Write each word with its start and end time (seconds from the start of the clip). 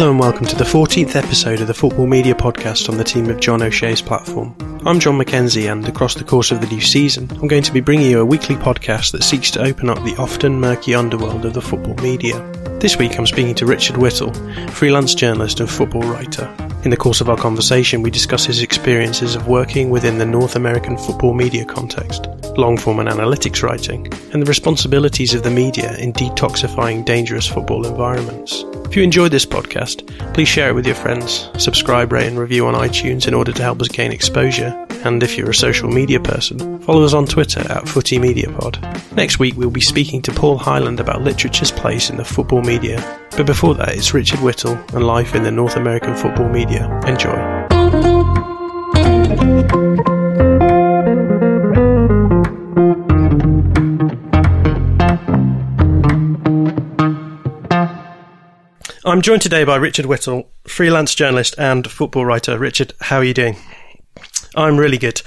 Hello 0.00 0.12
and 0.12 0.18
welcome 0.18 0.46
to 0.46 0.56
the 0.56 0.64
14th 0.64 1.14
episode 1.14 1.60
of 1.60 1.66
the 1.66 1.74
Football 1.74 2.06
Media 2.06 2.34
Podcast 2.34 2.88
on 2.88 2.96
the 2.96 3.04
team 3.04 3.28
of 3.28 3.38
John 3.38 3.60
O'Shea's 3.60 4.00
platform. 4.00 4.56
I'm 4.86 4.98
Jon 4.98 5.18
Mackenzie, 5.18 5.66
and 5.66 5.86
across 5.86 6.14
the 6.14 6.24
course 6.24 6.50
of 6.50 6.62
the 6.62 6.66
new 6.68 6.80
season, 6.80 7.28
I'm 7.32 7.48
going 7.48 7.62
to 7.64 7.72
be 7.72 7.80
bringing 7.80 8.10
you 8.10 8.20
a 8.20 8.24
weekly 8.24 8.56
podcast 8.56 9.12
that 9.12 9.22
seeks 9.22 9.50
to 9.50 9.62
open 9.62 9.90
up 9.90 10.02
the 10.04 10.16
often 10.16 10.58
murky 10.58 10.94
underworld 10.94 11.44
of 11.44 11.52
the 11.52 11.60
football 11.60 11.94
media. 11.96 12.40
This 12.80 12.96
week 12.96 13.18
I'm 13.18 13.26
speaking 13.26 13.54
to 13.56 13.66
Richard 13.66 13.96
Whittall, 13.96 14.34
freelance 14.70 15.14
journalist 15.14 15.60
and 15.60 15.68
football 15.68 16.00
writer. 16.04 16.50
In 16.82 16.90
the 16.90 16.96
course 16.96 17.20
of 17.20 17.28
our 17.28 17.36
conversation, 17.36 18.00
we 18.00 18.10
discuss 18.10 18.46
his 18.46 18.62
experiences 18.62 19.34
of 19.34 19.48
working 19.48 19.90
within 19.90 20.16
the 20.16 20.24
North 20.24 20.56
American 20.56 20.96
football 20.96 21.34
media 21.34 21.66
context, 21.66 22.26
long 22.56 22.78
form 22.78 23.00
and 23.00 23.08
analytics 23.10 23.62
writing, 23.62 24.10
and 24.32 24.40
the 24.40 24.48
responsibilities 24.48 25.34
of 25.34 25.42
the 25.42 25.50
media 25.50 25.94
in 25.98 26.14
detoxifying 26.14 27.04
dangerous 27.04 27.46
football 27.46 27.86
environments. 27.86 28.64
If 28.90 28.96
you 28.96 29.04
enjoyed 29.04 29.30
this 29.30 29.46
podcast, 29.46 30.04
please 30.34 30.48
share 30.48 30.70
it 30.70 30.74
with 30.74 30.84
your 30.84 30.96
friends, 30.96 31.48
subscribe, 31.58 32.10
rate, 32.10 32.26
and 32.26 32.36
review 32.36 32.66
on 32.66 32.74
iTunes 32.74 33.28
in 33.28 33.34
order 33.34 33.52
to 33.52 33.62
help 33.62 33.80
us 33.80 33.86
gain 33.86 34.10
exposure. 34.10 34.69
And 35.04 35.22
if 35.22 35.36
you're 35.38 35.50
a 35.50 35.54
social 35.54 35.88
media 35.88 36.20
person, 36.20 36.78
follow 36.80 37.04
us 37.04 37.14
on 37.14 37.26
Twitter 37.26 37.60
at 37.60 37.84
FootyMediaPod. 37.84 39.16
Next 39.16 39.38
week, 39.38 39.56
we'll 39.56 39.70
be 39.70 39.80
speaking 39.80 40.20
to 40.22 40.32
Paul 40.32 40.58
Hyland 40.58 41.00
about 41.00 41.22
literature's 41.22 41.70
place 41.70 42.10
in 42.10 42.16
the 42.16 42.24
football 42.24 42.62
media. 42.62 42.98
But 43.36 43.46
before 43.46 43.74
that, 43.76 43.94
it's 43.96 44.12
Richard 44.12 44.40
Whittall 44.40 44.76
and 44.94 45.06
life 45.06 45.34
in 45.34 45.42
the 45.42 45.50
North 45.50 45.76
American 45.76 46.14
football 46.14 46.48
media. 46.48 47.00
Enjoy. 47.06 47.68
I'm 59.02 59.22
joined 59.22 59.42
today 59.42 59.64
by 59.64 59.76
Richard 59.76 60.04
Whittall, 60.04 60.46
freelance 60.68 61.14
journalist 61.14 61.54
and 61.58 61.90
football 61.90 62.24
writer. 62.26 62.58
Richard, 62.58 62.92
how 63.00 63.16
are 63.16 63.24
you 63.24 63.34
doing? 63.34 63.56
I'm 64.54 64.76
really 64.76 64.98
good. 64.98 65.22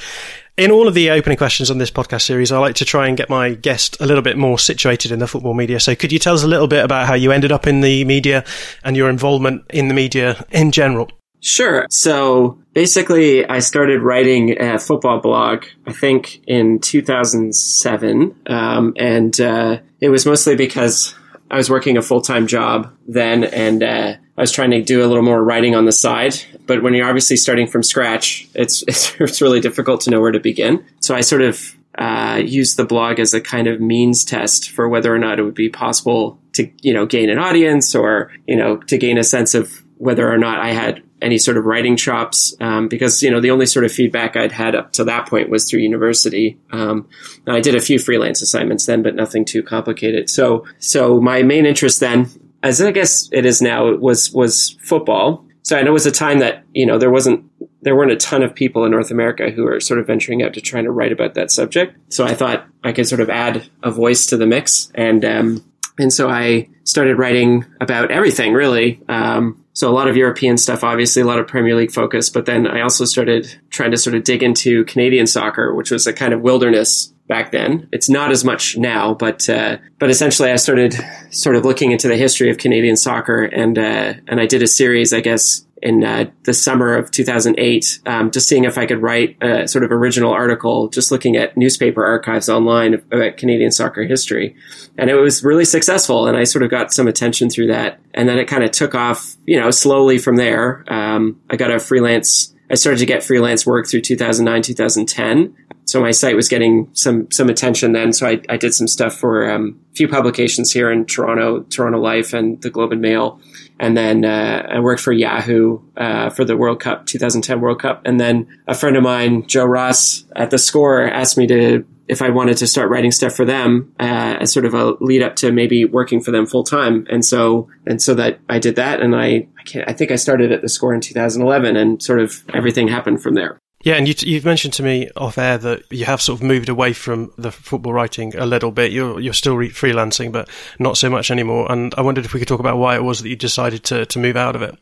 In 0.55 0.69
all 0.69 0.88
of 0.88 0.93
the 0.93 1.09
opening 1.09 1.38
questions 1.38 1.71
on 1.71 1.79
this 1.79 1.89
podcast 1.89 2.21
series, 2.21 2.52
I 2.52 2.59
like 2.59 2.75
to 2.75 2.85
try 2.85 3.07
and 3.07 3.17
get 3.17 3.27
my 3.27 3.55
guest 3.55 3.97
a 3.99 4.05
little 4.05 4.21
bit 4.21 4.38
more 4.38 4.59
situated 4.59 5.11
in 5.11 5.17
the 5.17 5.27
football 5.27 5.55
media. 5.55 5.79
So, 5.79 5.95
could 5.95 6.11
you 6.11 6.19
tell 6.19 6.35
us 6.35 6.43
a 6.43 6.47
little 6.47 6.67
bit 6.67 6.85
about 6.85 7.07
how 7.07 7.16
you 7.16 7.31
ended 7.31 7.51
up 7.51 7.66
in 7.66 7.81
the 7.81 8.05
media 8.05 8.45
and 8.83 8.95
your 8.95 9.09
involvement 9.09 9.63
in 9.71 9.88
the 9.88 9.95
media 9.95 10.45
in 10.51 10.71
general? 10.71 11.09
Sure. 11.44 11.85
So 11.89 12.57
basically, 12.73 13.45
I 13.45 13.59
started 13.59 14.01
writing 14.01 14.61
a 14.61 14.79
football 14.79 15.19
blog, 15.19 15.66
I 15.85 15.91
think 15.91 16.41
in 16.47 16.79
2007. 16.79 18.35
Um, 18.47 18.94
and 18.95 19.41
uh, 19.41 19.79
it 19.99 20.07
was 20.07 20.25
mostly 20.25 20.55
because 20.55 21.13
I 21.51 21.57
was 21.57 21.69
working 21.69 21.97
a 21.97 22.01
full 22.01 22.21
time 22.21 22.47
job 22.47 22.95
then, 23.07 23.44
and 23.44 23.83
uh, 23.83 24.16
I 24.38 24.41
was 24.41 24.53
trying 24.53 24.71
to 24.71 24.81
do 24.81 25.03
a 25.03 25.07
little 25.07 25.21
more 25.21 25.44
writing 25.44 25.75
on 25.75 25.85
the 25.85 25.91
side. 25.91 26.41
But 26.66 26.81
when 26.81 26.94
you're 26.94 27.08
obviously 27.08 27.38
starting 27.38 27.67
from 27.67 27.83
scratch, 27.83 28.47
it's 28.53 28.83
it's, 28.88 29.19
it's 29.19 29.42
really 29.42 29.59
difficult 29.59 30.02
to 30.02 30.09
know 30.09 30.22
where 30.22 30.31
to 30.31 30.39
begin. 30.39 30.86
So 31.00 31.16
I 31.16 31.22
sort 31.22 31.42
of 31.42 31.75
uh, 31.97 32.42
used 32.44 32.78
the 32.78 32.86
blog 32.86 33.19
as 33.19 33.33
a 33.33 33.42
kind 33.42 33.67
of 33.67 33.80
means 33.80 34.25
test 34.25 34.72
for 34.72 34.89
whether 34.89 35.14
or 35.14 35.19
not 35.19 35.39
it 35.39 35.44
would 35.44 35.53
be 35.53 35.69
possible 35.69 36.39
to 36.53 36.69
you 36.81 36.94
know 36.94 37.06
gain 37.06 37.30
an 37.30 37.38
audience 37.38 37.94
or 37.94 38.31
you 38.47 38.56
know 38.56 38.78
to 38.78 38.97
gain 38.97 39.17
a 39.17 39.23
sense 39.23 39.53
of 39.53 39.84
whether 39.97 40.31
or 40.31 40.38
not 40.38 40.59
I 40.59 40.69
had 40.69 41.03
any 41.22 41.38
sort 41.38 41.56
of 41.56 41.66
writing 41.66 41.95
chops 41.95 42.53
um, 42.59 42.88
because 42.88 43.23
you 43.23 43.31
know 43.31 43.39
the 43.39 43.52
only 43.52 43.66
sort 43.66 43.86
of 43.86 43.91
feedback 43.91 44.36
I'd 44.36 44.52
had 44.52 44.75
up 44.75 44.91
to 44.94 45.03
that 45.06 45.28
point 45.28 45.50
was 45.50 45.69
through 45.69 45.80
university. 45.80 46.59
Um, 46.72 47.08
I 47.47 47.61
did 47.61 47.75
a 47.75 47.81
few 47.81 47.97
freelance 47.97 48.41
assignments 48.41 48.86
then, 48.86 49.02
but 49.02 49.16
nothing 49.16 49.45
too 49.45 49.64
complicated. 49.64 50.30
So 50.30 50.66
so 50.80 51.22
my 51.22 51.44
main 51.44 51.66
interest 51.66 52.00
then, 52.00 52.30
as 52.62 52.81
I 52.81 52.91
guess 52.91 53.30
it 53.31 53.45
is 53.45 53.62
now, 53.62 53.95
was 53.95 54.31
was 54.31 54.78
football. 54.81 55.43
So 55.63 55.78
I 55.78 55.81
know 55.81 55.91
it 55.91 55.94
was 55.94 56.06
a 56.06 56.12
time 56.12 56.40
that 56.40 56.63
you 56.74 56.85
know 56.85 56.97
there 56.97 57.12
wasn't 57.12 57.46
there 57.81 57.96
weren't 57.96 58.12
a 58.12 58.18
ton 58.18 58.44
of 58.44 58.53
people 58.53 58.85
in 58.85 58.91
North 58.91 59.12
America 59.12 59.50
who 59.50 59.63
were 59.63 59.79
sort 59.79 60.00
of 60.00 60.07
venturing 60.07 60.44
out 60.44 60.53
to 60.53 60.62
trying 60.62 60.84
to 60.85 60.91
write 60.91 61.12
about 61.12 61.34
that 61.34 61.51
subject. 61.51 61.97
So 62.09 62.25
I 62.25 62.34
thought 62.34 62.66
I 62.84 62.91
could 62.91 63.07
sort 63.07 63.22
of 63.22 63.29
add 63.29 63.69
a 63.81 63.91
voice 63.91 64.28
to 64.28 64.38
the 64.38 64.46
mix 64.46 64.91
and. 64.96 65.25
Um, 65.25 65.66
and 66.00 66.12
so 66.12 66.28
I 66.28 66.69
started 66.85 67.19
writing 67.19 67.66
about 67.79 68.09
everything 68.09 68.53
really. 68.53 69.00
Um, 69.07 69.63
so 69.74 69.90
a 69.90 69.94
lot 69.94 70.07
of 70.07 70.18
European 70.18 70.57
stuff, 70.57 70.84
obviously 70.84 71.22
a 71.22 71.25
lot 71.25 71.38
of 71.40 71.47
Premier 71.47 71.75
League 71.75 71.91
focus, 71.91 72.30
but 72.30 72.47
then 72.47 72.68
I 72.68 72.81
also 72.81 73.06
started 73.06 73.59
trying 73.69 73.91
to 73.91 73.97
sort 73.97 74.16
of 74.16 74.24
dig 74.24 74.41
into 74.41 74.85
Canadian 74.85 75.28
soccer, 75.28 75.74
which 75.74 75.91
was 75.91 76.07
a 76.07 76.13
kind 76.13 76.34
of 76.34 76.41
wilderness 76.41 77.12
back 77.28 77.51
then. 77.51 77.88
It's 77.91 78.09
not 78.09 78.31
as 78.31 78.44
much 78.44 78.78
now, 78.78 79.13
but 79.13 79.50
uh, 79.50 79.78
but 80.00 80.09
essentially 80.09 80.51
I 80.51 80.57
started 80.57 80.95
sort 81.31 81.56
of 81.56 81.66
looking 81.66 81.91
into 81.91 82.07
the 82.07 82.17
history 82.17 82.50
of 82.50 82.57
Canadian 82.57 82.97
soccer, 82.97 83.44
and 83.44 83.78
uh, 83.78 84.13
and 84.28 84.39
I 84.39 84.45
did 84.45 84.61
a 84.61 84.67
series, 84.67 85.13
I 85.13 85.22
guess, 85.22 85.66
in 85.83 86.01
uh, 86.03 86.25
the 86.44 86.53
summer 86.53 86.95
of 86.95 87.12
2008, 87.12 88.00
um, 88.06 88.31
just 88.31 88.47
seeing 88.47 88.63
if 88.63 88.78
I 88.78 88.85
could 88.85 89.01
write 89.01 89.35
a 89.41 89.67
sort 89.67 89.83
of 89.83 89.91
original 89.91 90.31
article, 90.31 90.88
just 90.88 91.12
looking 91.12 91.35
at 91.35 91.57
newspaper 91.57 92.06
archives 92.06 92.47
online 92.47 92.94
about 92.94 93.35
Canadian 93.35 93.69
soccer 93.69 94.03
history. 94.03 94.56
And 94.97 95.09
it 95.09 95.16
was 95.16 95.44
really 95.44 95.66
successful. 95.66 96.25
And 96.25 96.38
I 96.38 96.45
sort 96.45 96.63
of 96.63 96.72
got 96.72 96.94
some 96.94 97.07
attention 97.07 97.50
through 97.50 97.67
that. 97.67 98.00
And 98.13 98.29
then 98.29 98.39
it 98.39 98.45
kind 98.45 98.63
of 98.63 98.72
took 98.72 98.95
off, 98.95 99.35
you 99.45 99.59
know, 99.59 99.72
slowly 99.72 100.17
from 100.17 100.38
there. 100.38 100.85
Um, 100.88 101.41
I 101.50 101.57
got 101.57 101.69
a 101.69 101.79
freelance, 101.79 102.53
I 102.72 102.75
started 102.75 103.00
to 103.00 103.06
get 103.06 103.22
freelance 103.22 103.66
work 103.66 103.85
through 103.85 104.01
2009, 104.01 104.62
2010. 104.62 105.53
So 105.85 106.01
my 106.01 106.11
site 106.11 106.35
was 106.35 106.49
getting 106.49 106.89
some 106.94 107.29
some 107.31 107.49
attention 107.49 107.91
then. 107.91 108.13
So 108.13 108.27
I, 108.27 108.41
I 108.49 108.57
did 108.57 108.73
some 108.73 108.88
stuff 108.88 109.16
for 109.16 109.49
um, 109.49 109.79
a 109.91 109.95
few 109.95 110.07
publications 110.07 110.71
here 110.71 110.91
in 110.91 111.05
Toronto, 111.05 111.61
Toronto 111.63 111.99
Life 111.99 112.33
and 112.33 112.61
the 112.61 112.69
Globe 112.69 112.91
and 112.91 113.01
Mail 113.01 113.39
and 113.79 113.97
then 113.97 114.23
uh, 114.23 114.67
I 114.69 114.79
worked 114.79 115.01
for 115.01 115.11
Yahoo 115.11 115.79
uh, 115.97 116.29
for 116.29 116.45
the 116.45 116.55
World 116.55 116.79
Cup 116.79 117.05
2010 117.05 117.59
World 117.59 117.81
Cup, 117.81 118.01
and 118.05 118.19
then 118.19 118.47
a 118.67 118.75
friend 118.75 118.95
of 118.95 119.03
mine, 119.03 119.45
Joe 119.47 119.66
Ross 119.66 120.25
at 120.35 120.51
the 120.51 120.57
Score, 120.57 121.03
asked 121.03 121.38
me 121.38 121.47
to 121.47 121.85
if 122.07 122.21
I 122.21 122.29
wanted 122.29 122.57
to 122.57 122.67
start 122.67 122.89
writing 122.89 123.11
stuff 123.11 123.33
for 123.33 123.45
them 123.45 123.94
uh, 124.00 124.38
as 124.39 124.51
sort 124.51 124.65
of 124.65 124.73
a 124.73 124.91
lead 125.00 125.21
up 125.21 125.38
to 125.38 125.51
maybe 125.51 125.85
working 125.85 126.21
for 126.21 126.31
them 126.31 126.45
full 126.45 126.63
time, 126.63 127.05
and 127.09 127.25
so 127.25 127.67
and 127.85 128.01
so 128.01 128.13
that 128.15 128.39
I 128.47 128.59
did 128.59 128.75
that, 128.75 129.01
and 129.01 129.15
I 129.15 129.47
I, 129.59 129.63
can't 129.65 129.89
I 129.89 129.94
think 129.94 130.11
I 130.11 130.15
started 130.15 130.51
at 130.51 130.61
the 130.61 130.69
Score 130.69 130.94
in 130.94 131.01
2011, 131.01 131.75
and 131.75 132.01
sort 132.01 132.19
of 132.19 132.44
everything 132.53 132.88
happened 132.88 133.21
from 133.21 133.33
there. 133.33 133.59
Yeah, 133.83 133.95
and 133.95 134.07
you, 134.07 134.35
have 134.35 134.45
mentioned 134.45 134.73
to 134.75 134.83
me 134.83 135.09
off 135.17 135.38
air 135.38 135.57
that 135.57 135.83
you 135.91 136.05
have 136.05 136.21
sort 136.21 136.39
of 136.39 136.44
moved 136.44 136.69
away 136.69 136.94
from 136.94 137.33
the 137.38 137.51
football 137.51 137.91
writing 137.91 138.33
a 138.38 138.45
little 138.45 138.71
bit. 138.71 138.94
You're 138.94 139.19
you're 139.19 139.33
still 139.33 139.57
re- 139.57 139.69
freelancing, 139.69 140.31
but 140.31 140.49
not 140.79 140.97
so 140.97 141.09
much 141.09 141.29
anymore. 141.29 141.69
And 141.69 141.94
I 141.97 142.01
wondered 142.01 142.23
if 142.23 142.33
we 142.33 142.39
could 142.39 142.47
talk 142.47 142.61
about 142.61 142.77
why 142.77 142.95
it 142.95 143.03
was 143.03 143.21
that 143.21 143.29
you 143.29 143.35
decided 143.35 143.83
to 143.85 144.05
to 144.05 144.19
move 144.19 144.38
out 144.38 144.55
of 144.55 144.61
it. 144.61 144.77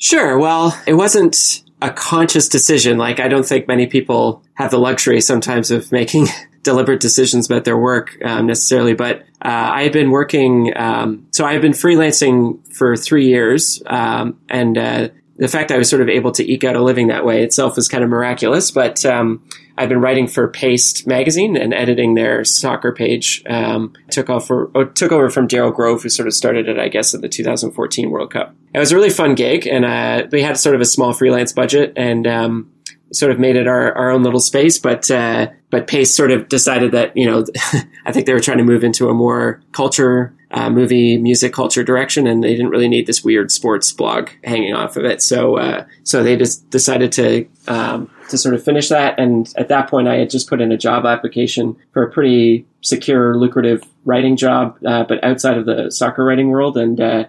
Sure. 0.00 0.38
Well, 0.38 0.78
it 0.86 0.94
wasn't 0.94 1.62
a 1.82 1.90
conscious 1.90 2.48
decision. 2.48 2.96
Like 2.96 3.20
I 3.20 3.28
don't 3.28 3.44
think 3.44 3.68
many 3.68 3.86
people 3.86 4.42
have 4.54 4.70
the 4.70 4.78
luxury 4.78 5.20
sometimes 5.20 5.70
of 5.70 5.92
making 5.92 6.28
deliberate 6.62 7.00
decisions 7.00 7.46
about 7.46 7.64
their 7.64 7.78
work 7.78 8.16
um, 8.24 8.46
necessarily. 8.46 8.94
But 8.94 9.20
uh, 9.42 9.70
I 9.74 9.82
had 9.82 9.92
been 9.92 10.10
working, 10.10 10.72
um, 10.76 11.26
so 11.30 11.44
I 11.44 11.52
had 11.52 11.62
been 11.62 11.72
freelancing 11.72 12.66
for 12.74 12.96
three 12.96 13.26
years, 13.26 13.82
um, 13.86 14.38
and 14.48 14.76
uh, 14.76 15.08
the 15.40 15.48
fact 15.48 15.72
I 15.72 15.78
was 15.78 15.88
sort 15.88 16.02
of 16.02 16.08
able 16.10 16.32
to 16.32 16.48
eke 16.48 16.64
out 16.64 16.76
a 16.76 16.82
living 16.82 17.08
that 17.08 17.24
way 17.24 17.42
itself 17.42 17.76
was 17.76 17.88
kind 17.88 18.04
of 18.04 18.10
miraculous. 18.10 18.70
But 18.70 19.06
um, 19.06 19.42
I've 19.78 19.88
been 19.88 20.02
writing 20.02 20.28
for 20.28 20.46
Paste 20.48 21.06
magazine 21.06 21.56
and 21.56 21.72
editing 21.72 22.14
their 22.14 22.44
soccer 22.44 22.92
page. 22.92 23.42
Um, 23.48 23.94
took 24.10 24.28
off 24.28 24.46
for, 24.46 24.70
oh, 24.74 24.84
took 24.84 25.12
over 25.12 25.30
from 25.30 25.48
Daryl 25.48 25.74
Grove, 25.74 26.02
who 26.02 26.10
sort 26.10 26.28
of 26.28 26.34
started 26.34 26.68
it, 26.68 26.78
I 26.78 26.88
guess, 26.88 27.14
at 27.14 27.22
the 27.22 27.28
2014 27.28 28.10
World 28.10 28.30
Cup. 28.30 28.54
It 28.74 28.78
was 28.78 28.92
a 28.92 28.94
really 28.94 29.08
fun 29.08 29.34
gig, 29.34 29.66
and 29.66 29.86
uh, 29.86 30.26
we 30.30 30.42
had 30.42 30.58
sort 30.58 30.74
of 30.74 30.82
a 30.82 30.84
small 30.84 31.14
freelance 31.14 31.54
budget, 31.54 31.94
and 31.96 32.26
um, 32.26 32.70
sort 33.10 33.32
of 33.32 33.38
made 33.38 33.56
it 33.56 33.66
our, 33.66 33.94
our 33.94 34.10
own 34.10 34.22
little 34.22 34.40
space. 34.40 34.78
But 34.78 35.10
uh, 35.10 35.48
but 35.70 35.86
Paste 35.86 36.14
sort 36.14 36.32
of 36.32 36.48
decided 36.48 36.92
that 36.92 37.16
you 37.16 37.24
know, 37.24 37.46
I 38.04 38.12
think 38.12 38.26
they 38.26 38.34
were 38.34 38.40
trying 38.40 38.58
to 38.58 38.64
move 38.64 38.84
into 38.84 39.08
a 39.08 39.14
more 39.14 39.62
culture 39.72 40.34
uh, 40.50 40.70
movie 40.70 41.16
music 41.16 41.52
culture 41.52 41.84
direction, 41.84 42.26
and 42.26 42.42
they 42.42 42.50
didn't 42.50 42.70
really 42.70 42.88
need 42.88 43.06
this 43.06 43.22
weird 43.22 43.50
sports 43.50 43.92
blog 43.92 44.30
hanging 44.42 44.74
off 44.74 44.96
of 44.96 45.04
it. 45.04 45.22
So 45.22 45.56
uh, 45.56 45.84
so 46.02 46.22
they 46.22 46.36
just 46.36 46.68
decided 46.70 47.12
to 47.12 47.46
um, 47.68 48.10
to 48.30 48.38
sort 48.38 48.54
of 48.54 48.62
finish 48.62 48.88
that. 48.88 49.18
And 49.18 49.52
at 49.56 49.68
that 49.68 49.88
point, 49.88 50.08
I 50.08 50.16
had 50.16 50.30
just 50.30 50.48
put 50.48 50.60
in 50.60 50.72
a 50.72 50.76
job 50.76 51.06
application 51.06 51.76
for 51.92 52.02
a 52.02 52.10
pretty 52.10 52.66
secure, 52.82 53.36
lucrative 53.36 53.84
writing 54.04 54.36
job, 54.36 54.78
uh, 54.86 55.04
but 55.04 55.22
outside 55.22 55.58
of 55.58 55.66
the 55.66 55.90
soccer 55.90 56.24
writing 56.24 56.48
world, 56.48 56.76
and 56.76 57.00
uh, 57.00 57.24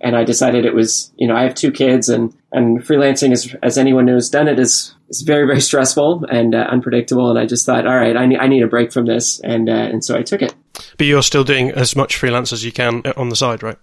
and 0.00 0.16
I 0.16 0.24
decided 0.24 0.64
it 0.64 0.74
was 0.74 1.12
you 1.16 1.26
know 1.26 1.36
I 1.36 1.42
have 1.42 1.54
two 1.54 1.70
kids 1.70 2.08
and 2.08 2.34
and 2.52 2.80
freelancing 2.80 3.32
as 3.32 3.54
as 3.62 3.78
anyone 3.78 4.08
who's 4.08 4.28
done 4.28 4.48
it 4.48 4.58
is 4.58 4.94
is 5.08 5.22
very 5.22 5.46
very 5.46 5.60
stressful 5.60 6.24
and 6.30 6.54
uh, 6.54 6.66
unpredictable 6.70 7.30
and 7.30 7.38
I 7.38 7.46
just 7.46 7.64
thought 7.64 7.86
all 7.86 7.96
right 7.96 8.16
I 8.16 8.26
need 8.26 8.38
I 8.38 8.48
need 8.48 8.62
a 8.62 8.68
break 8.68 8.92
from 8.92 9.06
this 9.06 9.40
and 9.40 9.68
uh, 9.68 9.72
and 9.72 10.04
so 10.04 10.16
I 10.16 10.22
took 10.22 10.42
it. 10.42 10.54
But 10.98 11.06
you're 11.06 11.22
still 11.22 11.44
doing 11.44 11.70
as 11.70 11.96
much 11.96 12.16
freelance 12.16 12.52
as 12.52 12.64
you 12.64 12.72
can 12.72 13.02
on 13.16 13.28
the 13.28 13.36
side, 13.36 13.62
right? 13.62 13.78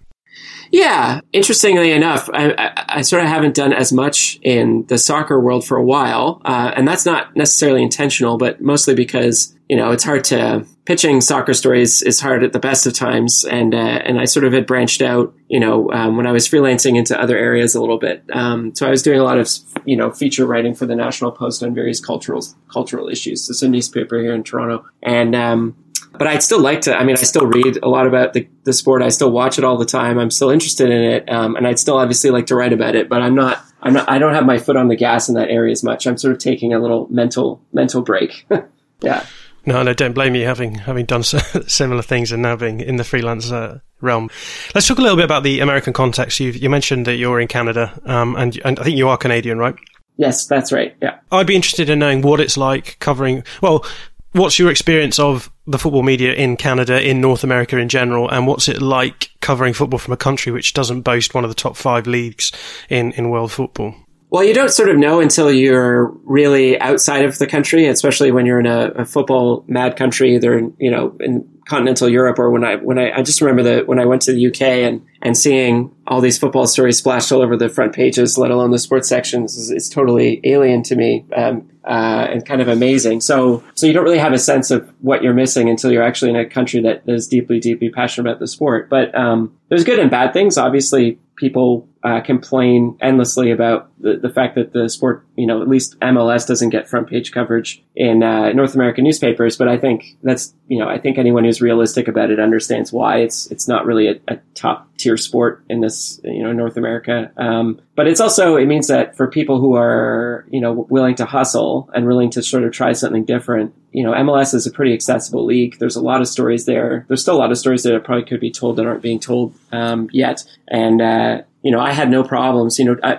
Yeah, 0.72 1.22
interestingly 1.34 1.92
enough, 1.92 2.30
I, 2.32 2.52
I, 2.52 2.84
I, 2.98 3.02
sort 3.02 3.24
of 3.24 3.30
haven't 3.30 3.56
done 3.56 3.74
as 3.74 3.92
much 3.92 4.40
in 4.44 4.86
the 4.88 5.00
soccer 5.00 5.40
world 5.40 5.66
for 5.66 5.78
a 5.78 5.84
while, 5.84 6.42
uh, 6.46 6.72
and 6.76 6.88
that's 6.88 7.06
not 7.06 7.36
necessarily 7.36 7.82
intentional, 7.82 8.38
but 8.38 8.62
mostly 8.62 8.94
because 8.94 9.56
you 9.68 9.76
know 9.76 9.92
it's 9.92 10.04
hard 10.04 10.24
to 10.26 10.66
pitching 10.86 11.22
soccer 11.22 11.54
stories 11.54 12.04
is 12.04 12.20
hard 12.20 12.44
at 12.44 12.54
the 12.54 12.60
best 12.60 12.86
of 12.86 12.94
times, 12.94 13.46
and 13.46 13.74
uh, 13.74 13.78
and 13.78 14.20
I 14.20 14.26
sort 14.26 14.46
of 14.46 14.54
had 14.54 14.68
branched 14.68 15.02
out, 15.02 15.34
you 15.48 15.60
know, 15.60 15.92
um, 15.92 16.18
when 16.18 16.28
I 16.28 16.32
was 16.32 16.48
freelancing 16.48 16.98
into 16.98 17.20
other 17.20 17.38
areas 17.38 17.74
a 17.74 17.82
little 17.82 18.00
bit. 18.00 18.24
Um, 18.32 18.76
so 18.76 18.86
I 18.86 18.92
was 18.92 19.02
doing 19.02 19.20
a 19.20 19.24
lot 19.24 19.40
of 19.40 19.50
you 19.86 19.98
know 19.98 20.12
feature 20.12 20.46
writing 20.46 20.76
for 20.76 20.86
the 20.86 20.96
National 20.96 21.32
Post 21.32 21.64
on 21.64 21.74
various 21.74 22.00
cultural 22.00 22.46
cultural 22.72 23.10
issues. 23.10 23.50
It's 23.50 23.64
a 23.64 23.68
newspaper 23.68 24.20
here 24.20 24.36
in 24.36 24.44
Toronto, 24.44 24.86
and 25.02 25.36
um, 25.36 25.76
but 26.20 26.28
I'd 26.28 26.44
still 26.44 26.60
like 26.60 26.82
to. 26.82 26.96
I 26.96 27.06
mean, 27.06 27.16
I 27.16 27.24
still 27.24 27.48
read 27.48 27.80
a 27.82 27.88
lot 27.88 28.06
about 28.06 28.34
the, 28.34 28.48
the 28.66 28.74
sport. 28.74 29.02
I 29.02 29.08
still 29.08 29.32
watch 29.32 29.58
it 29.58 29.64
all 29.64 29.78
the 29.78 29.86
time. 29.86 30.20
I'm 30.20 30.30
still 30.30 30.50
interested 30.50 30.90
in 30.90 31.02
it, 31.02 31.32
um, 31.32 31.56
and 31.56 31.66
I'd 31.66 31.80
still 31.80 31.98
obviously 31.98 32.30
like 32.30 32.46
to 32.48 32.56
write 32.56 32.74
about 32.74 32.94
it. 32.94 33.08
But 33.08 33.22
I'm 33.22 33.34
not. 33.34 33.64
I'm 33.82 33.94
not. 33.94 34.10
I 34.10 34.20
don't 34.20 34.34
have 34.34 34.46
my 34.46 34.58
foot 34.58 34.76
on 34.76 34.90
the 34.90 34.98
gas 34.98 35.30
in 35.30 35.36
that 35.36 35.50
area 35.50 35.72
as 35.72 35.82
much. 35.82 36.06
I'm 36.06 36.18
sort 36.18 36.34
of 36.34 36.40
taking 36.40 36.74
a 36.74 36.80
little 36.80 37.08
mental 37.10 37.64
mental 37.72 38.02
break. 38.02 38.46
yeah. 39.02 39.26
No, 39.66 39.82
no, 39.82 39.94
don't 39.94 40.14
blame 40.14 40.36
you 40.36 40.46
having 40.46 40.76
having 40.76 41.06
done 41.06 41.24
similar 41.24 42.02
things 42.02 42.34
and 42.34 42.42
now 42.42 42.58
being 42.58 42.82
in 42.82 42.98
the 42.98 43.06
freelance 43.06 43.50
uh, 43.50 43.80
realm. 44.02 44.30
Let's 44.76 44.88
talk 44.88 44.98
a 44.98 45.02
little 45.02 45.18
bit 45.18 45.26
about 45.26 45.44
the 45.44 45.62
American 45.62 45.94
context. 45.94 46.42
You 46.42 46.52
you 46.52 46.70
mentioned 46.70 47.06
that 47.06 47.16
you're 47.16 47.40
in 47.40 47.48
Canada, 47.48 47.98
um, 48.04 48.36
and 48.36 48.60
and 48.66 48.78
I 48.78 48.84
think 48.84 48.98
you 48.98 49.08
are 49.08 49.18
Canadian, 49.18 49.58
right? 49.58 49.76
Yes, 50.18 50.48
that's 50.48 50.74
right. 50.74 50.98
Yeah, 51.02 51.20
I'd 51.32 51.48
be 51.48 51.56
interested 51.56 51.90
in 51.90 52.00
knowing 52.00 52.22
what 52.24 52.42
it's 52.42 52.58
like 52.58 52.98
covering. 53.00 53.46
Well, 53.62 53.86
what's 54.34 54.60
your 54.60 54.70
experience 54.70 55.20
of 55.20 55.52
the 55.70 55.78
football 55.78 56.04
media 56.04 56.34
in 56.34 56.58
Canada, 56.58 57.00
in 57.02 57.22
North 57.22 57.44
America 57.44 57.78
in 57.78 57.90
general, 57.90 58.28
and 58.30 58.48
what's 58.48 58.68
it 58.68 58.82
like 58.82 59.30
covering 59.40 59.74
football 59.74 60.00
from 60.00 60.14
a 60.14 60.18
country 60.18 60.52
which 60.52 60.74
doesn't 60.74 61.02
boast 61.02 61.34
one 61.34 61.44
of 61.44 61.50
the 61.50 61.56
top 61.56 61.78
five 61.78 62.08
leagues 62.08 62.52
in, 62.90 63.12
in 63.14 63.30
world 63.30 63.52
football? 63.52 63.94
Well, 64.32 64.44
you 64.44 64.54
don't 64.54 64.70
sort 64.70 64.90
of 64.90 64.98
know 64.98 65.20
until 65.22 65.52
you're 65.52 66.06
really 66.24 66.80
outside 66.80 67.26
of 67.26 67.40
the 67.40 67.48
country, 67.48 67.88
especially 67.88 68.32
when 68.32 68.46
you're 68.46 68.60
in 68.60 68.68
a, 68.68 68.90
a 68.90 69.06
football 69.06 69.64
mad 69.68 69.96
country, 69.96 70.36
either 70.36 70.60
you 70.78 70.92
know 70.92 71.16
in 71.20 71.48
continental 71.68 72.08
Europe 72.10 72.38
or 72.38 72.52
when 72.52 72.64
I 72.64 72.76
when 72.76 73.00
I, 73.00 73.12
I 73.12 73.22
just 73.24 73.42
remember 73.42 73.64
that 73.64 73.88
when 73.88 74.00
I 74.00 74.06
went 74.06 74.22
to 74.24 74.34
the 74.34 74.48
UK 74.48 74.62
and 74.62 75.06
and 75.24 75.36
seeing 75.36 75.92
all 76.06 76.22
these 76.22 76.38
football 76.38 76.68
stories 76.68 76.98
splashed 76.98 77.32
all 77.32 77.42
over 77.42 77.58
the 77.58 77.70
front 77.70 77.94
pages, 77.94 78.38
let 78.38 78.52
alone 78.52 78.70
the 78.70 78.78
sports 78.78 79.10
sections, 79.10 79.56
is, 79.56 79.72
is 79.72 79.90
totally 79.90 80.42
alien 80.44 80.84
to 80.84 80.96
me. 80.96 81.26
Um, 81.36 81.69
uh, 81.86 82.28
and 82.30 82.46
kind 82.46 82.62
of 82.62 82.68
amazing. 82.68 83.22
So, 83.22 83.64
so 83.76 83.88
you 83.88 83.94
don't 83.94 84.04
really 84.04 84.18
have 84.18 84.34
a 84.34 84.40
sense 84.40 84.72
of 84.72 84.92
what 85.02 85.24
you're 85.24 85.34
missing 85.34 85.70
until 85.70 85.92
you're 85.92 86.04
actually 86.04 86.32
in 86.32 86.36
a 86.36 86.46
country 86.46 86.82
that 86.82 87.04
is 87.08 87.28
deeply, 87.28 87.60
deeply 87.60 87.90
passionate 87.90 88.30
about 88.30 88.40
the 88.40 88.48
sport. 88.48 88.90
But 88.90 89.16
um, 89.16 89.56
there's 89.70 89.84
good 89.84 90.00
and 90.00 90.12
bad 90.12 90.34
things. 90.34 90.58
Obviously, 90.58 91.20
people 91.36 91.88
uh, 92.04 92.22
complain 92.22 92.98
endlessly 93.02 93.52
about 93.52 93.90
the, 94.00 94.18
the 94.18 94.30
fact 94.30 94.56
that 94.56 94.72
the 94.72 94.90
sport, 94.90 95.26
you 95.36 95.46
know, 95.46 95.62
at 95.62 95.68
least 95.68 96.00
MLS 96.00 96.48
doesn't 96.48 96.70
get 96.70 96.88
front 96.88 97.10
page 97.10 97.32
coverage 97.32 97.84
in 97.96 98.24
uh, 98.24 98.54
North 98.54 98.74
American 98.74 99.04
newspapers. 99.04 99.58
But 99.58 99.68
I 99.68 99.78
think 99.78 100.16
that's, 100.24 100.54
you 100.68 100.80
know, 100.80 100.88
I 100.88 100.98
think 100.98 101.18
anyone 101.18 101.44
who's 101.44 101.62
realistic 101.62 102.08
about 102.08 102.32
it 102.32 102.40
understands 102.40 102.94
why 102.94 103.18
it's 103.18 103.52
it's 103.52 103.68
not 103.68 103.86
really 103.86 104.08
a, 104.08 104.20
a 104.30 104.38
top 104.56 104.88
tier 104.98 105.18
sport 105.18 105.64
in 105.70 105.82
this, 105.82 106.22
you 106.24 106.42
know, 106.42 106.54
North 106.54 106.78
America. 106.78 107.32
Um, 107.36 107.82
but 107.96 108.08
it's 108.08 108.22
also 108.22 108.56
it 108.56 108.68
means 108.68 108.88
that 108.88 109.18
for 109.18 109.28
people 109.28 109.60
who 109.60 109.76
are, 109.76 110.46
you 110.50 110.62
know, 110.62 110.88
willing 110.90 111.16
to 111.16 111.26
hustle 111.26 111.90
and 111.94 112.08
willing 112.08 112.30
to 112.32 112.42
sort 112.42 112.64
of 112.64 112.72
try 112.72 112.94
something 112.94 113.26
different, 113.26 113.74
you 113.92 114.04
know, 114.04 114.14
MLS 114.14 114.54
is 114.54 114.66
a 114.66 114.72
pretty 114.72 114.94
accessible 114.94 115.46
league. 115.46 115.78
There's 115.80 115.98
a 115.98 116.02
lot 116.02 116.22
of 116.22 116.28
stories 116.30 116.66
there. 116.66 117.06
There's 117.10 117.22
still 117.22 117.36
a 117.36 117.40
lot 117.40 117.52
of 117.52 117.58
stories 117.58 117.84
that 117.84 118.04
probably 118.06 118.24
could 118.24 118.40
be 118.40 118.52
told 118.52 118.78
that 118.78 118.86
aren't 118.86 119.02
being 119.02 119.20
told 119.20 119.54
um, 119.74 120.10
yet, 120.14 120.46
and 120.70 121.02
uh, 121.02 121.42
you 121.62 121.72
know, 121.72 121.80
I 121.80 121.92
had 121.92 122.10
no 122.10 122.24
problems. 122.24 122.80
You 122.80 122.86
know, 122.86 122.98
I, 123.04 123.18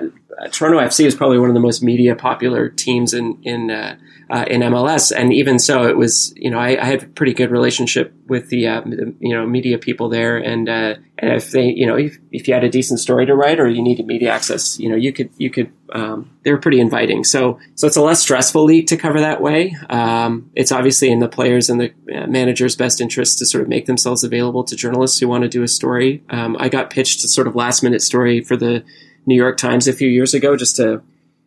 Toronto 0.49 0.79
FC 0.81 1.05
is 1.05 1.15
probably 1.15 1.39
one 1.39 1.51
of 1.51 1.55
the 1.55 1.61
most 1.61 1.83
media 1.83 2.17
popular 2.17 2.69
teams 2.69 3.13
in 3.13 3.39
in 3.43 3.71
uh, 3.71 3.97
uh, 4.31 4.45
in 4.47 4.61
MLS, 4.63 5.13
and 5.15 5.33
even 5.33 5.59
so, 5.59 5.87
it 5.87 5.97
was 5.97 6.33
you 6.37 6.51
know 6.51 6.59
I, 6.59 6.81
I 6.81 6.85
had 6.85 7.03
a 7.03 7.07
pretty 7.07 7.35
good 7.35 7.51
relationship 7.51 8.15
with 8.27 8.49
the, 8.49 8.69
uh, 8.69 8.81
the 8.83 9.13
you 9.19 9.35
know 9.35 9.45
media 9.47 9.77
people 9.77 10.09
there, 10.09 10.39
and 10.39 10.69
uh, 10.69 10.95
and 11.19 11.33
if 11.33 11.51
they 11.51 11.65
you 11.65 11.85
know 11.85 11.97
if, 11.97 12.17
if 12.31 12.47
you 12.47 12.55
had 12.55 12.65
a 12.65 12.71
decent 12.71 13.01
story 13.01 13.27
to 13.27 13.35
write 13.35 13.59
or 13.59 13.69
you 13.69 13.83
needed 13.83 14.07
media 14.07 14.31
access, 14.31 14.79
you 14.79 14.89
know 14.89 14.97
you 14.97 15.13
could 15.13 15.31
you 15.37 15.51
could 15.51 15.73
um, 15.93 16.31
they 16.45 16.53
were 16.53 16.59
pretty 16.59 16.81
inviting. 16.81 17.25
So 17.25 17.59
so 17.75 17.87
it's 17.87 17.97
a 17.97 18.03
less 18.03 18.21
stressful 18.21 18.65
league 18.65 18.87
to 18.87 18.97
cover 18.97 19.21
that 19.21 19.43
way. 19.43 19.77
Um, 19.91 20.51
it's 20.55 20.73
obviously 20.73 21.11
in 21.11 21.19
the 21.19 21.29
players 21.29 21.69
and 21.69 21.81
the 21.81 21.93
uh, 22.15 22.27
managers' 22.29 22.77
best 22.77 23.01
interest 23.01 23.39
to 23.39 23.47
sort 23.47 23.63
of 23.63 23.69
make 23.69 23.87
themselves 23.87 24.23
available 24.23 24.65
to 24.65 24.77
journalists 24.77 25.19
who 25.19 25.29
want 25.29 25.43
to 25.43 25.49
do 25.49 25.65
a 25.65 25.69
story. 25.69 26.23
Um, 26.31 26.57
I 26.59 26.69
got 26.69 26.89
pitched 26.89 27.25
a 27.25 27.29
sort 27.29 27.47
of 27.47 27.57
last 27.57 27.83
minute 27.83 28.01
story 28.01 28.41
for 28.43 28.57
the 28.57 28.85
New 29.27 29.37
York 29.37 29.57
Times 29.57 29.87
a 29.87 29.93
few 29.93 30.09
years 30.09 30.35
ago 30.35 30.57
just 30.57 30.77
to 30.77 31.03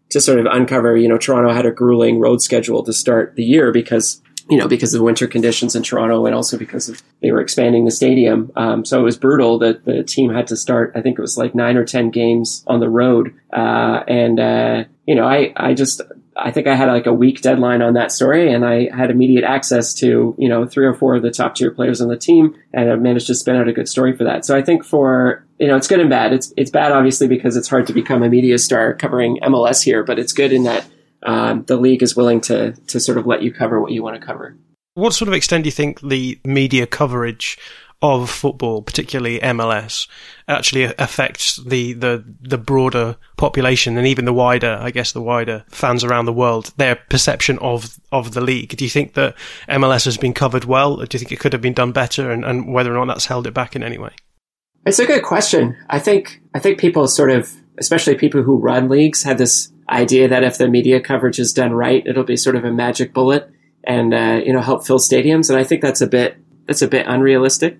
to 0.10 0.22
sort 0.22 0.40
of 0.40 0.46
uncover, 0.46 0.96
you 0.96 1.08
know, 1.08 1.18
Toronto 1.18 1.52
had 1.52 1.66
a 1.66 1.72
grueling 1.72 2.20
road 2.20 2.42
schedule 2.42 2.84
to 2.84 2.94
start 2.94 3.34
the 3.36 3.44
year 3.44 3.72
because 3.72 4.22
you 4.50 4.58
know, 4.58 4.68
because 4.68 4.94
of 4.94 5.02
winter 5.02 5.25
conditions 5.28 5.75
in 5.75 5.84
Toronto 5.84 6.25
and 6.25 6.36
also 6.36 6.58
because 6.58 6.90
of, 6.90 7.02
they 7.22 7.31
were 7.31 7.40
expanding 7.40 7.86
the 7.86 7.92
stadium. 7.92 8.52
Um, 8.56 8.84
so 8.84 9.00
it 9.00 9.04
was 9.04 9.18
brutal 9.18 9.58
that 9.60 9.86
the 9.86 10.04
team 10.04 10.34
had 10.34 10.48
to 10.48 10.58
start, 10.58 10.92
I 10.96 11.02
think 11.02 11.18
it 11.18 11.22
was 11.22 11.38
like 11.38 11.56
nine 11.56 11.78
or 11.78 11.86
10 11.86 12.12
games 12.12 12.64
on 12.68 12.81
the 12.81 12.90
road. 12.90 13.34
Uh, 13.54 14.04
and, 14.08 14.40
uh, 14.40 14.84
you 15.08 15.16
know, 15.16 15.26
I, 15.26 15.54
I 15.56 15.74
just, 15.74 16.02
I 16.35 16.51
think 16.51 16.68
I 16.68 16.75
had 16.75 16.88
like 16.88 17.06
a 17.06 17.13
week 17.13 17.41
deadline 17.41 17.81
on 17.81 17.94
that 17.94 18.12
story 18.12 18.51
and 18.51 18.65
I 18.65 18.89
had 18.95 19.12
immediate 19.12 19.44
access 19.44 19.94
to, 19.95 20.35
you 20.38 20.50
know, 20.50 20.65
three 20.65 20.85
or 20.85 20.94
four 20.94 21.15
of 21.15 21.21
the 21.21 21.31
top 21.31 21.56
tier 21.56 21.71
players 21.71 22.01
on 22.01 22.07
the 22.07 22.18
team 22.18 22.56
and 22.74 22.91
I 22.91 22.95
managed 22.95 23.27
to 23.27 23.35
spin 23.35 23.56
out 23.56 23.68
a 23.68 23.74
good 23.74 23.88
story 23.88 24.15
for 24.15 24.24
that. 24.24 24.45
So 24.45 24.57
I 24.57 24.62
think 24.62 24.83
for, 24.83 25.45
you 25.59 25.68
know, 25.68 25.75
it's 25.75 25.88
good 25.88 26.00
and 26.00 26.09
bad. 26.09 26.33
It's, 26.33 26.53
it's 26.57 26.71
bad 26.71 26.91
obviously 26.91 27.27
because 27.27 27.56
it's 27.56 27.68
hard 27.68 27.88
to 27.88 27.94
become 27.94 28.24
a 28.24 28.30
media 28.30 28.57
star 28.57 28.94
covering 28.94 29.39
MLS 29.44 29.83
here, 29.83 30.03
but 30.03 30.18
it's 30.18 30.33
good 30.33 30.51
in 30.51 30.63
that 30.63 30.85
um, 31.24 31.63
the 31.65 31.77
league 31.77 32.03
is 32.03 32.15
willing 32.15 32.41
to, 32.41 32.74
to 32.88 33.00
sort 33.00 33.18
of 33.18 33.27
let 33.27 33.44
you 33.44 33.53
cover 33.53 33.80
what 33.80 33.91
you 33.91 34.03
want 34.03 34.19
to 34.19 34.25
cover. 34.25 34.57
What 34.95 35.13
sort 35.13 35.27
of 35.27 35.33
extent 35.33 35.63
do 35.63 35.68
you 35.68 35.71
think 35.71 36.01
the 36.01 36.39
media 36.45 36.85
coverage 36.85 37.57
of 38.04 38.30
football, 38.30 38.82
particularly 38.82 39.40
MLS, 39.40 40.10
actually 40.50 40.84
affects 40.84 41.56
the, 41.56 41.94
the, 41.94 42.22
the 42.42 42.58
broader 42.58 43.16
population 43.38 43.98
and 43.98 44.06
even 44.06 44.26
the 44.26 44.34
wider, 44.34 44.78
I 44.80 44.92
guess, 44.92 45.14
the 45.14 45.22
wider 45.22 45.64
fans 45.70 46.04
around 46.04 46.26
the 46.26 46.34
world, 46.34 46.74
their 46.76 46.98
perception 46.98 47.58
of, 47.60 47.98
of 48.12 48.34
the 48.34 48.42
league. 48.42 48.76
Do 48.76 48.84
you 48.84 48.90
think 48.90 49.14
that 49.14 49.36
MLS 49.70 50.04
has 50.04 50.18
been 50.18 50.34
covered 50.34 50.66
well? 50.66 50.98
do 50.98 51.08
you 51.14 51.20
think 51.20 51.32
it 51.32 51.40
could 51.40 51.54
have 51.54 51.62
been 51.62 51.74
done 51.74 51.94
better 51.94 52.30
and, 52.30 52.44
and 52.44 52.74
whether 52.74 52.92
or 52.94 53.06
not 53.06 53.14
that's 53.14 53.28
held 53.28 53.48
it 53.48 53.54
back 53.54 53.74
in 53.74 53.84
any 53.84 53.98
way? 53.98 54.12
It's 54.86 55.00
a 55.00 55.06
good 55.06 55.24
question. 55.24 55.78
I 55.90 56.00
think, 56.00 56.42
I 56.54 56.60
think 56.60 56.80
people 56.80 57.08
sort 57.08 57.32
of, 57.32 57.54
especially 57.78 58.16
people 58.16 58.44
who 58.44 58.58
run 58.58 58.90
leagues 58.90 59.24
have 59.24 59.38
this 59.38 59.72
idea 59.90 60.28
that 60.28 60.44
if 60.44 60.58
the 60.58 60.68
media 60.68 61.00
coverage 61.00 61.40
is 61.40 61.54
done 61.54 61.72
right, 61.72 62.06
it'll 62.06 62.26
be 62.26 62.36
sort 62.36 62.58
of 62.58 62.66
a 62.66 62.72
magic 62.72 63.14
bullet 63.14 63.50
and, 63.86 64.14
uh, 64.14 64.42
you 64.45 64.52
know, 64.52 64.60
help 64.60 64.86
fill 64.86 65.00
stadiums. 65.00 65.50
And 65.50 65.57
I 65.57 65.64
think 65.64 65.81
that's 65.81 66.02
a 66.02 66.07
bit, 66.07 66.38
that's 66.68 66.81
a 66.81 66.88
bit 66.90 67.06
unrealistic 67.07 67.80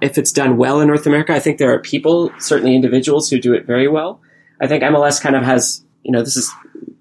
if 0.00 0.18
it's 0.18 0.32
done 0.32 0.56
well 0.56 0.80
in 0.80 0.88
North 0.88 1.06
America, 1.06 1.32
I 1.32 1.40
think 1.40 1.58
there 1.58 1.72
are 1.72 1.78
people, 1.78 2.30
certainly 2.38 2.74
individuals, 2.74 3.30
who 3.30 3.40
do 3.40 3.54
it 3.54 3.66
very 3.66 3.88
well. 3.88 4.20
I 4.60 4.66
think 4.66 4.82
MLS 4.82 5.20
kind 5.20 5.36
of 5.36 5.44
has, 5.44 5.84
you 6.02 6.12
know, 6.12 6.22
this 6.22 6.36
is 6.36 6.50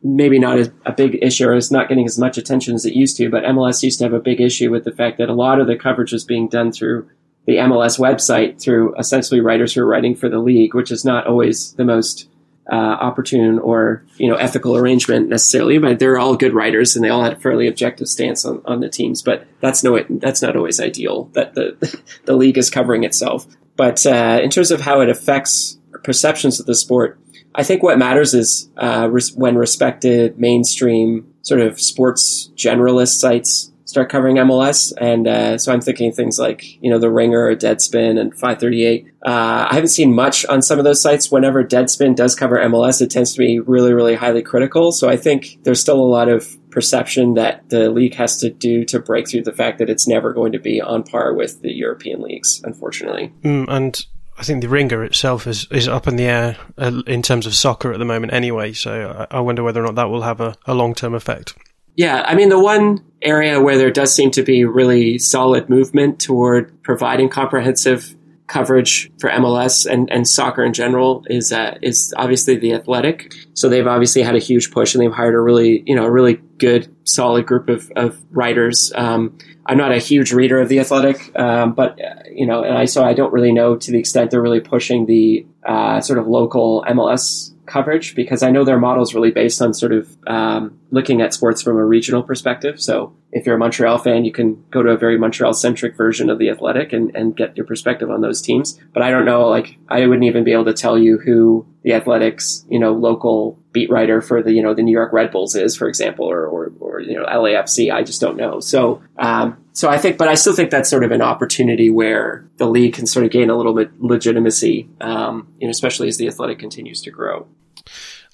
maybe 0.04 0.40
not 0.40 0.60
a, 0.60 0.72
a 0.86 0.92
big 0.92 1.18
issue 1.22 1.48
or 1.48 1.56
is 1.56 1.72
not 1.72 1.90
getting 1.90 2.06
as 2.06 2.18
much 2.18 2.38
attention 2.38 2.76
as 2.76 2.86
it 2.86 2.94
used 2.94 3.18
to, 3.18 3.30
but 3.30 3.44
MLS 3.44 3.84
used 3.84 4.00
to 4.00 4.06
have 4.06 4.14
a 4.14 4.20
big 4.20 4.40
issue 4.40 4.72
with 4.72 4.84
the 4.84 4.92
fact 4.92 5.18
that 5.18 5.30
a 5.30 5.34
lot 5.34 5.60
of 5.60 5.68
the 5.68 5.76
coverage 5.76 6.14
was 6.14 6.24
being 6.24 6.48
done 6.48 6.72
through 6.72 7.10
the 7.46 7.56
MLS 7.56 7.98
website 7.98 8.62
through 8.62 8.96
essentially 8.98 9.40
writers 9.40 9.74
who 9.74 9.82
are 9.82 9.88
writing 9.88 10.16
for 10.16 10.30
the 10.30 10.40
league, 10.40 10.74
which 10.74 10.92
is 10.92 11.06
not 11.06 11.28
always 11.28 11.74
the 11.74 11.86
most 11.86 12.30
uh, 12.72 12.76
opportune 12.76 13.60
or 13.60 14.04
you 14.18 14.30
know 14.30 14.36
ethical 14.36 14.76
arrangement 14.76 15.30
necessarily, 15.30 15.78
but 15.78 16.00
they're 16.00 16.18
all 16.18 16.36
good 16.36 16.54
writers 16.54 16.96
and 16.96 17.04
they 17.04 17.10
all 17.10 17.24
had 17.24 17.34
a 17.34 17.40
fairly 17.40 17.68
objective 17.68 18.08
stance 18.08 18.46
on, 18.46 18.62
on 18.66 18.80
the 18.80 18.90
teams. 18.90 19.22
But 19.22 19.48
that's 19.62 19.84
no 19.84 20.04
that's 20.10 20.42
not 20.42 20.56
always 20.56 20.80
ideal 20.80 21.30
that 21.34 21.54
the 21.56 22.02
the 22.26 22.36
league 22.36 22.58
is 22.58 22.70
covering 22.70 23.04
itself. 23.04 23.48
But 23.76 24.06
uh, 24.06 24.40
in 24.42 24.50
terms 24.50 24.72
of 24.72 24.82
how 24.82 25.02
it 25.02 25.10
affects 25.10 25.78
perceptions 26.04 26.60
of 26.60 26.66
the 26.66 26.76
sport, 26.76 27.20
I 27.56 27.64
think 27.64 27.84
what 27.84 27.98
matters 27.98 28.34
is 28.34 28.70
uh, 28.78 29.08
res- 29.10 29.34
when 29.34 29.56
respected 29.56 30.40
mainstream 30.40 31.34
sort 31.42 31.62
of 31.62 31.80
sports 31.80 32.52
generalist 32.56 33.20
sites 33.20 33.72
start 33.98 34.10
covering 34.10 34.36
MLS. 34.36 34.94
And 35.02 35.28
uh, 35.28 35.58
so 35.58 35.74
I'm 35.74 35.82
thinking 35.82 36.12
things 36.12 36.38
like, 36.38 36.80
you 36.84 36.92
know, 36.92 37.00
The 37.00 37.10
Ringer 37.10 37.48
or 37.48 37.56
Deadspin 37.56 38.20
and 38.20 38.32
538. 38.32 39.08
Uh, 39.26 39.68
I 39.72 39.74
haven't 39.74 39.90
seen 39.90 40.14
much 40.14 40.46
on 40.46 40.62
some 40.62 40.78
of 40.78 40.86
those 40.86 41.02
sites. 41.02 41.32
Whenever 41.32 41.64
Deadspin 41.64 42.16
does 42.16 42.36
cover 42.36 42.58
MLS, 42.58 43.02
it 43.02 43.10
tends 43.10 43.34
to 43.34 43.40
be 43.40 43.60
really, 43.60 43.94
really 43.94 44.14
highly 44.14 44.44
critical. 44.44 44.92
So 44.92 45.10
I 45.10 45.18
think 45.18 45.58
there's 45.64 45.80
still 45.80 46.00
a 46.00 46.06
lot 46.06 46.30
of 46.30 46.56
perception 46.70 47.34
that 47.34 47.68
the 47.70 47.90
league 47.90 48.14
has 48.14 48.38
to 48.42 48.52
do 48.52 48.86
to 48.86 49.00
break 49.00 49.28
through 49.28 49.42
the 49.42 49.52
fact 49.52 49.80
that 49.80 49.90
it's 49.90 50.08
never 50.08 50.32
going 50.32 50.52
to 50.52 50.60
be 50.60 50.80
on 50.80 51.02
par 51.02 51.34
with 51.34 51.64
the 51.64 51.72
European 51.72 52.22
leagues, 52.22 52.62
unfortunately. 52.64 53.34
Mm, 53.42 53.66
and 53.68 54.06
I 54.38 54.44
think 54.44 54.62
the 54.62 54.70
Ringer 54.70 55.04
itself 55.04 55.48
is, 55.48 55.66
is 55.72 55.88
up 55.88 56.08
in 56.08 56.18
the 56.18 56.26
air 56.26 56.56
uh, 56.78 57.02
in 57.08 57.24
terms 57.24 57.48
of 57.48 57.56
soccer 57.56 57.94
at 57.94 57.98
the 57.98 58.06
moment 58.06 58.32
anyway. 58.32 58.74
So 58.74 59.28
I, 59.32 59.38
I 59.38 59.40
wonder 59.40 59.64
whether 59.64 59.82
or 59.82 59.88
not 59.88 59.96
that 59.96 60.12
will 60.12 60.22
have 60.22 60.40
a, 60.40 60.56
a 60.68 60.76
long 60.76 60.94
term 60.94 61.16
effect. 61.16 61.56
Yeah, 61.98 62.24
I 62.26 62.36
mean, 62.36 62.50
the 62.50 62.60
one 62.60 63.04
area 63.24 63.60
where 63.60 63.78
there 63.78 63.92
does 63.92 64.14
seem 64.14 64.30
to 64.32 64.44
be 64.44 64.64
really 64.64 65.18
solid 65.18 65.68
movement 65.68 66.20
toward 66.20 66.84
providing 66.84 67.28
comprehensive 67.28 68.16
coverage 68.46 69.12
for 69.20 69.30
MLS 69.32 69.86
and, 69.86 70.10
and 70.12 70.28
soccer 70.28 70.64
in 70.64 70.74
general 70.74 71.26
is 71.28 71.52
uh, 71.52 71.78
is 71.82 72.14
obviously 72.16 72.56
the 72.56 72.74
Athletic. 72.74 73.34
So 73.56 73.68
they've 73.68 73.88
obviously 73.88 74.22
had 74.22 74.36
a 74.36 74.40
huge 74.40 74.72
push, 74.72 74.94
and 74.94 75.04
they've 75.04 75.12
hired 75.12 75.34
a 75.34 75.40
really 75.40 75.84
you 75.88 75.96
know 75.96 76.06
a 76.06 76.12
really 76.12 76.36
good 76.60 76.96
solid 77.04 77.48
group 77.48 77.68
of, 77.68 77.92
of 77.96 78.24
writers. 78.32 78.94
Um, 78.96 79.38
I'm 79.66 79.78
not 79.78 79.92
a 79.92 79.98
huge 79.98 80.32
reader 80.32 80.62
of 80.62 80.70
the 80.70 80.80
Athletic, 80.80 81.38
um, 81.38 81.74
but 81.74 82.00
uh, 82.00 82.24
you 82.32 82.46
know, 82.46 82.64
and 82.64 82.78
I 82.78 82.86
so 82.86 83.04
I 83.04 83.14
don't 83.14 83.34
really 83.34 83.52
know 83.52 83.76
to 83.76 83.92
the 83.92 83.98
extent 83.98 84.30
they're 84.30 84.42
really 84.42 84.62
pushing 84.62 85.08
the 85.08 85.48
uh, 85.66 86.00
sort 86.02 86.20
of 86.20 86.28
local 86.28 86.86
MLS 86.88 87.54
coverage 87.68 88.16
because 88.16 88.42
I 88.42 88.50
know 88.50 88.64
their 88.64 88.80
model 88.80 89.04
is 89.04 89.14
really 89.14 89.32
based 89.32 89.62
on 89.62 89.74
sort 89.74 89.92
of 89.92 90.18
um, 90.26 90.80
looking 90.92 91.22
at 91.22 91.34
sports 91.34 91.62
from 91.62 91.78
a 91.78 91.86
regional 91.86 92.24
perspective. 92.24 92.82
So 92.82 93.16
if 93.32 93.46
you're 93.46 93.56
a 93.56 93.60
Montreal 93.60 93.98
fan, 93.98 94.26
you 94.26 94.32
can 94.32 94.64
go 94.72 94.82
to 94.82 94.90
a 94.90 94.98
very 94.98 95.18
Montreal 95.18 95.54
centric 95.54 95.96
version 95.96 96.30
of 96.30 96.40
the 96.40 96.50
Athletic 96.50 96.94
and, 96.94 97.16
and 97.16 97.36
get 97.36 97.56
your 97.56 97.66
perspective 97.66 98.10
on 98.10 98.22
those 98.22 98.42
teams. 98.42 98.80
But 98.94 99.04
I 99.04 99.12
don't 99.12 99.26
know, 99.26 99.48
like 99.48 99.78
I 99.90 100.08
wouldn't 100.08 100.26
even 100.26 100.44
be 100.44 100.54
able 100.54 100.66
to 100.66 100.74
tell 100.74 100.98
you 100.98 101.18
who 101.20 101.68
the 101.88 101.94
Athletics, 101.94 102.66
you 102.70 102.80
know, 102.80 102.92
local 102.92 103.58
beat 103.72 103.90
writer 103.90 104.22
for 104.22 104.44
the 104.44 104.52
you 104.52 104.62
know 104.62 104.74
the 104.74 104.84
New 104.84 104.92
York 104.92 105.14
Red 105.14 105.32
Bulls 105.32 105.56
is, 105.56 105.78
for 105.78 105.88
example, 105.88 106.26
or 106.26 106.46
or, 106.46 106.74
or 106.82 107.00
you 107.00 107.14
know 107.14 107.26
LAFC. 107.26 107.94
I 107.94 108.04
just 108.04 108.20
don't 108.20 108.36
know. 108.36 108.60
So 108.60 109.02
um, 109.18 109.64
so 109.72 109.88
I 109.88 109.98
think, 109.98 110.18
but 110.18 110.28
I 110.28 110.34
still 110.34 110.54
think 110.54 110.70
that's 110.70 110.90
sort 110.90 111.06
of 111.06 111.12
an 111.12 111.22
opportunity 111.22 111.90
where 111.90 112.46
the 112.58 112.68
league 112.68 112.96
can 112.96 113.08
sort 113.08 113.26
of 113.26 113.32
gain 113.32 113.50
a 113.50 113.56
little 113.56 113.74
bit 113.74 114.02
legitimacy, 114.02 114.90
um, 115.00 115.48
you 115.60 115.68
know, 115.68 115.72
especially 115.72 116.10
as 116.10 116.18
the 116.18 116.28
athletic 116.28 116.60
continues 116.60 117.02
to 117.04 117.12
grow. 117.12 117.48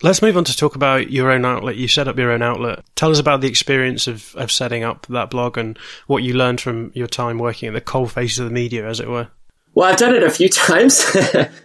Let's 0.01 0.23
move 0.23 0.35
on 0.35 0.45
to 0.45 0.57
talk 0.57 0.75
about 0.75 1.11
your 1.11 1.29
own 1.29 1.45
outlet. 1.45 1.75
You 1.75 1.87
set 1.87 2.07
up 2.07 2.17
your 2.17 2.31
own 2.31 2.41
outlet. 2.41 2.83
Tell 2.95 3.11
us 3.11 3.19
about 3.19 3.41
the 3.41 3.47
experience 3.47 4.07
of, 4.07 4.35
of 4.35 4.51
setting 4.51 4.83
up 4.83 5.05
that 5.09 5.29
blog 5.29 5.59
and 5.59 5.77
what 6.07 6.23
you 6.23 6.33
learned 6.33 6.59
from 6.59 6.91
your 6.95 7.07
time 7.07 7.37
working 7.37 7.67
at 7.67 7.73
the 7.75 7.81
coal 7.81 8.07
face 8.07 8.39
of 8.39 8.45
the 8.45 8.51
media, 8.51 8.87
as 8.87 8.99
it 8.99 9.07
were. 9.07 9.27
Well, 9.75 9.89
I've 9.89 9.97
done 9.97 10.15
it 10.15 10.23
a 10.23 10.29
few 10.29 10.49
times. 10.67 11.05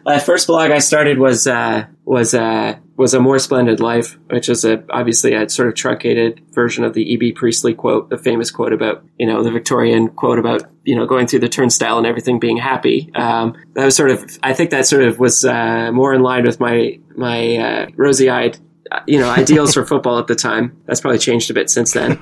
My 0.04 0.18
first 0.18 0.46
blog 0.46 0.70
I 0.70 0.78
started 0.78 1.18
was 1.18 1.46
uh, 1.46 1.86
was 2.04 2.34
uh, 2.34 2.78
was 2.96 3.14
a 3.14 3.20
more 3.20 3.38
splendid 3.38 3.80
life, 3.80 4.18
which 4.30 4.48
is 4.48 4.64
a 4.64 4.82
obviously 4.90 5.34
a 5.34 5.48
sort 5.48 5.68
of 5.68 5.74
truncated 5.74 6.40
version 6.52 6.84
of 6.84 6.94
the 6.94 7.04
J.B. 7.04 7.32
Priestley 7.32 7.74
quote, 7.74 8.10
the 8.10 8.18
famous 8.18 8.50
quote 8.50 8.72
about 8.72 9.04
you 9.18 9.26
know 9.26 9.42
the 9.42 9.50
Victorian 9.50 10.08
quote 10.08 10.38
about 10.38 10.62
you 10.84 10.96
know 10.96 11.06
going 11.06 11.26
through 11.26 11.40
the 11.40 11.48
turnstile 11.48 11.98
and 11.98 12.06
everything 12.06 12.38
being 12.38 12.56
happy. 12.56 13.10
Um, 13.14 13.54
that 13.74 13.84
was 13.84 13.96
sort 13.96 14.10
of 14.10 14.38
I 14.42 14.54
think 14.54 14.70
that 14.70 14.86
sort 14.86 15.02
of 15.02 15.18
was 15.18 15.44
uh, 15.44 15.92
more 15.92 16.14
in 16.14 16.22
line 16.22 16.44
with 16.44 16.60
my 16.60 16.98
my 17.14 17.56
uh, 17.56 17.86
rosy 17.96 18.30
eyed 18.30 18.58
you 19.06 19.18
know 19.18 19.28
ideals 19.28 19.74
for 19.74 19.84
football 19.86 20.18
at 20.18 20.28
the 20.28 20.34
time. 20.34 20.80
That's 20.86 21.00
probably 21.00 21.18
changed 21.18 21.50
a 21.50 21.54
bit 21.54 21.68
since 21.68 21.92
then. 21.92 22.18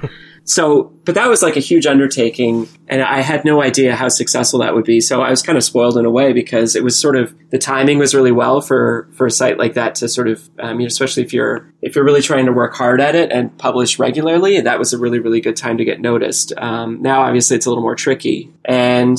So, 0.49 0.85
but 1.05 1.17
that 1.17 1.29
was 1.29 1.43
like 1.43 1.57
a 1.57 1.61
huge 1.61 1.87
undertaking, 1.87 2.69
and 2.87 3.03
I 3.03 3.21
had 3.21 3.45
no 3.45 3.61
idea 3.61 3.97
how 3.97 4.09
successful 4.09 4.61
that 4.61 4.75
would 4.75 4.85
be. 4.85 5.01
So 5.01 5.21
I 5.21 5.29
was 5.29 5.43
kind 5.43 5.59
of 5.59 5.65
spoiled 5.65 5.99
in 5.99 6.05
a 6.05 6.11
way 6.11 6.33
because 6.33 6.77
it 6.77 6.85
was 6.85 6.97
sort 6.97 7.17
of 7.17 7.35
the 7.51 7.59
timing 7.59 7.99
was 7.99 8.15
really 8.15 8.31
well 8.31 8.61
for 8.61 9.09
for 9.13 9.27
a 9.27 9.31
site 9.31 9.59
like 9.59 9.75
that 9.75 9.97
to 9.97 10.09
sort 10.09 10.29
of, 10.29 10.49
um, 10.61 10.79
you 10.79 10.85
know, 10.85 10.87
especially 10.87 11.25
if 11.25 11.33
you're 11.33 11.69
if 11.83 11.97
you're 11.97 12.05
really 12.05 12.23
trying 12.23 12.47
to 12.47 12.53
work 12.53 12.75
hard 12.75 13.01
at 13.01 13.17
it 13.17 13.33
and 13.33 13.59
publish 13.59 13.99
regularly, 13.99 14.61
that 14.61 14.79
was 14.79 14.93
a 14.93 14.99
really 14.99 15.19
really 15.19 15.41
good 15.41 15.57
time 15.57 15.79
to 15.79 15.85
get 15.85 16.01
noticed. 16.01 16.53
Um, 16.57 17.03
now, 17.03 17.23
obviously, 17.23 17.57
it's 17.57 17.67
a 17.67 17.69
little 17.69 17.83
more 17.83 17.97
tricky, 17.97 18.53
and 18.65 19.19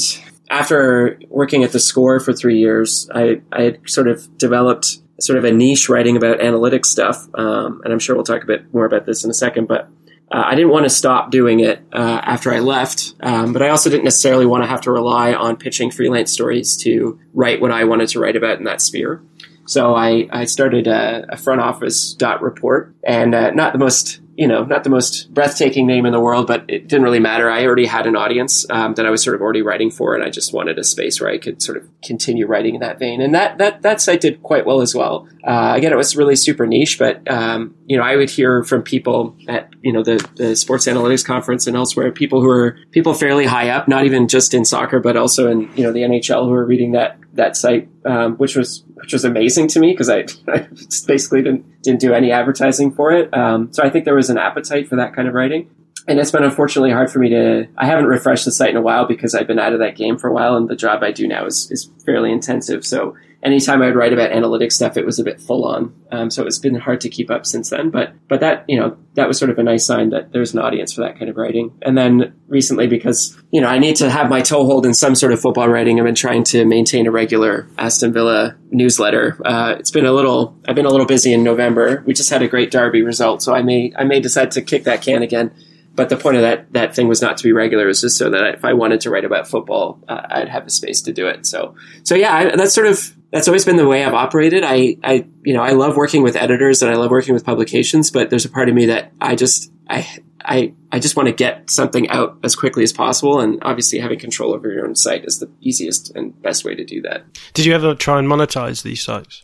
after 0.49 1.19
working 1.27 1.65
at 1.65 1.73
the 1.73 1.79
Score 1.79 2.21
for 2.21 2.31
three 2.31 2.57
years, 2.57 3.09
I 3.13 3.41
I 3.51 3.63
had 3.63 3.79
sort 3.85 4.07
of 4.07 4.37
developed 4.37 5.01
sort 5.19 5.37
of 5.37 5.43
a 5.43 5.51
niche 5.51 5.89
writing 5.89 6.15
about 6.15 6.39
analytics 6.39 6.85
stuff, 6.85 7.27
um, 7.33 7.81
and 7.83 7.91
I'm 7.91 7.99
sure 7.99 8.15
we'll 8.15 8.23
talk 8.23 8.43
a 8.43 8.47
bit 8.47 8.73
more 8.73 8.85
about 8.85 9.05
this 9.05 9.25
in 9.25 9.29
a 9.29 9.33
second, 9.33 9.67
but 9.67 9.89
uh, 10.31 10.43
I 10.45 10.55
didn't 10.55 10.71
want 10.71 10.83
to 10.85 10.89
stop 10.89 11.31
doing 11.31 11.61
it 11.61 11.81
uh, 11.93 12.21
after 12.23 12.53
I 12.53 12.59
left, 12.59 13.13
um, 13.21 13.53
but 13.53 13.61
I 13.61 13.69
also 13.69 13.89
didn't 13.89 14.03
necessarily 14.03 14.45
want 14.45 14.63
to 14.63 14.67
have 14.67 14.81
to 14.81 14.91
rely 14.91 15.33
on 15.33 15.55
pitching 15.55 15.89
freelance 15.89 16.31
stories 16.31 16.75
to 16.77 17.19
write 17.33 17.61
what 17.61 17.71
I 17.71 17.85
wanted 17.85 18.09
to 18.09 18.19
write 18.19 18.35
about 18.35 18.57
in 18.57 18.65
that 18.65 18.81
sphere. 18.81 19.23
So 19.65 19.95
I, 19.95 20.27
I 20.31 20.45
started 20.45 20.87
a, 20.87 21.25
a 21.29 21.37
front 21.37 21.61
office 21.61 22.13
dot 22.13 22.41
report, 22.41 22.93
and 23.03 23.33
uh, 23.33 23.51
not 23.51 23.73
the 23.73 23.79
most 23.79 24.19
you 24.37 24.47
know, 24.47 24.63
not 24.63 24.83
the 24.83 24.89
most 24.91 25.33
breathtaking 25.33 25.87
name 25.87 26.05
in 26.05 26.13
the 26.13 26.19
world, 26.19 26.45
but 26.45 26.63
it 26.67 26.87
didn't 26.87 27.03
really 27.03 27.19
matter. 27.19 27.49
I 27.49 27.65
already 27.65 27.87
had 27.87 28.05
an 28.05 28.15
audience 28.15 28.69
um, 28.69 28.93
that 28.93 29.05
I 29.07 29.09
was 29.09 29.23
sort 29.23 29.35
of 29.35 29.41
already 29.41 29.63
writing 29.63 29.89
for, 29.89 30.13
and 30.13 30.23
I 30.23 30.29
just 30.29 30.53
wanted 30.53 30.77
a 30.77 30.83
space 30.83 31.19
where 31.19 31.31
I 31.31 31.39
could 31.39 31.59
sort 31.59 31.75
of 31.75 31.89
continue 32.03 32.45
writing 32.45 32.75
in 32.75 32.81
that 32.81 32.99
vein. 32.99 33.19
And 33.19 33.33
that 33.33 33.57
that 33.57 33.81
that 33.81 33.99
site 33.99 34.21
did 34.21 34.43
quite 34.43 34.67
well 34.67 34.81
as 34.81 34.93
well. 34.93 35.27
Uh, 35.43 35.73
again, 35.75 35.91
it 35.91 35.95
was 35.95 36.15
really 36.15 36.35
super 36.35 36.67
niche, 36.67 36.99
but 36.99 37.27
um, 37.29 37.75
you 37.87 37.97
know, 37.97 38.03
I 38.03 38.15
would 38.15 38.29
hear 38.29 38.63
from 38.63 38.83
people 38.83 39.35
at 39.47 39.73
you 39.81 39.91
know 39.91 40.03
the, 40.03 40.23
the 40.35 40.55
sports 40.55 40.85
analytics 40.85 41.25
conference 41.25 41.65
and 41.65 41.75
elsewhere, 41.75 42.11
people 42.11 42.39
who 42.39 42.49
are 42.49 42.77
people 42.91 43.15
fairly 43.15 43.45
high 43.45 43.69
up, 43.69 43.87
not 43.87 44.05
even 44.05 44.27
just 44.27 44.53
in 44.53 44.65
soccer, 44.65 44.99
but 44.99 45.17
also 45.17 45.49
in 45.49 45.61
you 45.75 45.83
know 45.83 45.91
the 45.91 46.01
NHL, 46.01 46.45
who 46.45 46.53
are 46.53 46.65
reading 46.65 46.91
that 46.91 47.17
that 47.37 47.55
site, 47.55 47.87
um, 48.05 48.35
which 48.35 48.55
was 48.55 48.83
which 48.95 49.13
was 49.13 49.23
amazing 49.23 49.67
to 49.69 49.79
me 49.79 49.91
because 49.93 50.09
I, 50.09 50.25
I, 50.47 50.67
basically 51.07 51.41
didn't 51.41 51.81
didn't 51.81 52.01
do 52.01 52.13
any 52.13 52.31
advertising 52.31 52.91
for 52.91 53.11
it. 53.13 53.33
Um, 53.33 53.71
so 53.71 53.83
I 53.83 53.89
think 53.89 54.05
there 54.05 54.15
was 54.15 54.29
an 54.29 54.37
appetite 54.37 54.89
for 54.89 54.97
that 54.97 55.15
kind 55.15 55.27
of 55.27 55.33
writing, 55.33 55.69
and 56.07 56.19
it's 56.19 56.31
been 56.31 56.43
unfortunately 56.43 56.91
hard 56.91 57.11
for 57.11 57.19
me 57.19 57.29
to. 57.29 57.67
I 57.77 57.85
haven't 57.85 58.05
refreshed 58.05 58.45
the 58.45 58.51
site 58.51 58.69
in 58.69 58.77
a 58.77 58.81
while 58.81 59.05
because 59.05 59.35
I've 59.35 59.47
been 59.47 59.59
out 59.59 59.73
of 59.73 59.79
that 59.79 59.95
game 59.95 60.17
for 60.17 60.29
a 60.29 60.33
while, 60.33 60.55
and 60.55 60.69
the 60.69 60.75
job 60.75 61.03
I 61.03 61.11
do 61.11 61.27
now 61.27 61.45
is 61.45 61.69
is 61.69 61.91
fairly 62.05 62.31
intensive. 62.31 62.85
So 62.85 63.15
anytime 63.43 63.81
I'd 63.81 63.95
write 63.95 64.13
about 64.13 64.31
analytics 64.31 64.73
stuff, 64.73 64.97
it 64.97 65.05
was 65.05 65.19
a 65.19 65.23
bit 65.23 65.39
full 65.39 65.65
on. 65.65 65.93
Um, 66.11 66.31
so 66.31 66.45
it's 66.45 66.59
been 66.59 66.75
hard 66.75 67.01
to 67.01 67.09
keep 67.09 67.29
up 67.29 67.45
since 67.45 67.69
then. 67.69 67.89
But 67.89 68.13
but 68.29 68.39
that 68.39 68.63
you 68.67 68.79
know 68.79 68.97
that 69.15 69.27
was 69.27 69.37
sort 69.37 69.51
of 69.51 69.59
a 69.59 69.63
nice 69.63 69.85
sign 69.85 70.09
that 70.11 70.31
there's 70.31 70.53
an 70.53 70.59
audience 70.59 70.93
for 70.93 71.01
that 71.01 71.17
kind 71.19 71.29
of 71.29 71.35
writing. 71.35 71.77
And 71.81 71.97
then 71.97 72.33
recently, 72.47 72.87
because 72.87 73.37
you 73.51 73.59
know 73.59 73.67
I 73.67 73.77
need 73.77 73.97
to 73.97 74.09
have 74.09 74.29
my 74.29 74.41
toehold 74.41 74.85
in 74.85 74.93
some 74.93 75.13
sort 75.13 75.33
of 75.33 75.41
football 75.41 75.67
writing, 75.67 75.99
I've 75.99 76.05
been 76.05 76.15
trying 76.15 76.43
to 76.45 76.63
maintain 76.63 77.05
a 77.05 77.11
regular 77.11 77.67
Aston 77.77 78.13
Villa 78.13 78.55
newsletter. 78.71 79.37
Uh, 79.43 79.75
it's 79.77 79.91
been 79.91 80.05
a 80.05 80.13
little 80.13 80.57
I've 80.67 80.75
been 80.75 80.85
a 80.85 80.91
little 80.91 81.07
busy 81.07 81.33
in 81.33 81.43
November. 81.43 82.03
We 82.05 82.13
just 82.13 82.29
had 82.29 82.41
a 82.41 82.47
great 82.47 82.71
Derby 82.71 83.01
result, 83.01 83.41
so 83.41 83.53
I 83.53 83.61
may 83.61 83.91
I 83.97 84.05
may 84.05 84.21
decide 84.21 84.51
to 84.51 84.61
kick 84.61 84.85
that 84.85 85.01
can 85.01 85.21
again 85.21 85.51
but 85.97 86.07
the 86.07 86.15
point 86.15 86.37
of 86.37 86.43
that 86.43 86.71
that 86.71 86.95
thing 86.95 87.09
was 87.09 87.21
not 87.21 87.35
to 87.37 87.43
be 87.43 87.51
regular. 87.51 87.83
It 87.83 87.87
was 87.87 88.01
just 88.01 88.17
so 88.17 88.29
that 88.29 88.55
if 88.55 88.63
I 88.63 88.71
wanted 88.71 89.01
to 89.01 89.09
write 89.09 89.25
about 89.25 89.49
football, 89.49 89.99
uh, 90.07 90.21
I'd 90.29 90.47
have 90.47 90.65
a 90.65 90.69
space 90.69 91.01
to 91.01 91.11
do 91.11 91.27
it. 91.27 91.45
So, 91.45 91.75
so 92.03 92.15
yeah, 92.15 92.33
I, 92.33 92.55
that's 92.55 92.73
sort 92.73 92.87
of 92.87 93.17
that's 93.31 93.47
always 93.47 93.65
been 93.65 93.75
the 93.75 93.87
way 93.87 94.05
I've 94.05 94.13
operated. 94.13 94.63
I, 94.63 94.97
I, 95.03 95.25
you 95.43 95.53
know, 95.53 95.61
I 95.61 95.71
love 95.71 95.97
working 95.97 96.23
with 96.23 96.35
editors 96.35 96.81
and 96.81 96.89
I 96.89 96.95
love 96.95 97.11
working 97.11 97.33
with 97.33 97.43
publications, 97.43 98.09
but 98.09 98.29
there's 98.29 98.45
a 98.45 98.49
part 98.49 98.69
of 98.69 98.75
me 98.75 98.85
that 98.85 99.11
I 99.19 99.35
just, 99.35 99.69
I, 99.89 100.07
I, 100.45 100.73
I 100.93 100.99
just 100.99 101.17
want 101.17 101.27
to 101.27 101.33
get 101.33 101.69
something 101.69 102.09
out 102.09 102.37
as 102.43 102.55
quickly 102.55 102.83
as 102.83 102.93
possible. 102.93 103.41
And 103.41 103.59
obviously 103.63 103.99
having 103.99 104.17
control 104.17 104.53
over 104.53 104.71
your 104.71 104.85
own 104.85 104.95
site 104.95 105.25
is 105.25 105.39
the 105.39 105.51
easiest 105.59 106.15
and 106.15 106.41
best 106.41 106.63
way 106.63 106.73
to 106.75 106.85
do 106.85 107.01
that. 107.01 107.25
Did 107.53 107.65
you 107.65 107.73
ever 107.73 107.95
try 107.95 108.17
and 108.17 108.29
monetize 108.29 108.83
these 108.83 109.01
sites? 109.01 109.43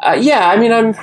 Uh, 0.00 0.16
yeah. 0.18 0.48
I 0.48 0.56
mean, 0.56 0.72
I'm, 0.72 0.94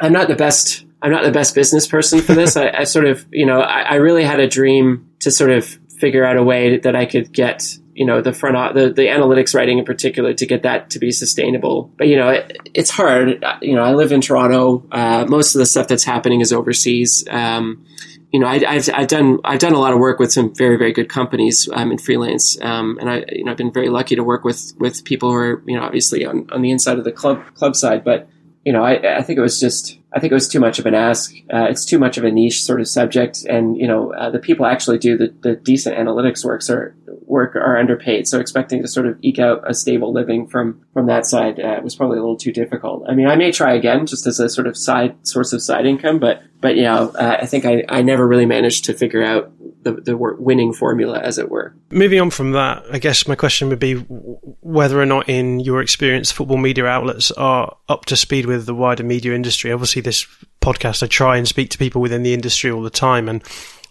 I'm 0.00 0.12
not 0.12 0.28
the 0.28 0.36
best 0.36 0.86
I'm 1.02 1.12
not 1.12 1.24
the 1.24 1.32
best 1.32 1.54
business 1.54 1.86
person 1.86 2.20
for 2.20 2.34
this. 2.34 2.56
I, 2.56 2.70
I, 2.70 2.84
sort 2.84 3.06
of, 3.06 3.26
you 3.30 3.46
know, 3.46 3.60
I, 3.60 3.82
I, 3.82 3.94
really 3.96 4.24
had 4.24 4.40
a 4.40 4.48
dream 4.48 5.08
to 5.20 5.30
sort 5.30 5.50
of 5.50 5.64
figure 5.98 6.24
out 6.24 6.36
a 6.36 6.42
way 6.42 6.78
that 6.78 6.96
I 6.96 7.06
could 7.06 7.32
get, 7.32 7.76
you 7.94 8.04
know, 8.04 8.20
the 8.20 8.32
front, 8.32 8.74
the, 8.74 8.90
the 8.90 9.06
analytics 9.06 9.54
writing 9.54 9.78
in 9.78 9.84
particular 9.84 10.32
to 10.34 10.46
get 10.46 10.62
that 10.62 10.90
to 10.90 10.98
be 10.98 11.10
sustainable. 11.10 11.92
But, 11.96 12.08
you 12.08 12.16
know, 12.16 12.28
it, 12.28 12.56
it's 12.74 12.90
hard. 12.90 13.44
You 13.62 13.74
know, 13.74 13.82
I 13.82 13.94
live 13.94 14.12
in 14.12 14.20
Toronto. 14.20 14.86
Uh, 14.90 15.24
most 15.28 15.54
of 15.54 15.60
the 15.60 15.66
stuff 15.66 15.88
that's 15.88 16.04
happening 16.04 16.40
is 16.40 16.52
overseas. 16.52 17.24
Um, 17.30 17.84
you 18.32 18.40
know, 18.40 18.46
I, 18.46 18.58
have 18.58 18.90
I've 18.92 19.08
done 19.08 19.38
I've 19.44 19.58
done 19.58 19.72
a 19.72 19.78
lot 19.78 19.94
of 19.94 19.98
work 19.98 20.18
with 20.18 20.30
some 20.32 20.54
very 20.54 20.76
very 20.76 20.92
good 20.92 21.08
companies 21.08 21.68
um, 21.72 21.90
in 21.90 21.98
freelance, 21.98 22.60
um, 22.60 22.98
and 23.00 23.08
I 23.08 23.24
you 23.32 23.44
know 23.44 23.52
I've 23.52 23.56
been 23.56 23.72
very 23.72 23.88
lucky 23.88 24.16
to 24.16 24.22
work 24.22 24.44
with 24.44 24.74
with 24.78 25.02
people 25.04 25.30
who 25.30 25.36
are 25.36 25.62
you 25.66 25.76
know 25.76 25.82
obviously 25.82 26.26
on, 26.26 26.46
on 26.52 26.60
the 26.60 26.70
inside 26.70 26.98
of 26.98 27.04
the 27.04 27.12
club 27.12 27.42
club 27.54 27.74
side, 27.74 28.04
but 28.04 28.28
you 28.64 28.72
know 28.72 28.82
I, 28.82 29.18
I 29.18 29.22
think 29.22 29.38
it 29.38 29.42
was 29.42 29.60
just 29.60 29.98
I 30.12 30.20
think 30.20 30.30
it 30.30 30.34
was 30.34 30.48
too 30.48 30.60
much 30.60 30.78
of 30.78 30.86
an 30.86 30.94
ask. 30.94 31.32
Uh, 31.52 31.66
it's 31.68 31.84
too 31.84 31.98
much 31.98 32.16
of 32.16 32.24
a 32.24 32.30
niche 32.30 32.64
sort 32.64 32.80
of 32.80 32.88
subject, 32.88 33.44
and 33.44 33.76
you 33.76 33.86
know 33.86 34.12
uh, 34.14 34.30
the 34.30 34.38
people 34.38 34.66
actually 34.66 34.98
do 34.98 35.16
the, 35.16 35.34
the 35.40 35.56
decent 35.56 35.96
analytics 35.96 36.44
works 36.44 36.70
are 36.70 36.94
work 37.28 37.54
are 37.56 37.76
underpaid. 37.76 38.26
So 38.26 38.40
expecting 38.40 38.82
to 38.82 38.88
sort 38.88 39.06
of 39.06 39.18
eke 39.22 39.38
out 39.38 39.62
a 39.68 39.74
stable 39.74 40.12
living 40.12 40.46
from 40.46 40.84
from 40.92 41.06
that 41.06 41.26
side 41.26 41.60
uh, 41.60 41.80
was 41.82 41.94
probably 41.94 42.18
a 42.18 42.20
little 42.20 42.36
too 42.36 42.52
difficult. 42.52 43.04
I 43.08 43.14
mean, 43.14 43.26
I 43.26 43.36
may 43.36 43.52
try 43.52 43.74
again 43.74 44.06
just 44.06 44.26
as 44.26 44.40
a 44.40 44.48
sort 44.48 44.66
of 44.66 44.76
side 44.76 45.14
source 45.26 45.52
of 45.52 45.62
side 45.62 45.86
income, 45.86 46.18
but 46.18 46.42
but 46.60 46.76
you 46.76 46.82
know 46.82 47.10
uh, 47.10 47.38
I 47.40 47.46
think 47.46 47.64
I, 47.64 47.84
I 47.88 48.02
never 48.02 48.26
really 48.26 48.46
managed 48.46 48.84
to 48.86 48.94
figure 48.94 49.22
out 49.22 49.52
the 49.82 49.92
the 49.92 50.16
winning 50.16 50.72
formula, 50.72 51.18
as 51.20 51.38
it 51.38 51.50
were. 51.50 51.74
Moving 51.90 52.20
on 52.20 52.30
from 52.30 52.52
that, 52.52 52.84
I 52.90 52.98
guess 52.98 53.28
my 53.28 53.34
question 53.34 53.68
would 53.68 53.78
be 53.78 53.94
whether 53.94 55.00
or 55.00 55.06
not, 55.06 55.28
in 55.28 55.60
your 55.60 55.80
experience, 55.80 56.30
football 56.32 56.56
media 56.56 56.86
outlets 56.86 57.30
are 57.32 57.76
up 57.88 58.06
to 58.06 58.16
speed 58.16 58.46
with 58.46 58.66
the 58.66 58.74
wider 58.74 59.04
media 59.04 59.34
industry. 59.34 59.72
Obviously 59.72 60.02
this 60.02 60.26
podcast, 60.60 61.02
I 61.02 61.06
try 61.06 61.36
and 61.36 61.46
speak 61.46 61.70
to 61.70 61.78
people 61.78 62.00
within 62.00 62.22
the 62.22 62.34
industry 62.34 62.70
all 62.70 62.82
the 62.82 62.90
time, 62.90 63.28
and 63.28 63.42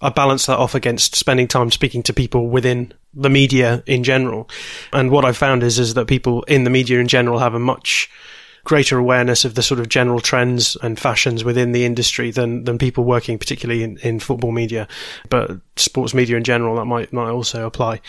I 0.01 0.09
balance 0.09 0.45
that 0.45 0.57
off 0.57 0.75
against 0.75 1.15
spending 1.15 1.47
time 1.47 1.71
speaking 1.71 2.03
to 2.03 2.13
people 2.13 2.49
within 2.49 2.93
the 3.13 3.29
media 3.29 3.83
in 3.85 4.03
general. 4.03 4.49
And 4.93 5.09
what 5.09 5.25
I've 5.25 5.37
found 5.37 5.63
is 5.63 5.79
is 5.79 5.95
that 5.95 6.07
people 6.07 6.43
in 6.43 6.63
the 6.63 6.69
media 6.69 6.99
in 6.99 7.07
general 7.07 7.39
have 7.39 7.53
a 7.53 7.59
much 7.59 8.09
greater 8.63 8.97
awareness 8.97 9.45
of 9.45 9.55
the 9.55 9.63
sort 9.63 9.79
of 9.79 9.87
general 9.87 10.19
trends 10.19 10.75
and 10.83 10.99
fashions 10.99 11.45
within 11.45 11.71
the 11.71 11.85
industry 11.85 12.31
than 12.31 12.65
than 12.65 12.77
people 12.77 13.05
working 13.05 13.39
particularly 13.39 13.81
in, 13.81 13.97
in 13.99 14.19
football 14.19 14.51
media, 14.51 14.87
but 15.29 15.51
sports 15.77 16.13
media 16.13 16.35
in 16.35 16.43
general 16.43 16.75
that 16.75 16.85
might 16.85 17.11
might 17.13 17.29
also 17.29 17.65
apply. 17.65 18.01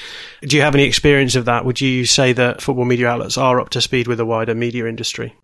Do 0.43 0.57
you 0.57 0.63
have 0.63 0.75
any 0.75 0.85
experience 0.85 1.37
of 1.37 1.45
that? 1.45 1.65
Would 1.65 1.81
you 1.81 2.05
say 2.05 2.33
that 2.33 2.61
football 2.61 2.85
media 2.85 3.09
outlets 3.09 3.39
are 3.39 3.61
up 3.61 3.71
to 3.71 3.81
speed 3.81 4.09
with 4.09 4.19
the 4.19 4.27
wider 4.27 4.55
media 4.55 4.87
industry? 4.87 5.35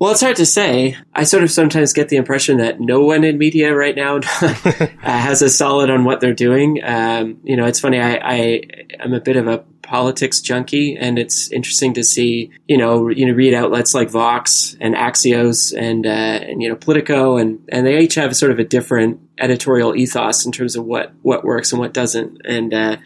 Well, 0.00 0.12
it's 0.12 0.22
hard 0.22 0.36
to 0.36 0.46
say. 0.46 0.96
I 1.14 1.24
sort 1.24 1.42
of 1.42 1.50
sometimes 1.50 1.92
get 1.92 2.08
the 2.08 2.16
impression 2.16 2.56
that 2.56 2.80
no 2.80 3.02
one 3.02 3.22
in 3.22 3.36
media 3.36 3.74
right 3.74 3.94
now 3.94 4.16
uh, 4.40 4.86
has 5.02 5.42
a 5.42 5.50
solid 5.50 5.90
on 5.90 6.04
what 6.04 6.20
they're 6.20 6.32
doing. 6.32 6.80
Um, 6.82 7.38
you 7.44 7.54
know, 7.54 7.66
it's 7.66 7.80
funny. 7.80 8.00
I, 8.00 8.14
I 8.14 8.62
am 8.98 9.12
a 9.12 9.20
bit 9.20 9.36
of 9.36 9.46
a 9.46 9.58
politics 9.82 10.40
junkie, 10.40 10.96
and 10.96 11.18
it's 11.18 11.52
interesting 11.52 11.92
to 11.94 12.02
see. 12.02 12.50
You 12.66 12.78
know, 12.78 13.10
you 13.10 13.26
know, 13.26 13.34
read 13.34 13.52
outlets 13.52 13.94
like 13.94 14.08
Vox 14.08 14.74
and 14.80 14.94
Axios 14.94 15.76
and 15.76 16.06
uh, 16.06 16.08
and 16.48 16.62
you 16.62 16.70
know 16.70 16.76
Politico, 16.76 17.36
and 17.36 17.62
and 17.68 17.86
they 17.86 17.98
each 17.98 18.14
have 18.14 18.34
sort 18.34 18.52
of 18.52 18.58
a 18.58 18.64
different 18.64 19.20
editorial 19.36 19.94
ethos 19.94 20.46
in 20.46 20.52
terms 20.52 20.76
of 20.76 20.86
what 20.86 21.12
what 21.20 21.44
works 21.44 21.72
and 21.72 21.78
what 21.78 21.92
doesn't. 21.92 22.40
And 22.46 22.72
uh, 22.72 22.96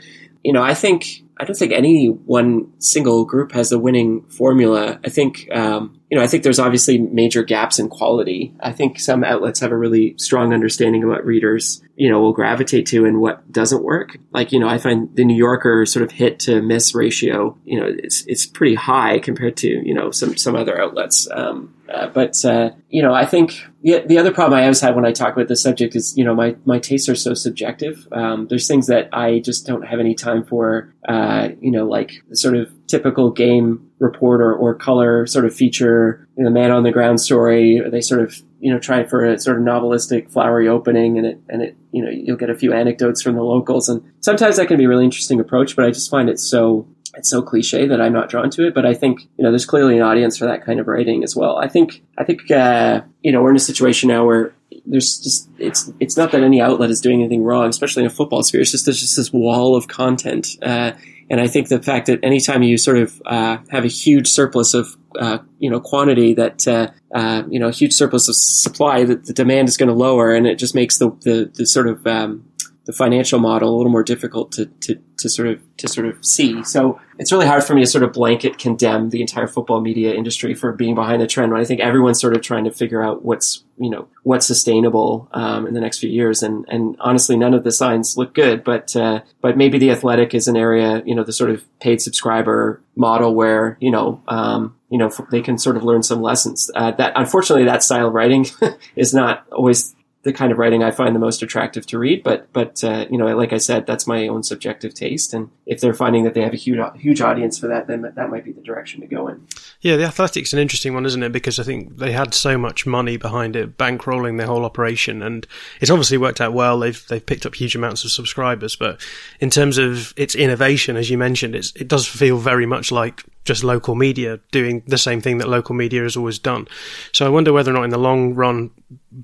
you 0.45 0.53
know, 0.53 0.63
I 0.63 0.75
think 0.75 1.25
I 1.39 1.45
don't 1.45 1.57
think 1.57 1.73
any 1.73 2.07
one 2.07 2.73
single 2.81 3.25
group 3.25 3.53
has 3.53 3.73
a 3.73 3.79
winning 3.79 4.23
formula. 4.29 5.01
I 5.05 5.09
think, 5.09 5.49
um, 5.53 6.01
you 6.15 6.21
know, 6.21 6.25
I 6.25 6.29
think 6.29 6.45
there's 6.45 6.61
obviously 6.61 6.99
major 6.99 7.43
gaps 7.43 7.81
in 7.81 7.89
quality. 7.89 8.55
I 8.61 8.71
think 8.71 9.01
some 9.01 9.25
outlets 9.25 9.59
have 9.59 9.73
a 9.73 9.77
really 9.77 10.15
strong 10.17 10.55
understanding 10.55 11.03
of 11.03 11.09
what 11.09 11.27
readers, 11.27 11.83
you 11.97 12.09
know, 12.09 12.21
will 12.21 12.33
gravitate 12.33 12.87
to 12.87 13.05
and 13.05 13.21
what 13.21 13.51
doesn't 13.51 13.83
work. 13.83 14.17
Like, 14.31 14.53
you 14.53 14.61
know, 14.61 14.69
I 14.69 14.79
find 14.79 15.13
the 15.17 15.25
New 15.25 15.35
Yorker 15.35 15.85
sort 15.85 16.05
of 16.05 16.13
hit 16.13 16.39
to 16.41 16.63
miss 16.63 16.95
ratio, 16.95 17.59
you 17.65 17.81
know, 17.81 17.93
it's, 17.99 18.25
it's 18.29 18.47
pretty 18.47 18.77
high 18.77 19.19
compared 19.19 19.57
to, 19.57 19.69
you 19.69 19.93
know, 19.93 20.13
some, 20.13 20.37
some 20.37 20.55
other 20.55 20.81
outlets. 20.81 21.29
Um, 21.33 21.75
uh, 21.93 22.07
but 22.07 22.43
uh, 22.45 22.71
you 22.89 23.03
know, 23.03 23.13
I 23.13 23.27
think 23.27 23.61
the, 23.83 24.03
the 24.07 24.19
other 24.19 24.33
problem 24.33 24.59
I 24.59 24.63
always 24.63 24.81
have 24.81 24.95
when 24.95 25.05
I 25.05 25.13
talk 25.13 25.35
about 25.35 25.49
this 25.49 25.63
subject 25.63 25.95
is, 25.97 26.17
you 26.17 26.25
know, 26.25 26.35
my, 26.35 26.57
my 26.65 26.79
tastes 26.79 27.09
are 27.09 27.15
so 27.17 27.35
subjective. 27.35 28.07
Um, 28.13 28.47
there's 28.49 28.69
things 28.69 28.87
that 28.87 29.09
I 29.13 29.41
just 29.41 29.67
don't 29.67 29.83
have 29.83 30.01
any 30.01 30.15
time 30.15 30.45
for. 30.45 30.95
Uh, 31.07 31.51
you 31.61 31.71
know, 31.71 31.87
like 31.87 32.23
sort 32.33 32.57
of 32.57 32.73
typical 32.95 33.31
game 33.31 33.91
reporter 33.99 34.55
or 34.55 34.75
color 34.75 35.27
sort 35.27 35.45
of 35.45 35.55
feature, 35.55 36.29
know, 36.37 36.51
man 36.51 36.71
on 36.71 36.85
the 36.85 36.93
ground 36.93 37.21
story. 37.21 37.83
They 37.91 38.01
sort 38.01 38.21
of 38.21 38.41
you 38.61 38.73
know 38.73 38.79
try 38.79 39.05
for 39.05 39.25
a 39.25 39.39
sort 39.39 39.57
of 39.59 39.65
novelistic, 39.65 40.31
flowery 40.31 40.69
opening, 40.69 41.19
and 41.19 41.27
it 41.27 41.41
and 41.49 41.63
it 41.63 41.77
you 41.91 42.05
know 42.05 42.11
you'll 42.11 42.37
get 42.37 42.51
a 42.51 42.55
few 42.55 42.73
anecdotes 42.73 43.21
from 43.23 43.35
the 43.35 43.43
locals, 43.43 43.89
and 43.89 44.03
sometimes 44.21 44.57
that 44.57 44.69
can 44.69 44.77
be 44.77 44.85
a 44.85 44.89
really 44.89 45.05
interesting 45.05 45.41
approach. 45.41 45.75
But 45.75 45.87
I 45.87 45.91
just 45.91 46.11
find 46.11 46.29
it 46.29 46.39
so 46.39 46.87
it's 47.17 47.31
so 47.31 47.43
cliche 47.43 47.87
that 47.87 48.01
I'm 48.01 48.13
not 48.13 48.29
drawn 48.29 48.51
to 48.51 48.67
it. 48.67 48.75
But 48.75 48.87
I 48.87 48.95
think 48.95 49.23
you 49.37 49.43
know 49.43 49.51
there's 49.51 49.67
clearly 49.67 49.97
an 49.97 50.03
audience 50.03 50.39
for 50.39 50.47
that 50.47 50.65
kind 50.65 50.79
of 50.79 50.87
writing 50.87 51.25
as 51.25 51.35
well. 51.35 51.59
I 51.59 51.69
think 51.69 52.03
I 52.17 52.25
think 52.25 52.49
uh, 52.51 53.01
you 53.23 53.33
know 53.33 53.43
we're 53.43 53.51
in 53.51 53.57
a 53.57 53.61
situation 53.61 54.09
now 54.09 54.25
where 54.25 54.55
there's 54.87 55.19
just 55.19 55.49
it's 55.59 55.91
it's 56.01 56.17
not 56.17 56.33
that 56.33 56.43
any 56.43 56.61
outlet 56.61 56.91
is 56.91 57.01
doing 57.01 57.21
anything 57.21 57.43
wrong, 57.43 57.69
especially 57.69 58.03
in 58.03 58.07
a 58.07 58.15
football 58.15 58.43
sphere. 58.43 58.61
It's 58.61 58.71
just 58.71 58.87
there's 58.87 59.01
just 59.01 59.17
this 59.17 59.33
wall 59.33 59.77
of 59.77 59.89
content, 59.89 60.49
uh, 60.63 60.93
and 61.31 61.41
I 61.41 61.47
think 61.47 61.69
the 61.69 61.83
fact 61.83 62.07
that 62.07 62.21
anytime 62.23 62.63
you 62.63 62.77
sort 62.77 62.99
of 62.99 63.23
uh, 63.27 63.59
have 63.71 63.85
a 63.85 63.89
huge 63.89 64.29
surplus 64.29 64.75
of 64.75 64.97
uh, 65.19 65.39
you 65.59 65.71
know 65.71 65.81
quantity 65.81 66.35
that 66.35 66.67
uh, 66.67 66.89
uh, 67.15 67.45
you 67.49 67.59
know 67.59 67.69
a 67.69 67.73
huge 67.73 67.93
surplus 67.93 68.29
of 68.29 68.35
supply, 68.37 69.05
that 69.05 69.27
the 69.27 69.33
demand 69.33 69.69
is 69.69 69.77
going 69.77 69.89
to 69.89 69.95
lower, 69.95 70.35
and 70.35 70.47
it 70.47 70.59
just 70.59 70.75
makes 70.75 70.99
the 70.99 71.11
the, 71.23 71.51
the 71.55 71.67
sort 71.67 71.89
of 71.89 72.07
um, 72.07 72.45
the 72.87 72.93
financial 72.93 73.39
model 73.39 73.75
a 73.75 73.77
little 73.77 73.91
more 73.91 74.03
difficult 74.03 74.53
to, 74.53 74.67
to, 74.67 74.97
to 75.17 75.29
sort 75.29 75.49
of 75.49 75.63
to 75.79 75.89
sort 75.89 76.07
of 76.07 76.25
see. 76.25 76.63
So 76.65 77.01
it's 77.19 77.33
really 77.33 77.47
hard 77.47 77.65
for 77.65 77.75
me 77.75 77.83
to 77.83 77.87
sort 77.87 78.05
of 78.05 78.13
blanket 78.13 78.59
condemn 78.59 79.11
the 79.11 79.21
entire 79.21 79.47
football 79.47 79.81
media 79.81 80.15
industry 80.15 80.55
for 80.55 80.73
being 80.73 80.95
behind 80.95 81.23
the 81.23 81.27
trend 81.27 81.51
when 81.51 81.61
I 81.61 81.65
think 81.65 81.81
everyone's 81.81 82.21
sort 82.21 82.37
of 82.37 82.43
trying 82.43 82.65
to 82.65 82.71
figure 82.71 83.03
out 83.03 83.25
what's 83.25 83.65
you 83.79 83.91
know 83.91 84.07
what's 84.23 84.47
sustainable 84.47 85.29
um, 85.33 85.67
in 85.67 85.75
the 85.75 85.81
next 85.81 85.99
few 85.99 86.11
years. 86.11 86.43
And 86.43 86.67
and 86.69 86.97
honestly, 87.01 87.37
none 87.37 87.55
of 87.55 87.65
the 87.65 87.73
signs 87.73 88.17
look 88.19 88.35
good. 88.35 88.63
But 88.63 88.95
uh, 88.95 89.23
but 89.41 89.57
maybe 89.57 89.79
the 89.79 89.91
athletic 89.91 90.35
is 90.35 90.47
an 90.47 90.57
area 90.57 91.03
you 91.07 91.15
know 91.15 91.25
the 91.25 91.33
sort 91.33 91.51
of 91.51 91.65
paid 91.81 92.03
subscriber 92.03 92.83
model 92.97 93.35
where 93.35 93.79
you 93.81 93.91
know 93.91 94.23
um, 94.29 94.77
you 94.91 94.99
know 94.99 95.11
they 95.31 95.41
can 95.41 95.57
sort 95.57 95.79
of 95.79 95.85
learn 95.85 96.03
some 96.03 96.21
lessons. 96.21 96.71
Uh, 96.75 96.91
that 96.93 97.15
unfortunately 97.17 97.65
that 97.65 97.83
style 97.83 98.09
of 98.09 98.13
writing 98.15 98.47
is 98.97 99.15
not 99.15 99.47
always 99.51 99.95
the 100.25 100.33
kind 100.33 100.51
of 100.51 100.59
writing 100.59 100.83
I 100.83 100.91
find 100.91 101.15
the 101.15 101.21
most 101.21 101.43
attractive 101.43 101.87
to 101.87 101.99
read. 101.99 102.23
But 102.23 102.53
but 102.53 102.83
uh, 102.83 103.07
you 103.11 103.17
know, 103.17 103.37
like 103.37 103.53
I 103.53 103.59
said, 103.59 103.87
that's 103.87 104.07
my 104.07 104.27
own 104.27 104.43
subjective 104.43 104.95
taste, 104.95 105.33
and 105.33 105.51
if 105.67 105.81
they're 105.81 105.95
finding 105.95 106.25
that 106.25 106.35
they 106.35 106.43
have 106.43 106.53
a 106.53 106.57
huge 106.57 106.81
huge 106.97 107.21
audience 107.21 107.59
for 107.59 107.69
that, 107.69 107.87
then 107.87 108.03
that 108.03 108.31
might 108.31 108.45
be 108.45 108.53
the 108.53 108.63
direction 108.63 109.01
to 109.03 109.07
go 109.07 109.29
in. 109.29 109.47
Yeah, 109.81 109.97
the 109.97 110.05
Athletic's 110.05 110.53
an 110.53 110.59
interesting 110.59 110.95
one, 110.95 111.07
isn't 111.07 111.23
it? 111.23 111.31
Because 111.31 111.59
I 111.59 111.63
think 111.63 111.99
they 111.99 112.13
had 112.13 112.35
so 112.35 112.59
much 112.59 112.87
money 112.87 113.17
behind 113.17 113.55
it, 113.55 113.77
bankrolling 113.77 114.39
their 114.39 114.47
whole 114.47 114.65
operation, 114.65 115.23
and 115.23 115.47
it's 115.81 115.91
obviously 115.91 116.19
worked 116.19 116.41
out 116.41 116.55
well. 116.55 116.79
They've 116.79 117.07
they've 117.09 117.25
picked 117.25 117.47
up 117.47 117.55
huge 117.55 117.77
amounts 117.77 118.05
of 118.05 118.11
subscribers, 118.11 118.75
but 118.77 119.01
in 119.41 119.51
terms 119.51 119.79
of 119.79 120.15
its 120.17 120.35
innovation, 120.35 120.97
as 120.97 121.11
you 121.11 121.19
mentioned, 121.19 121.55
it 121.55 121.87
does 121.87 122.07
feel 122.07 122.39
very 122.39 122.67
much 122.67 122.91
like 122.91 123.25
just 123.45 123.63
local 123.63 123.95
media 123.95 124.41
doing 124.51 124.83
the 124.87 124.99
same 124.99 125.21
thing 125.21 125.39
that 125.39 125.49
local 125.49 125.75
media 125.75 126.03
has 126.03 126.17
always 126.17 126.39
done. 126.39 126.67
So 127.13 127.27
I 127.27 127.29
wonder 127.29 127.53
whether 127.53 127.71
or 127.71 127.75
not 127.75 127.85
in 127.85 127.91
the 127.91 127.99
long 127.99 128.35
run 128.35 128.71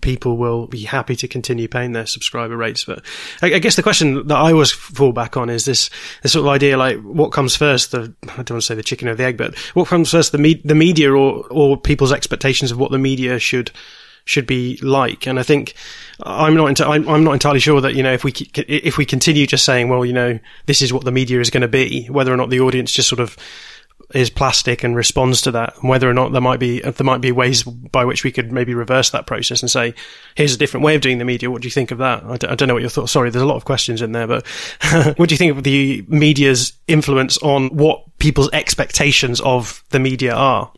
people 0.00 0.36
will 0.36 0.66
be 0.66 0.84
happy 0.84 1.16
to 1.16 1.26
continue 1.26 1.68
paying 1.68 1.92
their 1.92 2.06
subscriber 2.06 2.56
rates. 2.56 2.84
But 2.84 3.04
I, 3.42 3.54
I 3.54 3.58
guess 3.58 3.76
the 3.76 3.82
question 3.82 4.26
that 4.28 4.36
I 4.36 4.52
always 4.52 4.70
fall 4.70 5.12
back 5.12 5.36
on 5.36 5.50
is 5.50 5.64
this, 5.64 5.90
this 6.22 6.32
sort 6.32 6.46
of 6.46 6.52
idea 6.52 6.76
like 6.76 7.00
what 7.00 7.32
comes 7.32 7.56
first, 7.56 7.92
the, 7.92 8.14
I 8.24 8.42
don't 8.42 8.50
want 8.50 8.62
to 8.62 8.62
say 8.62 8.74
the 8.74 8.82
chicken 8.82 9.08
or 9.08 9.14
the 9.14 9.24
egg, 9.24 9.36
but 9.36 9.58
what 9.74 9.88
comes 9.88 10.10
first, 10.10 10.32
the, 10.32 10.38
me- 10.38 10.62
the 10.64 10.74
media 10.74 11.12
or, 11.12 11.46
or 11.50 11.76
people's 11.76 12.12
expectations 12.12 12.70
of 12.70 12.78
what 12.78 12.90
the 12.90 12.98
media 12.98 13.38
should 13.38 13.70
should 14.26 14.46
be 14.46 14.76
like. 14.82 15.26
And 15.26 15.40
I 15.40 15.42
think 15.42 15.74
I'm 16.22 16.54
not 16.54 16.68
enti- 16.68 16.86
I'm, 16.86 17.08
I'm, 17.08 17.24
not 17.24 17.32
entirely 17.32 17.58
sure 17.58 17.80
that 17.80 17.94
you 17.94 18.02
know 18.02 18.12
if 18.12 18.22
we 18.22 18.32
if 18.54 18.96
we 18.96 19.04
continue 19.04 19.46
just 19.46 19.64
saying 19.64 19.88
well 19.88 20.04
you 20.04 20.12
know 20.12 20.38
this 20.66 20.82
is 20.82 20.92
what 20.92 21.04
the 21.04 21.10
media 21.10 21.40
is 21.40 21.50
going 21.50 21.62
to 21.62 21.68
be, 21.68 22.04
whether 22.06 22.32
or 22.32 22.36
not 22.36 22.50
the 22.50 22.60
audience 22.60 22.92
just 22.92 23.08
sort 23.08 23.18
of 23.18 23.36
is 24.14 24.30
plastic 24.30 24.82
and 24.82 24.96
responds 24.96 25.40
to 25.42 25.50
that, 25.52 25.76
and 25.80 25.88
whether 25.88 26.08
or 26.08 26.14
not 26.14 26.32
there 26.32 26.40
might 26.40 26.60
be 26.60 26.80
there 26.80 27.04
might 27.04 27.20
be 27.20 27.32
ways 27.32 27.62
by 27.62 28.04
which 28.04 28.24
we 28.24 28.32
could 28.32 28.52
maybe 28.52 28.74
reverse 28.74 29.10
that 29.10 29.26
process 29.26 29.62
and 29.62 29.70
say, 29.70 29.94
here's 30.34 30.54
a 30.54 30.58
different 30.58 30.84
way 30.84 30.94
of 30.94 31.00
doing 31.00 31.18
the 31.18 31.24
media. 31.24 31.50
What 31.50 31.62
do 31.62 31.66
you 31.66 31.72
think 31.72 31.90
of 31.90 31.98
that? 31.98 32.24
I 32.24 32.36
d- 32.36 32.46
I 32.46 32.54
don't 32.54 32.68
know 32.68 32.74
what 32.74 32.82
your 32.82 32.90
thoughts. 32.90 33.12
Sorry, 33.12 33.30
there's 33.30 33.42
a 33.42 33.46
lot 33.46 33.56
of 33.56 33.64
questions 33.64 34.02
in 34.02 34.12
there, 34.12 34.26
but 34.26 34.46
what 35.16 35.28
do 35.28 35.32
you 35.32 35.38
think 35.38 35.56
of 35.56 35.64
the 35.64 36.04
media's 36.08 36.72
influence 36.88 37.38
on 37.38 37.68
what 37.68 38.04
people's 38.18 38.50
expectations 38.52 39.40
of 39.40 39.82
the 39.90 39.98
media 39.98 40.34
are? 40.34 40.72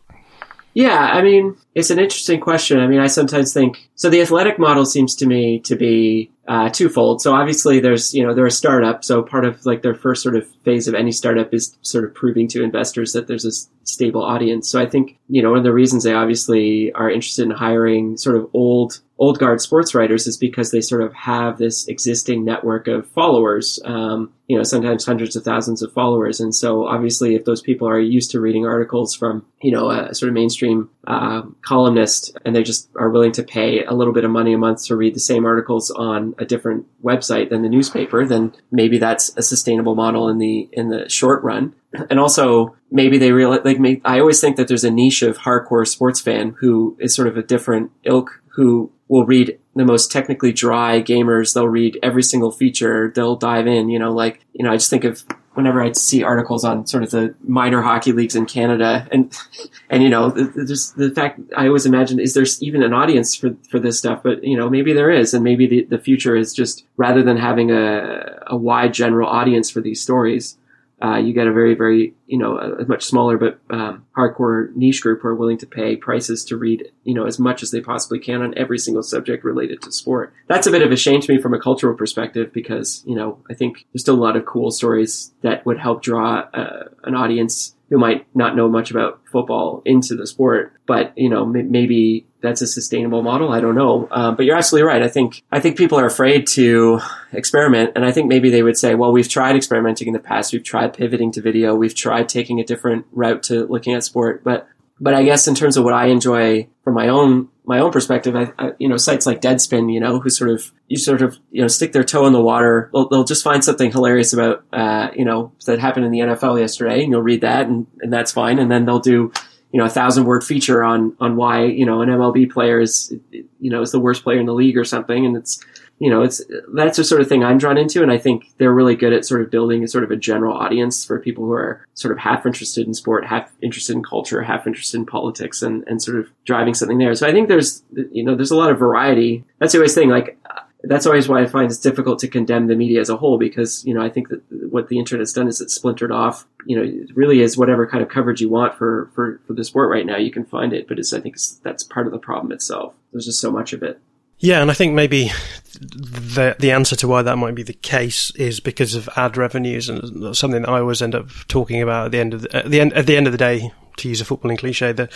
Yeah, 0.73 0.97
I 0.97 1.21
mean, 1.21 1.55
it's 1.75 1.91
an 1.91 1.99
interesting 1.99 2.39
question. 2.39 2.79
I 2.79 2.87
mean, 2.87 2.99
I 2.99 3.07
sometimes 3.07 3.53
think 3.53 3.89
so. 3.95 4.09
The 4.09 4.21
athletic 4.21 4.57
model 4.57 4.85
seems 4.85 5.15
to 5.17 5.27
me 5.27 5.59
to 5.61 5.75
be 5.75 6.31
uh, 6.47 6.69
twofold. 6.69 7.21
So 7.21 7.33
obviously, 7.33 7.79
there's 7.79 8.13
you 8.13 8.25
know 8.25 8.33
they're 8.33 8.45
a 8.45 8.51
startup, 8.51 9.03
so 9.03 9.21
part 9.21 9.45
of 9.45 9.65
like 9.65 9.81
their 9.81 9.95
first 9.95 10.21
sort 10.21 10.35
of 10.35 10.47
phase 10.63 10.87
of 10.87 10.93
any 10.93 11.11
startup 11.11 11.53
is 11.53 11.77
sort 11.81 12.03
of 12.03 12.13
proving 12.13 12.47
to 12.49 12.63
investors 12.63 13.13
that 13.13 13.27
there's 13.27 13.45
a 13.45 13.51
stable 13.85 14.23
audience. 14.23 14.69
So 14.69 14.79
I 14.79 14.85
think 14.85 15.17
you 15.29 15.41
know 15.41 15.49
one 15.49 15.59
of 15.59 15.63
the 15.63 15.73
reasons 15.73 16.03
they 16.03 16.13
obviously 16.13 16.91
are 16.93 17.09
interested 17.09 17.43
in 17.43 17.51
hiring 17.51 18.17
sort 18.17 18.35
of 18.35 18.49
old 18.53 18.99
old 19.17 19.39
guard 19.39 19.61
sports 19.61 19.93
writers 19.93 20.27
is 20.27 20.37
because 20.37 20.71
they 20.71 20.81
sort 20.81 21.01
of 21.01 21.13
have 21.13 21.57
this 21.57 21.87
existing 21.87 22.43
network 22.43 22.87
of 22.87 23.07
followers. 23.11 23.79
Um, 23.85 24.33
you 24.47 24.57
know, 24.57 24.63
sometimes 24.63 25.05
hundreds 25.05 25.35
of 25.35 25.43
thousands 25.43 25.81
of 25.81 25.93
followers, 25.93 26.39
and 26.39 26.53
so 26.53 26.85
obviously, 26.85 27.35
if 27.35 27.45
those 27.45 27.61
people 27.61 27.87
are 27.87 27.99
used 27.99 28.31
to 28.31 28.41
reading 28.41 28.65
articles 28.65 29.15
from 29.15 29.45
you 29.61 29.71
know 29.71 29.89
a 29.89 30.13
sort 30.13 30.29
of 30.29 30.33
mainstream 30.33 30.89
uh, 31.07 31.43
columnist, 31.61 32.37
and 32.43 32.55
they 32.55 32.63
just 32.63 32.89
are 32.95 33.09
willing 33.09 33.31
to 33.33 33.43
pay 33.43 33.83
a 33.85 33.93
little 33.93 34.13
bit 34.13 34.25
of 34.25 34.31
money 34.31 34.53
a 34.53 34.57
month 34.57 34.85
to 34.85 34.95
read 34.95 35.15
the 35.15 35.19
same 35.19 35.45
articles 35.45 35.91
on 35.91 36.35
a 36.37 36.45
different 36.45 36.85
website 37.03 37.49
than 37.49 37.61
the 37.61 37.69
newspaper, 37.69 38.25
then 38.25 38.53
maybe 38.71 38.97
that's 38.97 39.35
a 39.37 39.41
sustainable 39.41 39.95
model 39.95 40.27
in 40.27 40.37
the 40.37 40.69
in 40.73 40.89
the 40.89 41.07
short 41.07 41.43
run 41.43 41.73
and 42.09 42.19
also 42.19 42.75
maybe 42.91 43.17
they 43.17 43.31
realize 43.31 43.61
like 43.63 43.77
I 44.03 44.19
always 44.19 44.41
think 44.41 44.57
that 44.57 44.67
there's 44.67 44.83
a 44.83 44.91
niche 44.91 45.21
of 45.21 45.37
hardcore 45.37 45.87
sports 45.87 46.19
fan 46.19 46.55
who 46.59 46.97
is 46.99 47.15
sort 47.15 47.27
of 47.27 47.37
a 47.37 47.43
different 47.43 47.91
ilk 48.03 48.41
who 48.55 48.91
will 49.13 49.27
read 49.27 49.59
the 49.75 49.85
most 49.85 50.11
technically 50.11 50.51
dry 50.51 50.99
gamers. 50.99 51.53
They'll 51.53 51.67
read 51.67 51.99
every 52.01 52.23
single 52.23 52.51
feature. 52.51 53.11
They'll 53.15 53.35
dive 53.35 53.67
in. 53.67 53.89
You 53.89 53.99
know, 53.99 54.11
like 54.11 54.43
you 54.53 54.65
know, 54.65 54.71
I 54.71 54.77
just 54.77 54.89
think 54.89 55.03
of 55.03 55.23
whenever 55.53 55.83
I 55.83 55.91
see 55.91 56.23
articles 56.23 56.63
on 56.63 56.87
sort 56.87 57.03
of 57.03 57.11
the 57.11 57.35
minor 57.43 57.83
hockey 57.83 58.11
leagues 58.11 58.35
in 58.35 58.47
Canada, 58.47 59.07
and 59.11 59.31
and 59.91 60.01
you 60.01 60.09
know, 60.09 60.31
just 60.65 60.97
the 60.97 61.11
fact 61.11 61.39
I 61.55 61.67
always 61.67 61.85
imagine 61.85 62.19
is 62.19 62.33
there 62.33 62.45
even 62.59 62.81
an 62.81 62.91
audience 62.91 63.35
for 63.35 63.55
for 63.69 63.79
this 63.79 63.99
stuff? 63.99 64.23
But 64.23 64.43
you 64.43 64.57
know, 64.57 64.67
maybe 64.67 64.93
there 64.93 65.11
is, 65.11 65.35
and 65.35 65.43
maybe 65.43 65.67
the 65.67 65.83
the 65.83 65.99
future 65.99 66.35
is 66.35 66.51
just 66.51 66.83
rather 66.97 67.21
than 67.21 67.37
having 67.37 67.69
a 67.69 68.39
a 68.47 68.57
wide 68.57 68.95
general 68.95 69.29
audience 69.29 69.69
for 69.69 69.79
these 69.79 70.01
stories 70.01 70.57
uh, 71.03 71.17
you 71.17 71.33
get 71.33 71.47
a 71.47 71.51
very, 71.51 71.75
very, 71.75 72.13
you 72.27 72.37
know, 72.37 72.57
a, 72.57 72.85
much 72.85 73.03
smaller 73.03 73.37
but 73.37 73.59
um, 73.69 74.05
hardcore 74.17 74.73
niche 74.75 75.01
group 75.01 75.21
who 75.21 75.27
are 75.27 75.35
willing 75.35 75.57
to 75.57 75.67
pay 75.67 75.97
prices 75.97 76.45
to 76.45 76.55
read, 76.55 76.91
you 77.03 77.13
know, 77.13 77.25
as 77.25 77.37
much 77.37 77.61
as 77.61 77.71
they 77.71 77.81
possibly 77.81 78.19
can 78.19 78.41
on 78.41 78.57
every 78.57 78.79
single 78.79 79.03
subject 79.03 79.43
related 79.43 79.81
to 79.81 79.91
sport. 79.91 80.33
That's 80.47 80.65
a 80.65 80.71
bit 80.71 80.81
of 80.81 80.91
a 80.91 80.95
shame 80.95 81.19
to 81.19 81.33
me 81.33 81.41
from 81.41 81.53
a 81.53 81.59
cultural 81.59 81.95
perspective 81.95 82.53
because, 82.53 83.03
you 83.05 83.15
know, 83.15 83.39
I 83.49 83.53
think 83.53 83.85
there's 83.91 84.01
still 84.01 84.15
a 84.15 84.23
lot 84.23 84.37
of 84.37 84.45
cool 84.45 84.71
stories 84.71 85.33
that 85.41 85.65
would 85.65 85.77
help 85.77 86.01
draw 86.01 86.47
uh, 86.53 86.85
an 87.03 87.15
audience 87.15 87.75
who 87.89 87.97
might 87.99 88.25
not 88.33 88.55
know 88.55 88.69
much 88.69 88.89
about 88.89 89.21
football 89.31 89.81
into 89.85 90.15
the 90.15 90.25
sport. 90.25 90.73
But 90.87 91.13
you 91.17 91.29
know, 91.29 91.43
m- 91.43 91.69
maybe 91.69 92.25
that's 92.43 92.61
a 92.61 92.67
sustainable 92.67 93.23
model. 93.23 93.51
I 93.51 93.59
don't 93.59 93.73
know. 93.73 94.07
Um, 94.11 94.35
but 94.35 94.45
you're 94.45 94.55
absolutely 94.55 94.87
right. 94.87 95.01
I 95.01 95.07
think 95.07 95.41
I 95.51 95.59
think 95.59 95.77
people 95.77 95.99
are 95.99 96.05
afraid 96.05 96.45
to 96.49 96.99
experiment, 97.31 97.93
and 97.95 98.05
I 98.05 98.11
think 98.11 98.27
maybe 98.27 98.51
they 98.51 98.61
would 98.61 98.77
say, 98.77 98.93
"Well, 98.93 99.11
we've 99.11 99.27
tried 99.27 99.55
experimenting 99.55 100.07
in 100.07 100.13
the 100.13 100.19
past. 100.19 100.53
We've 100.53 100.63
tried 100.63 100.93
pivoting 100.93 101.31
to 101.31 101.41
video. 101.41 101.73
We've 101.73 101.95
tried 101.95 102.29
taking 102.29 102.59
a 102.59 102.63
different 102.63 103.07
route 103.11 103.41
to 103.43 103.65
looking 103.65 103.93
at 103.93 104.03
sport." 104.03 104.43
But 104.43 104.67
but 104.99 105.15
I 105.15 105.23
guess 105.23 105.47
in 105.47 105.55
terms 105.55 105.77
of 105.77 105.83
what 105.83 105.93
I 105.93 106.07
enjoy 106.07 106.67
from 106.83 106.93
my 106.93 107.07
own 107.07 107.49
my 107.65 107.79
own 107.79 107.91
perspective, 107.91 108.35
I, 108.35 108.51
I, 108.59 108.71
you 108.77 108.89
know, 108.89 108.97
sites 108.97 109.25
like 109.25 109.41
Deadspin, 109.41 109.93
you 109.93 109.99
know, 109.99 110.19
who 110.19 110.29
sort 110.29 110.49
of, 110.49 110.71
you 110.87 110.97
sort 110.97 111.21
of, 111.21 111.37
you 111.49 111.61
know, 111.61 111.67
stick 111.67 111.93
their 111.93 112.03
toe 112.03 112.25
in 112.27 112.33
the 112.33 112.41
water. 112.41 112.89
They'll, 112.93 113.07
they'll 113.07 113.23
just 113.23 113.43
find 113.43 113.63
something 113.63 113.91
hilarious 113.91 114.33
about, 114.33 114.65
uh, 114.73 115.09
you 115.15 115.23
know, 115.23 115.53
that 115.65 115.79
happened 115.79 116.05
in 116.05 116.11
the 116.11 116.19
NFL 116.19 116.59
yesterday 116.59 117.03
and 117.03 117.11
you'll 117.11 117.21
read 117.21 117.41
that 117.41 117.67
and, 117.67 117.87
and 118.01 118.11
that's 118.11 118.33
fine. 118.33 118.59
And 118.59 118.69
then 118.69 118.85
they'll 118.85 118.99
do, 118.99 119.31
you 119.73 119.79
know, 119.79 119.85
a 119.85 119.89
thousand 119.89 120.25
word 120.25 120.43
feature 120.43 120.83
on, 120.83 121.17
on 121.19 121.35
why, 121.35 121.65
you 121.65 121.85
know, 121.85 122.01
an 122.01 122.09
MLB 122.09 122.49
player 122.51 122.79
is, 122.79 123.13
you 123.31 123.69
know, 123.71 123.81
is 123.81 123.91
the 123.91 123.99
worst 123.99 124.23
player 124.23 124.39
in 124.39 124.45
the 124.45 124.53
league 124.53 124.77
or 124.77 124.85
something. 124.85 125.25
And 125.25 125.35
it's, 125.35 125.59
you 125.99 126.09
know, 126.09 126.21
it's 126.21 126.41
that's 126.73 126.97
the 126.97 127.03
sort 127.03 127.21
of 127.21 127.29
thing 127.29 127.43
I'm 127.43 127.57
drawn 127.57 127.77
into, 127.77 128.01
and 128.01 128.11
I 128.11 128.17
think 128.17 128.51
they're 128.57 128.73
really 128.73 128.95
good 128.95 129.13
at 129.13 129.25
sort 129.25 129.41
of 129.41 129.49
building 129.49 129.83
a 129.83 129.87
sort 129.87 130.03
of 130.03 130.11
a 130.11 130.15
general 130.15 130.55
audience 130.55 131.05
for 131.05 131.19
people 131.19 131.45
who 131.45 131.53
are 131.53 131.85
sort 131.93 132.11
of 132.11 132.17
half 132.17 132.45
interested 132.45 132.85
in 132.85 132.93
sport, 132.93 133.25
half 133.25 133.49
interested 133.61 133.95
in 133.95 134.03
culture, 134.03 134.41
half 134.41 134.67
interested 134.67 134.97
in 134.97 135.05
politics, 135.05 135.61
and 135.61 135.83
and 135.87 136.01
sort 136.01 136.19
of 136.19 136.29
driving 136.45 136.73
something 136.73 136.97
there. 136.97 137.15
So 137.15 137.27
I 137.27 137.31
think 137.31 137.47
there's 137.47 137.83
you 138.11 138.23
know 138.23 138.35
there's 138.35 138.51
a 138.51 138.57
lot 138.57 138.69
of 138.69 138.79
variety. 138.79 139.45
That's 139.59 139.71
the 139.71 139.77
always 139.79 139.95
thing. 139.95 140.09
Like 140.09 140.37
that's 140.83 141.05
always 141.05 141.29
why 141.29 141.41
I 141.41 141.45
find 141.45 141.71
it's 141.71 141.79
difficult 141.79 142.19
to 142.19 142.27
condemn 142.27 142.67
the 142.67 142.75
media 142.75 142.99
as 142.99 143.09
a 143.09 143.15
whole 143.17 143.37
because 143.37 143.85
you 143.85 143.93
know 143.93 144.01
I 144.01 144.09
think 144.09 144.29
that 144.29 144.41
what 144.69 144.89
the 144.89 144.99
internet 144.99 145.21
has 145.21 145.33
done 145.33 145.47
is 145.47 145.61
it's 145.61 145.73
splintered 145.73 146.11
off. 146.11 146.45
You 146.65 146.77
know, 146.77 146.83
it 146.83 147.15
really 147.15 147.41
is 147.41 147.57
whatever 147.57 147.87
kind 147.87 148.03
of 148.03 148.09
coverage 148.09 148.41
you 148.41 148.49
want 148.49 148.77
for 148.77 149.09
for 149.15 149.39
for 149.47 149.53
the 149.53 149.63
sport 149.63 149.89
right 149.89 150.05
now. 150.05 150.17
You 150.17 150.31
can 150.31 150.45
find 150.45 150.73
it, 150.73 150.87
but 150.87 150.99
it's 150.99 151.13
I 151.13 151.21
think 151.21 151.35
it's, 151.35 151.55
that's 151.63 151.83
part 151.83 152.05
of 152.05 152.11
the 152.11 152.19
problem 152.19 152.51
itself. 152.51 152.93
There's 153.11 153.25
just 153.25 153.39
so 153.39 153.51
much 153.51 153.73
of 153.73 153.81
it. 153.81 153.99
Yeah, 154.39 154.61
and 154.61 154.69
I 154.69 154.73
think 154.73 154.93
maybe 154.93 155.31
the 155.79 156.57
the 156.59 156.71
answer 156.71 156.97
to 156.97 157.07
why 157.07 157.21
that 157.21 157.37
might 157.37 157.55
be 157.55 157.63
the 157.63 157.73
case 157.73 158.31
is 158.31 158.59
because 158.59 158.93
of 158.93 159.07
ad 159.15 159.37
revenues, 159.37 159.87
and 159.87 160.35
something 160.35 160.63
that 160.63 160.69
I 160.69 160.79
always 160.79 161.01
end 161.01 161.15
up 161.15 161.29
talking 161.47 161.81
about 161.81 162.07
at 162.07 162.11
the 162.11 162.19
end 162.19 162.33
of 162.33 162.41
the, 162.41 162.55
at 162.57 162.69
the 162.69 162.81
end 162.81 162.93
at 162.93 163.05
the 163.07 163.15
end 163.15 163.27
of 163.27 163.31
the 163.31 163.37
day, 163.37 163.71
to 163.97 164.09
use 164.09 164.19
a 164.19 164.25
footballing 164.25 164.57
cliche, 164.57 164.91
that 164.91 165.11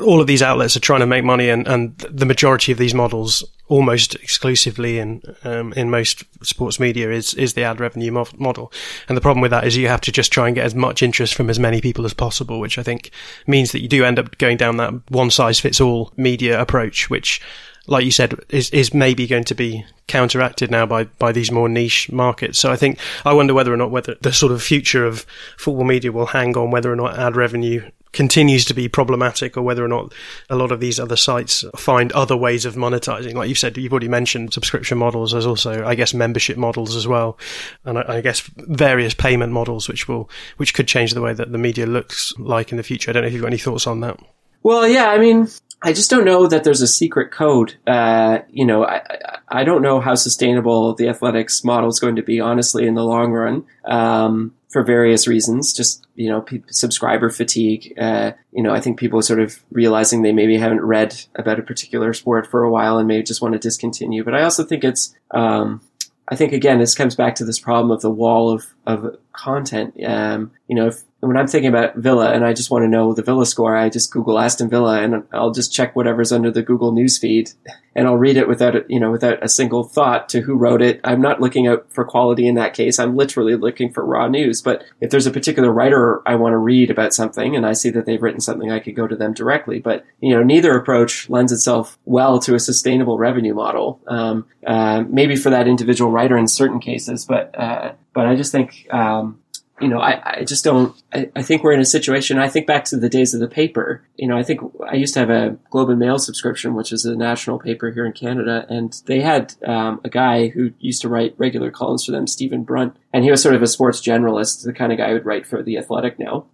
all 0.00 0.20
of 0.20 0.26
these 0.26 0.42
outlets 0.42 0.76
are 0.76 0.80
trying 0.80 1.00
to 1.00 1.06
make 1.06 1.24
money, 1.24 1.48
and, 1.48 1.66
and 1.66 1.96
the 1.98 2.26
majority 2.26 2.72
of 2.72 2.78
these 2.78 2.94
models, 2.94 3.42
almost 3.68 4.14
exclusively 4.16 4.98
in 4.98 5.22
um, 5.44 5.72
in 5.72 5.90
most 5.90 6.24
sports 6.44 6.78
media, 6.78 7.10
is 7.10 7.34
is 7.34 7.54
the 7.54 7.62
ad 7.62 7.80
revenue 7.80 8.12
mo- 8.12 8.26
model. 8.36 8.72
And 9.08 9.16
the 9.16 9.22
problem 9.22 9.40
with 9.40 9.50
that 9.50 9.64
is 9.64 9.76
you 9.76 9.88
have 9.88 10.00
to 10.02 10.12
just 10.12 10.32
try 10.32 10.46
and 10.46 10.54
get 10.54 10.66
as 10.66 10.74
much 10.74 11.02
interest 11.02 11.34
from 11.34 11.48
as 11.48 11.58
many 11.58 11.80
people 11.80 12.04
as 12.04 12.14
possible, 12.14 12.60
which 12.60 12.78
I 12.78 12.82
think 12.82 13.10
means 13.46 13.72
that 13.72 13.80
you 13.80 13.88
do 13.88 14.04
end 14.04 14.18
up 14.18 14.36
going 14.38 14.58
down 14.58 14.76
that 14.76 14.92
one 15.10 15.30
size 15.30 15.58
fits 15.58 15.80
all 15.80 16.12
media 16.16 16.60
approach, 16.60 17.08
which 17.08 17.40
like 17.88 18.04
you 18.04 18.12
said, 18.12 18.34
is, 18.48 18.70
is 18.70 18.94
maybe 18.94 19.26
going 19.26 19.42
to 19.42 19.56
be 19.56 19.84
counteracted 20.06 20.70
now 20.70 20.86
by, 20.86 21.02
by 21.04 21.32
these 21.32 21.50
more 21.50 21.68
niche 21.68 22.12
markets. 22.12 22.60
So 22.60 22.70
I 22.70 22.76
think, 22.76 22.96
I 23.24 23.32
wonder 23.32 23.54
whether 23.54 23.72
or 23.72 23.76
not 23.76 23.90
whether 23.90 24.14
the 24.20 24.32
sort 24.32 24.52
of 24.52 24.62
future 24.62 25.04
of 25.04 25.26
football 25.56 25.84
media 25.84 26.12
will 26.12 26.26
hang 26.26 26.56
on 26.56 26.70
whether 26.70 26.92
or 26.92 26.96
not 26.96 27.18
ad 27.18 27.34
revenue 27.34 27.90
continues 28.12 28.64
to 28.66 28.74
be 28.74 28.88
problematic 28.88 29.56
or 29.56 29.62
whether 29.62 29.84
or 29.84 29.88
not 29.88 30.12
a 30.50 30.56
lot 30.56 30.70
of 30.70 30.80
these 30.80 31.00
other 31.00 31.16
sites 31.16 31.64
find 31.76 32.12
other 32.12 32.36
ways 32.36 32.64
of 32.64 32.74
monetizing. 32.74 33.34
Like 33.34 33.48
you 33.48 33.54
said, 33.54 33.76
you've 33.76 33.92
already 33.92 34.08
mentioned 34.08 34.52
subscription 34.52 34.98
models. 34.98 35.32
There's 35.32 35.46
also, 35.46 35.84
I 35.84 35.94
guess, 35.94 36.12
membership 36.12 36.56
models 36.56 36.94
as 36.94 37.08
well. 37.08 37.38
And 37.84 37.98
I, 37.98 38.16
I 38.16 38.20
guess 38.20 38.40
various 38.56 39.14
payment 39.14 39.52
models, 39.52 39.88
which 39.88 40.08
will, 40.08 40.28
which 40.58 40.74
could 40.74 40.88
change 40.88 41.14
the 41.14 41.22
way 41.22 41.32
that 41.32 41.52
the 41.52 41.58
media 41.58 41.86
looks 41.86 42.32
like 42.38 42.70
in 42.70 42.76
the 42.76 42.82
future. 42.82 43.10
I 43.10 43.12
don't 43.14 43.22
know 43.22 43.28
if 43.28 43.32
you've 43.32 43.42
got 43.42 43.48
any 43.48 43.58
thoughts 43.58 43.86
on 43.86 44.00
that. 44.00 44.18
Well, 44.62 44.86
yeah, 44.86 45.10
I 45.10 45.18
mean, 45.18 45.48
I 45.84 45.92
just 45.92 46.10
don't 46.10 46.24
know 46.24 46.46
that 46.46 46.62
there's 46.62 46.80
a 46.80 46.86
secret 46.86 47.32
code. 47.32 47.74
Uh, 47.86 48.38
you 48.48 48.64
know, 48.64 48.86
I, 48.86 49.02
I 49.48 49.64
don't 49.64 49.82
know 49.82 50.00
how 50.00 50.14
sustainable 50.14 50.94
the 50.94 51.08
athletics 51.08 51.64
model 51.64 51.90
is 51.90 51.98
going 51.98 52.16
to 52.16 52.22
be, 52.22 52.40
honestly, 52.40 52.86
in 52.86 52.94
the 52.94 53.04
long 53.04 53.32
run, 53.32 53.64
um, 53.84 54.54
for 54.68 54.84
various 54.84 55.26
reasons. 55.26 55.72
Just, 55.72 56.06
you 56.14 56.28
know, 56.28 56.42
p- 56.42 56.62
subscriber 56.68 57.30
fatigue. 57.30 57.94
Uh, 57.98 58.32
you 58.52 58.62
know, 58.62 58.72
I 58.72 58.80
think 58.80 58.98
people 58.98 59.18
are 59.18 59.22
sort 59.22 59.40
of 59.40 59.60
realizing 59.72 60.22
they 60.22 60.32
maybe 60.32 60.56
haven't 60.56 60.82
read 60.82 61.20
about 61.34 61.58
a 61.58 61.62
particular 61.62 62.12
sport 62.12 62.46
for 62.46 62.62
a 62.62 62.70
while 62.70 62.98
and 62.98 63.08
maybe 63.08 63.24
just 63.24 63.42
want 63.42 63.54
to 63.54 63.58
discontinue. 63.58 64.22
But 64.22 64.34
I 64.34 64.44
also 64.44 64.64
think 64.64 64.84
it's, 64.84 65.14
um, 65.32 65.80
I 66.28 66.36
think 66.36 66.52
again, 66.52 66.78
this 66.78 66.94
comes 66.94 67.16
back 67.16 67.34
to 67.36 67.44
this 67.44 67.58
problem 67.58 67.90
of 67.90 68.02
the 68.02 68.10
wall 68.10 68.52
of, 68.52 68.66
of 68.86 69.16
content. 69.32 69.94
Um, 70.04 70.52
you 70.68 70.76
know, 70.76 70.88
if, 70.88 71.02
when 71.20 71.36
I'm 71.36 71.46
thinking 71.46 71.68
about 71.68 71.96
Villa 71.96 72.32
and 72.32 72.44
I 72.44 72.52
just 72.52 72.70
want 72.70 72.82
to 72.82 72.88
know 72.88 73.14
the 73.14 73.22
Villa 73.22 73.46
score, 73.46 73.76
I 73.76 73.88
just 73.88 74.10
Google 74.10 74.40
Aston 74.40 74.68
Villa 74.68 75.00
and 75.00 75.22
I'll 75.32 75.52
just 75.52 75.72
check 75.72 75.94
whatever's 75.94 76.32
under 76.32 76.50
the 76.50 76.62
Google 76.62 76.90
news 76.90 77.16
feed 77.16 77.50
and 77.94 78.08
I'll 78.08 78.16
read 78.16 78.36
it 78.36 78.48
without, 78.48 78.90
you 78.90 78.98
know, 78.98 79.12
without 79.12 79.40
a 79.40 79.48
single 79.48 79.84
thought 79.84 80.28
to 80.30 80.40
who 80.40 80.56
wrote 80.56 80.82
it. 80.82 81.00
I'm 81.04 81.20
not 81.20 81.40
looking 81.40 81.68
out 81.68 81.86
for 81.92 82.04
quality 82.04 82.48
in 82.48 82.56
that 82.56 82.74
case. 82.74 82.98
I'm 82.98 83.14
literally 83.14 83.54
looking 83.54 83.92
for 83.92 84.04
raw 84.04 84.26
news. 84.26 84.60
But 84.62 84.82
if 85.00 85.10
there's 85.10 85.26
a 85.28 85.30
particular 85.30 85.70
writer 85.70 86.22
I 86.26 86.34
want 86.34 86.54
to 86.54 86.58
read 86.58 86.90
about 86.90 87.14
something 87.14 87.54
and 87.54 87.64
I 87.64 87.74
see 87.74 87.90
that 87.90 88.04
they've 88.04 88.22
written 88.22 88.40
something, 88.40 88.72
I 88.72 88.80
could 88.80 88.96
go 88.96 89.06
to 89.06 89.14
them 89.14 89.32
directly. 89.32 89.78
But, 89.78 90.04
you 90.20 90.34
know, 90.34 90.42
neither 90.42 90.76
approach 90.76 91.30
lends 91.30 91.52
itself 91.52 91.98
well 92.04 92.40
to 92.40 92.56
a 92.56 92.60
sustainable 92.60 93.16
revenue 93.16 93.54
model. 93.54 94.00
Um, 94.08 94.46
uh, 94.66 95.04
maybe 95.08 95.36
for 95.36 95.50
that 95.50 95.68
individual 95.68 96.10
writer 96.10 96.36
in 96.36 96.48
certain 96.48 96.80
cases, 96.80 97.24
but, 97.24 97.56
uh, 97.56 97.92
but 98.14 98.26
I 98.26 98.36
just 98.36 98.52
think, 98.52 98.86
um, 98.92 99.42
you 99.80 99.88
know, 99.88 99.98
I, 99.98 100.38
I 100.40 100.44
just 100.44 100.64
don't, 100.64 100.94
I, 101.12 101.30
I, 101.34 101.42
think 101.42 101.64
we're 101.64 101.72
in 101.72 101.80
a 101.80 101.84
situation, 101.84 102.38
I 102.38 102.48
think 102.48 102.66
back 102.66 102.84
to 102.86 102.96
the 102.96 103.08
days 103.08 103.34
of 103.34 103.40
the 103.40 103.48
paper. 103.48 104.02
You 104.16 104.28
know, 104.28 104.36
I 104.36 104.42
think 104.42 104.60
I 104.86 104.94
used 104.94 105.14
to 105.14 105.20
have 105.20 105.30
a 105.30 105.56
Globe 105.70 105.90
and 105.90 105.98
Mail 105.98 106.18
subscription, 106.18 106.74
which 106.74 106.92
is 106.92 107.04
a 107.04 107.16
national 107.16 107.58
paper 107.58 107.90
here 107.90 108.06
in 108.06 108.12
Canada, 108.12 108.64
and 108.68 109.00
they 109.06 109.20
had 109.20 109.54
um, 109.66 110.00
a 110.04 110.08
guy 110.08 110.48
who 110.48 110.72
used 110.78 111.02
to 111.02 111.08
write 111.08 111.34
regular 111.36 111.70
columns 111.70 112.04
for 112.04 112.12
them, 112.12 112.26
Stephen 112.26 112.62
Brunt, 112.62 112.96
and 113.12 113.24
he 113.24 113.30
was 113.30 113.42
sort 113.42 113.54
of 113.54 113.62
a 113.62 113.66
sports 113.66 114.00
generalist, 114.00 114.64
the 114.64 114.72
kind 114.72 114.92
of 114.92 114.98
guy 114.98 115.08
who 115.08 115.14
would 115.14 115.26
write 115.26 115.46
for 115.46 115.62
The 115.62 115.78
Athletic 115.78 116.18
now. 116.18 116.46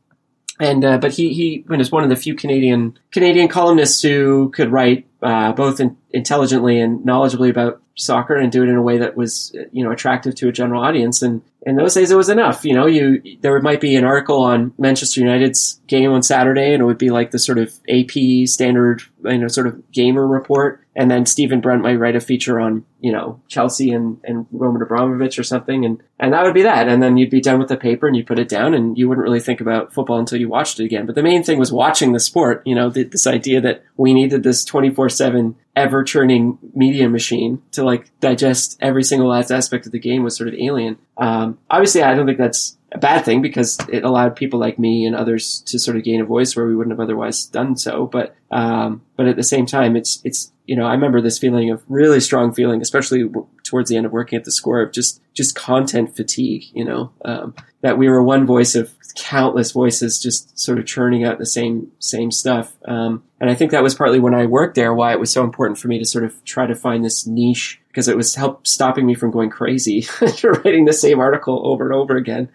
And, 0.61 0.85
uh, 0.85 0.99
but 0.99 1.12
he, 1.12 1.33
he 1.35 1.64
was 1.68 1.92
one 1.92 2.03
of 2.03 2.09
the 2.11 2.16
few 2.16 2.35
Canadian, 2.35 2.99
Canadian 3.12 3.49
columnists 3.49 4.03
who 4.03 4.51
could 4.51 4.73
write, 4.73 5.07
uh, 5.22 5.52
both 5.52 5.81
in, 5.81 5.96
intelligently 6.11 6.81
and 6.81 7.00
knowledgeably 7.00 7.50
about 7.50 7.83
soccer 7.96 8.37
and 8.37 8.52
do 8.52 8.62
it 8.62 8.68
in 8.68 8.76
a 8.76 8.83
way 8.83 8.98
that 8.98 9.16
was, 9.16 9.52
you 9.72 9.83
know, 9.83 9.90
attractive 9.90 10.35
to 10.37 10.48
a 10.48 10.52
general 10.52 10.83
audience. 10.83 11.20
And 11.20 11.42
in 11.62 11.74
those 11.74 11.94
days, 11.94 12.12
it 12.12 12.16
was 12.16 12.28
enough. 12.28 12.64
You 12.64 12.74
know, 12.74 12.87
you 12.87 13.20
there 13.40 13.61
might 13.61 13.81
be 13.81 13.96
an 13.96 14.04
article 14.04 14.42
on 14.42 14.72
Manchester 14.78 15.20
United's 15.20 15.81
game 15.88 16.12
on 16.12 16.22
Saturday, 16.22 16.72
and 16.72 16.81
it 16.81 16.87
would 16.87 16.98
be 16.98 17.11
like 17.11 17.33
the 17.33 17.38
sort 17.38 17.59
of 17.59 17.74
AP 17.88 18.46
standard, 18.46 19.02
you 19.24 19.38
know, 19.38 19.48
sort 19.48 19.66
of 19.66 19.90
gamer 19.90 20.26
report. 20.26 20.85
And 20.94 21.11
then 21.11 21.26
Stephen 21.26 21.61
Brunt 21.61 21.83
might 21.83 21.96
write 21.96 22.16
a 22.16 22.20
feature 22.20 22.59
on, 22.59 22.85
you 23.00 23.12
know, 23.12 23.40
Chelsea 23.48 23.92
and, 23.92 24.18
and 24.24 24.46
Roman 24.50 24.83
Abramovich 24.83 25.38
or 25.38 25.42
something, 25.42 25.85
and 25.85 26.00
and 26.20 26.33
that 26.33 26.44
would 26.44 26.54
be 26.54 26.62
that. 26.62 26.88
And 26.88 27.02
then 27.02 27.16
you'd 27.16 27.31
be 27.31 27.40
done 27.40 27.59
with 27.59 27.68
the 27.68 27.76
paper, 27.76 28.07
and 28.07 28.16
you 28.16 28.24
put 28.24 28.38
it 28.38 28.48
down, 28.48 28.72
and 28.72 28.96
you 28.96 29.09
wouldn't 29.09 29.24
really 29.24 29.40
think 29.40 29.61
about 29.61 29.92
football 29.92 30.20
until 30.20 30.38
you 30.38 30.48
watched 30.48 30.78
it 30.78 30.85
again. 30.85 31.07
But 31.07 31.16
the 31.16 31.22
main 31.24 31.42
thing 31.42 31.59
was 31.59 31.72
watching 31.72 32.12
the 32.12 32.20
sport. 32.20 32.62
You 32.64 32.76
know, 32.76 32.88
the, 32.88 33.02
this 33.02 33.26
idea 33.26 33.61
that 33.62 33.85
we 33.96 34.14
needed 34.14 34.44
this 34.44 34.64
twenty 34.64 34.90
four 35.09 35.16
seven 35.16 35.57
ever 35.75 36.05
churning 36.05 36.59
media 36.75 37.09
machine 37.09 37.62
to 37.73 37.83
like 37.83 38.11
digest 38.21 38.77
every 38.81 39.03
single 39.03 39.29
last 39.29 39.51
aspect 39.51 39.87
of 39.87 39.92
the 39.92 39.99
game 39.99 40.23
was 40.23 40.37
sort 40.37 40.49
of 40.49 40.55
alien. 40.55 40.99
Um, 41.16 41.59
obviously, 41.71 42.03
I 42.03 42.14
don't 42.14 42.27
think 42.27 42.38
that's 42.38 42.77
a 42.92 42.99
bad 42.99 43.25
thing 43.25 43.40
because 43.42 43.79
it 43.90 44.05
allowed 44.05 44.37
people 44.37 44.61
like 44.61 44.79
me 44.79 45.07
and 45.07 45.14
others 45.16 45.62
to 45.66 45.79
sort 45.79 45.97
of 45.97 46.05
gain 46.05 46.21
a 46.21 46.25
voice 46.25 46.55
where 46.55 46.66
we 46.66 46.77
wouldn't 46.77 46.92
have 46.92 47.01
otherwise 47.01 47.47
done 47.47 47.77
so. 47.77 48.07
But 48.07 48.35
um, 48.51 49.03
but 49.16 49.27
at 49.27 49.37
the 49.37 49.42
same 49.42 49.66
time, 49.66 49.97
it's 49.97 50.21
it's 50.25 50.53
you 50.68 50.76
know 50.76 50.87
I 50.87 50.92
remember 50.92 51.20
this 51.20 51.38
feeling 51.38 51.70
of 51.70 51.83
really 51.88 52.20
strong 52.20 52.52
feeling, 52.52 52.83
especially 52.83 53.28
towards 53.64 53.88
the 53.88 53.96
end 53.96 54.07
of 54.07 54.12
working 54.12 54.37
at 54.37 54.44
the 54.44 54.52
score 54.52 54.81
of 54.83 54.92
just 54.92 55.20
just 55.33 55.57
content 55.57 56.14
fatigue. 56.14 56.64
You 56.72 56.85
know 56.85 57.12
um, 57.24 57.54
that 57.81 57.98
we 57.98 58.09
were 58.09 58.22
one 58.22 58.46
voice 58.46 58.74
of 58.74 58.94
countless 59.16 59.72
voices 59.72 60.20
just 60.20 60.57
sort 60.59 60.78
of 60.78 60.87
churning 60.87 61.24
out 61.24 61.38
the 61.38 61.46
same 61.46 61.90
same 61.98 62.31
stuff. 62.31 62.76
Um, 62.87 63.24
and 63.40 63.50
I 63.50 63.54
think 63.54 63.70
that 63.70 63.83
was 63.83 63.94
partly 63.94 64.20
when 64.20 64.35
I 64.35 64.44
worked 64.44 64.74
there 64.74 64.92
why 64.92 65.12
it 65.12 65.20
was 65.20 65.33
so 65.33 65.42
important 65.42 65.78
for 65.78 65.88
me 65.88 65.98
to 65.98 66.04
sort 66.04 66.24
of 66.24 66.44
try 66.44 66.66
to 66.66 66.74
find 66.74 67.02
this 67.02 67.26
niche 67.26 67.81
because 67.88 68.07
it 68.07 68.16
was 68.16 68.35
help 68.35 68.66
stopping 68.66 69.07
me 69.07 69.14
from 69.14 69.31
going 69.31 69.50
crazy 69.50 70.07
writing 70.44 70.85
the 70.85 70.92
same 70.92 71.18
article 71.18 71.66
over 71.66 71.87
and 71.87 71.94
over 71.94 72.16
again. 72.16 72.50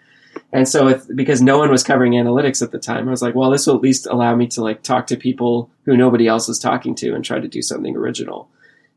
And 0.54 0.68
so, 0.68 0.86
if, 0.86 1.04
because 1.14 1.42
no 1.42 1.58
one 1.58 1.68
was 1.68 1.82
covering 1.82 2.12
analytics 2.12 2.62
at 2.62 2.70
the 2.70 2.78
time, 2.78 3.08
I 3.08 3.10
was 3.10 3.22
like, 3.22 3.34
well, 3.34 3.50
this 3.50 3.66
will 3.66 3.74
at 3.74 3.82
least 3.82 4.06
allow 4.06 4.36
me 4.36 4.46
to 4.46 4.62
like 4.62 4.82
talk 4.84 5.08
to 5.08 5.16
people 5.16 5.68
who 5.84 5.96
nobody 5.96 6.28
else 6.28 6.48
is 6.48 6.60
talking 6.60 6.94
to 6.94 7.12
and 7.12 7.24
try 7.24 7.40
to 7.40 7.48
do 7.48 7.60
something 7.60 7.96
original. 7.96 8.48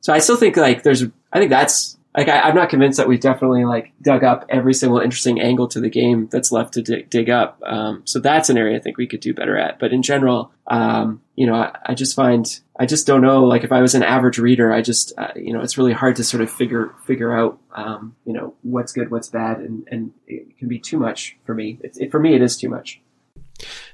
So 0.01 0.13
I 0.13 0.19
still 0.19 0.37
think 0.37 0.55
like 0.55 0.83
there's, 0.83 1.03
I 1.33 1.39
think 1.39 1.49
that's 1.49 1.96
like 2.17 2.29
I, 2.29 2.49
am 2.49 2.55
not 2.55 2.69
convinced 2.69 2.97
that 2.97 3.07
we've 3.07 3.19
definitely 3.19 3.63
like 3.63 3.93
dug 4.01 4.23
up 4.23 4.45
every 4.49 4.73
single 4.73 4.99
interesting 4.99 5.39
angle 5.39 5.67
to 5.67 5.79
the 5.79 5.89
game 5.89 6.27
that's 6.31 6.51
left 6.51 6.73
to 6.73 6.81
dig, 6.81 7.11
dig 7.11 7.29
up. 7.29 7.61
Um, 7.63 8.01
so 8.05 8.19
that's 8.19 8.49
an 8.49 8.57
area 8.57 8.75
I 8.75 8.81
think 8.81 8.97
we 8.97 9.05
could 9.05 9.19
do 9.19 9.35
better 9.35 9.55
at. 9.55 9.77
But 9.77 9.93
in 9.93 10.01
general, 10.01 10.51
um, 10.65 11.21
you 11.35 11.45
know, 11.45 11.53
I, 11.53 11.77
I, 11.85 11.93
just 11.93 12.15
find 12.15 12.59
I 12.79 12.87
just 12.87 13.05
don't 13.05 13.21
know. 13.21 13.45
Like 13.45 13.63
if 13.63 13.71
I 13.71 13.81
was 13.81 13.93
an 13.93 14.01
average 14.01 14.39
reader, 14.39 14.73
I 14.73 14.81
just 14.81 15.13
uh, 15.19 15.27
you 15.35 15.53
know 15.53 15.61
it's 15.61 15.77
really 15.77 15.93
hard 15.93 16.15
to 16.15 16.23
sort 16.23 16.41
of 16.41 16.51
figure 16.51 16.95
figure 17.05 17.37
out 17.37 17.59
um, 17.75 18.15
you 18.25 18.33
know 18.33 18.55
what's 18.63 18.93
good, 18.93 19.11
what's 19.11 19.29
bad, 19.29 19.59
and 19.59 19.87
and 19.91 20.11
it 20.25 20.57
can 20.57 20.67
be 20.67 20.79
too 20.79 20.97
much 20.97 21.37
for 21.45 21.53
me. 21.53 21.77
It, 21.81 21.97
it, 21.99 22.11
for 22.11 22.19
me, 22.19 22.33
it 22.33 22.41
is 22.41 22.57
too 22.57 22.69
much. 22.69 22.99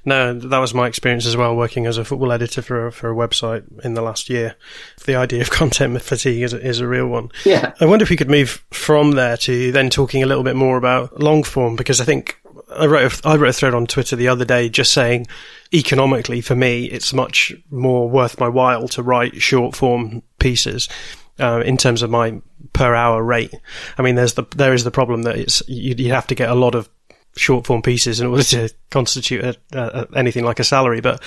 No, 0.04 0.34
that 0.34 0.58
was 0.58 0.74
my 0.74 0.86
experience 0.86 1.26
as 1.26 1.36
well, 1.36 1.56
working 1.56 1.86
as 1.86 1.98
a 1.98 2.04
football 2.04 2.32
editor 2.32 2.62
for 2.62 2.86
a, 2.86 2.92
for 2.92 3.10
a 3.10 3.14
website 3.14 3.64
in 3.84 3.94
the 3.94 4.02
last 4.02 4.28
year. 4.28 4.56
The 5.04 5.16
idea 5.16 5.42
of 5.42 5.50
content 5.50 6.00
fatigue 6.02 6.42
is 6.42 6.52
a, 6.52 6.60
is 6.60 6.80
a 6.80 6.88
real 6.88 7.06
one. 7.06 7.30
Yeah. 7.44 7.72
I 7.80 7.86
wonder 7.86 8.02
if 8.02 8.10
we 8.10 8.16
could 8.16 8.30
move 8.30 8.64
from 8.70 9.12
there 9.12 9.36
to 9.38 9.72
then 9.72 9.90
talking 9.90 10.22
a 10.22 10.26
little 10.26 10.44
bit 10.44 10.56
more 10.56 10.76
about 10.76 11.20
long 11.20 11.42
form, 11.42 11.76
because 11.76 12.00
I 12.00 12.04
think 12.04 12.38
I 12.74 12.86
wrote 12.86 13.24
a, 13.24 13.28
I 13.28 13.36
wrote 13.36 13.50
a 13.50 13.52
thread 13.54 13.74
on 13.74 13.86
Twitter 13.86 14.16
the 14.16 14.28
other 14.28 14.44
day 14.44 14.68
just 14.68 14.92
saying 14.92 15.26
economically 15.72 16.40
for 16.40 16.54
me 16.54 16.84
it's 16.84 17.12
much 17.12 17.52
more 17.70 18.08
worth 18.08 18.38
my 18.38 18.48
while 18.48 18.86
to 18.88 19.02
write 19.02 19.40
short 19.42 19.74
form 19.74 20.22
pieces 20.38 20.88
uh, 21.38 21.62
in 21.64 21.76
terms 21.76 22.02
of 22.02 22.10
my 22.10 22.40
per 22.72 22.94
hour 22.94 23.22
rate. 23.22 23.54
I 23.98 24.02
mean, 24.02 24.14
there's 24.14 24.34
the 24.34 24.44
there 24.56 24.74
is 24.74 24.84
the 24.84 24.90
problem 24.90 25.22
that 25.22 25.36
it's 25.36 25.62
you, 25.68 25.94
you 25.96 26.12
have 26.12 26.26
to 26.28 26.34
get 26.34 26.50
a 26.50 26.54
lot 26.54 26.74
of 26.74 26.88
short 27.36 27.66
form 27.66 27.82
pieces 27.82 28.20
in 28.20 28.26
order 28.26 28.42
to 28.42 28.68
constitute 28.90 29.44
a, 29.44 29.56
a, 29.72 30.06
anything 30.16 30.44
like 30.44 30.60
a 30.60 30.64
salary. 30.64 31.00
But 31.00 31.22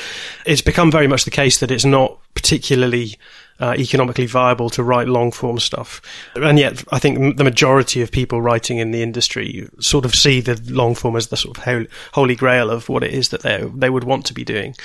it's 0.46 0.62
become 0.62 0.92
very 0.92 1.08
much 1.08 1.26
the 1.26 1.32
case 1.32 1.60
that 1.60 1.72
it's 1.72 1.86
not 1.86 2.20
particularly 2.34 3.18
uh, 3.60 3.76
economically 3.78 4.26
viable 4.26 4.70
to 4.70 4.84
write 4.84 5.08
long 5.08 5.32
form 5.32 5.60
stuff. 5.60 6.02
And 6.36 6.60
yet, 6.60 6.84
I 6.92 7.00
think 7.00 7.38
the 7.38 7.44
majority 7.44 8.02
of 8.02 8.12
people 8.12 8.42
writing 8.42 8.78
in 8.78 8.92
the 8.92 9.02
industry 9.02 9.68
sort 9.80 10.06
of 10.06 10.14
see 10.16 10.42
the 10.42 10.62
long 10.72 10.96
form 10.96 11.16
as 11.16 11.28
the 11.28 11.38
sort 11.38 11.58
of 11.58 11.88
holy 12.14 12.36
grail 12.36 12.70
of 12.70 12.88
what 12.90 13.04
it 13.04 13.14
is 13.14 13.30
that 13.30 13.42
they 13.42 13.64
they 13.74 13.90
would 13.90 14.04
want 14.04 14.26
to 14.28 14.34
be 14.34 14.44
doing. 14.44 14.76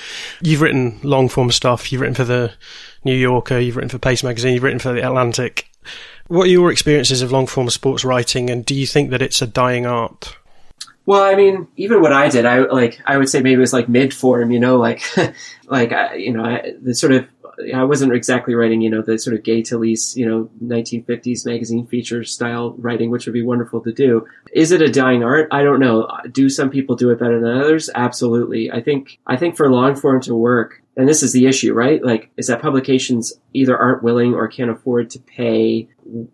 You've 0.41 0.63
written 0.63 0.99
long 1.03 1.29
form 1.29 1.51
stuff. 1.51 1.93
You've 1.93 2.01
written 2.01 2.15
for 2.15 2.25
the 2.25 2.53
New 3.05 3.15
Yorker. 3.17 3.59
You've 3.59 3.77
written 3.77 3.91
for 3.91 3.99
Paste 3.99 4.25
magazine. 4.25 4.55
You've 4.55 4.63
written 4.63 4.79
for 4.79 4.93
the 4.93 5.07
Atlantic. 5.07 5.69
What 6.29 6.45
are 6.45 6.51
your 6.51 6.71
experiences 6.71 7.21
of 7.21 7.33
long 7.33 7.47
form 7.47 7.69
sports 7.69 8.05
writing, 8.05 8.49
and 8.49 8.65
do 8.65 8.75
you 8.75 8.87
think 8.87 9.11
that 9.11 9.21
it's 9.21 9.43
a 9.43 9.47
dying 9.47 9.87
art? 9.87 10.37
Well, 11.05 11.23
I 11.23 11.35
mean, 11.35 11.69
even 11.77 12.01
what 12.01 12.13
I 12.13 12.29
did, 12.29 12.47
I 12.47 12.61
like 12.61 13.01
I 13.07 13.17
would 13.17 13.29
say 13.29 13.41
maybe 13.41 13.55
it 13.55 13.59
was 13.59 13.73
like 13.73 13.89
mid 13.89 14.15
form, 14.15 14.53
you 14.53 14.61
know, 14.61 14.77
like 14.77 15.03
like 15.67 15.93
I, 15.93 16.15
you 16.15 16.33
know, 16.33 16.45
I, 16.45 16.73
the 16.81 16.95
sort 16.95 17.13
of 17.13 17.27
I 17.75 17.85
wasn't 17.85 18.15
exactly 18.15 18.55
writing, 18.55 18.81
you 18.81 18.91
know, 18.91 19.03
the 19.03 19.19
sort 19.19 19.37
of 19.37 19.43
Gay 19.43 19.63
Talese, 19.63 20.17
you 20.17 20.29
know, 20.29 20.51
1950s 20.65 21.45
magazine 21.45 21.87
feature 21.87 22.25
style 22.25 22.75
writing, 22.79 23.11
which 23.11 23.27
would 23.27 23.33
be 23.33 23.43
wonderful 23.43 23.81
to 23.83 23.93
do. 23.93 24.27
Is 24.53 24.73
it 24.73 24.83
a 24.83 24.91
dying 24.91 25.23
art? 25.23 25.49
I 25.51 25.63
don't 25.63 25.81
know. 25.81 26.09
Do 26.31 26.49
some 26.49 26.71
people 26.71 26.97
do 26.97 27.11
it 27.11 27.19
better 27.19 27.41
than 27.41 27.57
others? 27.57 27.91
Absolutely. 27.95 28.71
I 28.71 28.81
think 28.81 29.19
I 29.27 29.37
think 29.37 29.57
for 29.57 29.71
long 29.71 29.97
form 29.97 30.21
to 30.23 30.35
work, 30.35 30.82
and 30.97 31.09
this 31.09 31.23
is 31.23 31.33
the 31.33 31.47
issue, 31.47 31.73
right? 31.73 32.05
Like, 32.05 32.31
is 32.37 32.49
that 32.49 32.61
publications 32.61 33.33
either 33.55 33.77
aren't 33.77 34.03
willing 34.03 34.35
or 34.35 34.47
can't 34.47 34.71
afford 34.71 35.09
to 35.11 35.19
pay, 35.21 35.89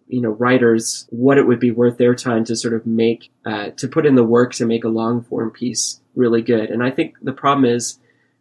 you 0.09 0.21
know, 0.21 0.31
writers 0.31 1.07
what 1.11 1.39
it 1.39 1.47
would 1.47 1.61
be 1.61 1.71
worth 1.71 1.97
their 1.97 2.15
time 2.15 2.45
to 2.47 2.57
sort 2.57 2.75
of 2.75 2.85
make, 2.85 3.31
uh, 3.47 3.71
to 3.77 3.87
put 3.87 4.05
in 4.05 4.17
the 4.17 4.25
work 4.25 4.55
to 4.55 4.67
make 4.67 4.83
a 4.83 4.89
long 4.89 5.23
form 5.23 5.51
piece 5.51 6.01
really 6.17 6.43
good. 6.43 6.71
And 6.71 6.83
I 6.83 6.91
think 6.91 7.15
the 7.23 7.33
problem 7.33 7.65
is, 7.67 8.01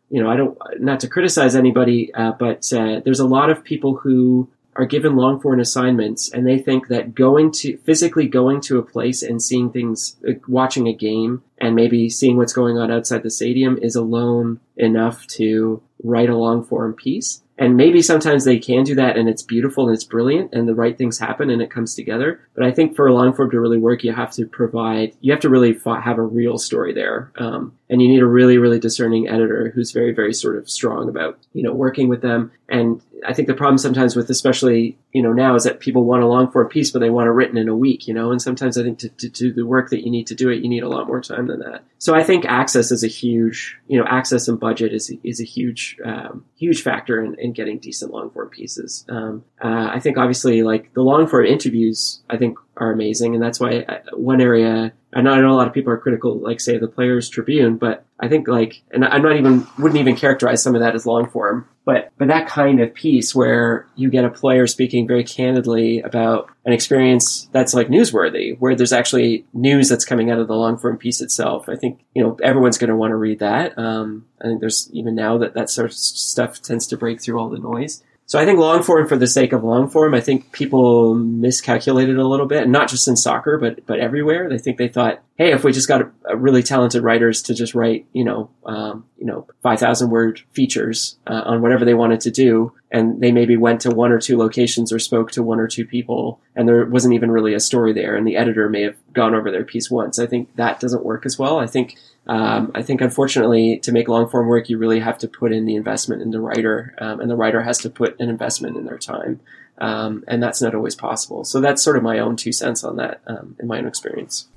you 0.09 0.23
know, 0.23 0.29
I 0.29 0.37
don't, 0.37 0.57
not 0.79 1.01
to 1.01 1.07
criticize 1.07 1.55
anybody, 1.55 2.11
uh, 2.13 2.31
but 2.31 2.71
uh, 2.73 3.01
there's 3.05 3.19
a 3.19 3.27
lot 3.27 3.51
of 3.51 3.63
people 3.63 3.97
who 3.97 4.49
are 4.77 4.85
given 4.85 5.15
long 5.15 5.39
form 5.39 5.59
assignments 5.59 6.31
and 6.31 6.45
they 6.45 6.59
think 6.59 6.87
that 6.87 7.15
going 7.15 7.51
to 7.51 7.77
physically 7.77 8.27
going 8.27 8.61
to 8.61 8.77
a 8.77 8.83
place 8.83 9.23
and 9.23 9.41
seeing 9.41 9.71
things, 9.71 10.15
watching 10.47 10.87
a 10.87 10.93
game 10.93 11.41
and 11.57 11.75
maybe 11.75 12.09
seeing 12.09 12.37
what's 12.37 12.53
going 12.53 12.77
on 12.77 12.91
outside 12.91 13.23
the 13.23 13.31
stadium 13.31 13.77
is 13.81 13.95
alone 13.95 14.59
enough 14.75 15.25
to 15.25 15.81
write 16.03 16.29
a 16.29 16.37
long 16.37 16.63
form 16.63 16.93
piece. 16.93 17.41
And 17.57 17.75
maybe 17.75 18.01
sometimes 18.01 18.45
they 18.45 18.59
can 18.59 18.83
do 18.83 18.95
that 18.95 19.17
and 19.17 19.27
it's 19.27 19.41
beautiful 19.41 19.87
and 19.87 19.93
it's 19.93 20.03
brilliant 20.03 20.53
and 20.53 20.67
the 20.67 20.75
right 20.75 20.97
things 20.97 21.17
happen 21.17 21.49
and 21.49 21.61
it 21.61 21.71
comes 21.71 21.95
together. 21.95 22.39
But 22.53 22.65
I 22.65 22.71
think 22.71 22.95
for 22.95 23.07
a 23.07 23.13
long 23.13 23.33
form 23.33 23.49
to 23.51 23.59
really 23.59 23.79
work, 23.79 24.03
you 24.03 24.13
have 24.13 24.31
to 24.33 24.45
provide, 24.45 25.15
you 25.21 25.31
have 25.31 25.41
to 25.41 25.49
really 25.49 25.77
have 25.85 26.17
a 26.17 26.21
real 26.23 26.57
story 26.57 26.93
there. 26.93 27.31
Um, 27.37 27.77
and 27.89 28.01
you 28.01 28.07
need 28.07 28.21
a 28.21 28.27
really, 28.27 28.57
really 28.57 28.79
discerning 28.79 29.27
editor 29.27 29.71
who's 29.73 29.91
very, 29.91 30.13
very 30.13 30.33
sort 30.33 30.57
of 30.57 30.69
strong 30.69 31.09
about, 31.09 31.39
you 31.53 31.63
know, 31.63 31.73
working 31.73 32.09
with 32.09 32.21
them 32.21 32.51
and 32.69 33.01
I 33.25 33.33
think 33.33 33.47
the 33.47 33.53
problem 33.53 33.77
sometimes 33.77 34.15
with 34.15 34.29
especially 34.29 34.97
you 35.11 35.21
know 35.21 35.33
now 35.33 35.55
is 35.55 35.63
that 35.63 35.79
people 35.79 36.03
want 36.03 36.23
a 36.23 36.27
long 36.27 36.51
form 36.51 36.67
piece, 36.67 36.91
but 36.91 36.99
they 36.99 37.09
want 37.09 37.27
it 37.27 37.31
written 37.31 37.57
in 37.57 37.69
a 37.69 37.75
week. 37.75 38.07
You 38.07 38.13
know, 38.13 38.31
and 38.31 38.41
sometimes 38.41 38.77
I 38.77 38.83
think 38.83 38.99
to, 38.99 39.09
to 39.09 39.29
do 39.29 39.53
the 39.53 39.65
work 39.65 39.89
that 39.89 40.03
you 40.03 40.11
need 40.11 40.27
to 40.27 40.35
do 40.35 40.49
it, 40.49 40.61
you 40.61 40.69
need 40.69 40.83
a 40.83 40.89
lot 40.89 41.07
more 41.07 41.21
time 41.21 41.47
than 41.47 41.59
that. 41.59 41.83
So 41.97 42.13
I 42.13 42.23
think 42.23 42.45
access 42.45 42.91
is 42.91 43.03
a 43.03 43.07
huge 43.07 43.77
you 43.87 43.97
know 43.97 44.05
access 44.07 44.47
and 44.47 44.59
budget 44.59 44.93
is 44.93 45.11
is 45.23 45.39
a 45.39 45.45
huge 45.45 45.97
um, 46.05 46.45
huge 46.55 46.81
factor 46.83 47.23
in 47.23 47.46
getting 47.51 47.79
decent 47.79 48.11
long 48.11 48.29
form 48.29 48.49
pieces. 48.49 49.05
Um, 49.09 49.43
uh, 49.63 49.89
I 49.93 49.99
think 49.99 50.17
obviously 50.17 50.63
like 50.63 50.93
the 50.93 51.01
long 51.01 51.27
form 51.27 51.45
interviews 51.45 52.21
I 52.29 52.37
think 52.37 52.57
are 52.77 52.91
amazing, 52.91 53.35
and 53.35 53.43
that's 53.43 53.59
why 53.59 53.85
I, 53.87 53.95
uh, 53.95 53.99
one 54.13 54.41
area 54.41 54.93
I 55.13 55.21
know, 55.21 55.31
I 55.31 55.39
know 55.39 55.51
a 55.51 55.55
lot 55.55 55.67
of 55.67 55.73
people 55.73 55.93
are 55.93 55.97
critical, 55.97 56.37
like 56.37 56.59
say 56.59 56.77
the 56.77 56.87
Players 56.87 57.29
Tribune, 57.29 57.77
but 57.77 58.05
I 58.19 58.27
think 58.27 58.47
like, 58.47 58.81
and 58.91 59.05
I'm 59.05 59.21
not 59.21 59.37
even 59.37 59.65
wouldn't 59.79 59.99
even 59.99 60.17
characterize 60.17 60.61
some 60.61 60.75
of 60.75 60.81
that 60.81 60.95
as 60.95 61.05
long 61.05 61.29
form, 61.29 61.67
but 61.85 62.11
but 62.17 62.27
that 62.27 62.47
kind 62.47 62.81
of 62.81 62.93
piece 62.93 63.33
where 63.33 63.87
you 63.95 64.09
get 64.09 64.25
a 64.25 64.29
player 64.29 64.67
speaking 64.67 65.07
very 65.07 65.23
candidly 65.23 66.01
about 66.01 66.49
an 66.65 66.73
experience 66.73 67.47
that's 67.53 67.73
like 67.73 67.87
newsworthy, 67.87 68.59
where 68.59 68.75
there's 68.75 68.91
actually 68.91 69.45
news 69.53 69.87
that's 69.87 70.03
coming 70.03 70.29
out 70.29 70.39
of 70.39 70.49
the 70.49 70.55
long 70.55 70.77
form 70.77 70.97
piece 70.97 71.21
itself. 71.21 71.69
I 71.69 71.77
think 71.77 72.01
you 72.13 72.21
know 72.21 72.37
everyone's 72.43 72.77
going 72.77 72.89
to 72.89 72.95
want 72.95 73.11
to 73.11 73.15
read 73.15 73.39
that. 73.39 73.77
Um, 73.77 74.25
I 74.41 74.47
think 74.47 74.59
there's 74.59 74.89
even 74.91 75.15
now 75.15 75.37
that 75.37 75.53
that 75.53 75.69
sort 75.69 75.89
of 75.89 75.95
stuff 75.95 76.61
tends 76.61 76.85
to 76.87 76.97
break 76.97 77.21
through 77.21 77.39
all 77.39 77.49
the 77.49 77.59
noise. 77.59 78.03
So 78.27 78.37
I 78.37 78.43
think 78.43 78.59
long 78.59 78.83
form 78.83 79.07
for 79.07 79.15
the 79.15 79.25
sake 79.25 79.53
of 79.53 79.63
long 79.63 79.87
form, 79.89 80.13
I 80.13 80.19
think 80.19 80.51
people 80.51 81.15
miscalculated 81.15 82.17
a 82.17 82.27
little 82.27 82.45
bit, 82.45 82.63
and 82.63 82.73
not 82.73 82.89
just 82.89 83.07
in 83.07 83.15
soccer, 83.15 83.57
but 83.57 83.85
but 83.85 84.01
everywhere. 84.01 84.49
They 84.49 84.57
think 84.57 84.77
they 84.77 84.89
thought, 84.89 85.23
hey, 85.37 85.53
if 85.53 85.63
we 85.63 85.71
just 85.71 85.87
got 85.87 86.01
a, 86.01 86.11
a 86.25 86.35
really 86.35 86.61
talented 86.61 87.03
writers 87.03 87.41
to 87.43 87.53
just 87.53 87.73
write, 87.73 88.05
you 88.11 88.25
know, 88.25 88.49
um, 88.65 89.05
you 89.17 89.25
know, 89.25 89.47
five 89.63 89.79
thousand 89.79 90.09
word 90.09 90.41
features 90.51 91.17
uh, 91.25 91.43
on 91.45 91.61
whatever 91.61 91.85
they 91.85 91.93
wanted 91.93 92.19
to 92.19 92.31
do, 92.31 92.73
and 92.91 93.21
they 93.21 93.31
maybe 93.31 93.55
went 93.55 93.79
to 93.81 93.91
one 93.91 94.11
or 94.11 94.19
two 94.19 94.37
locations 94.37 94.91
or 94.91 94.99
spoke 94.99 95.31
to 95.31 95.41
one 95.41 95.61
or 95.61 95.67
two 95.69 95.85
people, 95.85 96.41
and 96.53 96.67
there 96.67 96.85
wasn't 96.85 97.13
even 97.13 97.31
really 97.31 97.53
a 97.53 97.61
story 97.61 97.93
there, 97.93 98.17
and 98.17 98.27
the 98.27 98.35
editor 98.35 98.67
may 98.67 98.81
have 98.81 98.97
gone 99.13 99.35
over 99.35 99.51
their 99.51 99.63
piece 99.63 99.89
once. 99.89 100.19
I 100.19 100.25
think 100.25 100.53
that 100.57 100.81
doesn't 100.81 101.05
work 101.05 101.25
as 101.25 101.39
well. 101.39 101.59
I 101.59 101.65
think 101.65 101.95
um, 102.27 102.71
I 102.75 102.81
think 102.81 103.01
unfortunately, 103.01 103.79
to 103.79 103.91
make 103.91 104.07
long 104.07 104.27
form 104.27 104.47
work, 104.47 104.69
you 104.69 104.77
really 104.77 104.99
have 104.99 105.17
to 105.19 105.27
put 105.27 105.53
in 105.53 105.65
the 105.65 105.75
investment 105.75 106.21
in 106.21 106.31
the 106.31 106.41
writer, 106.41 106.93
um, 106.99 107.19
and 107.21 107.29
the 107.29 107.35
writer 107.35 107.61
has 107.63 107.77
to 107.79 107.89
put 107.89 108.19
an 108.19 108.29
investment 108.29 108.75
in 108.75 108.85
their 108.85 108.97
time, 108.97 109.39
um, 109.77 110.23
and 110.27 110.43
that's 110.43 110.61
not 110.61 110.75
always 110.75 110.95
possible. 110.95 111.43
So 111.43 111.61
that's 111.61 111.81
sort 111.81 111.97
of 111.97 112.03
my 112.03 112.19
own 112.19 112.35
two 112.35 112.51
cents 112.51 112.83
on 112.83 112.97
that 112.97 113.21
um, 113.27 113.55
in 113.59 113.67
my 113.67 113.77
own 113.79 113.87
experience. 113.87 114.47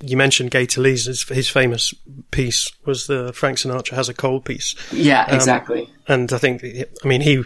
You 0.00 0.16
mentioned 0.16 0.50
Gay 0.50 0.66
Talese's 0.66 1.26
his 1.28 1.48
famous 1.48 1.94
piece 2.30 2.70
was 2.84 3.06
the 3.06 3.32
Frank 3.32 3.58
Sinatra 3.58 3.92
has 3.92 4.08
a 4.08 4.14
cold 4.14 4.44
piece. 4.44 4.74
Yeah, 4.92 5.24
um, 5.24 5.34
exactly. 5.34 5.90
and 6.06 6.32
I 6.32 6.38
think, 6.38 6.62
I 6.62 7.08
mean, 7.08 7.20
he 7.20 7.42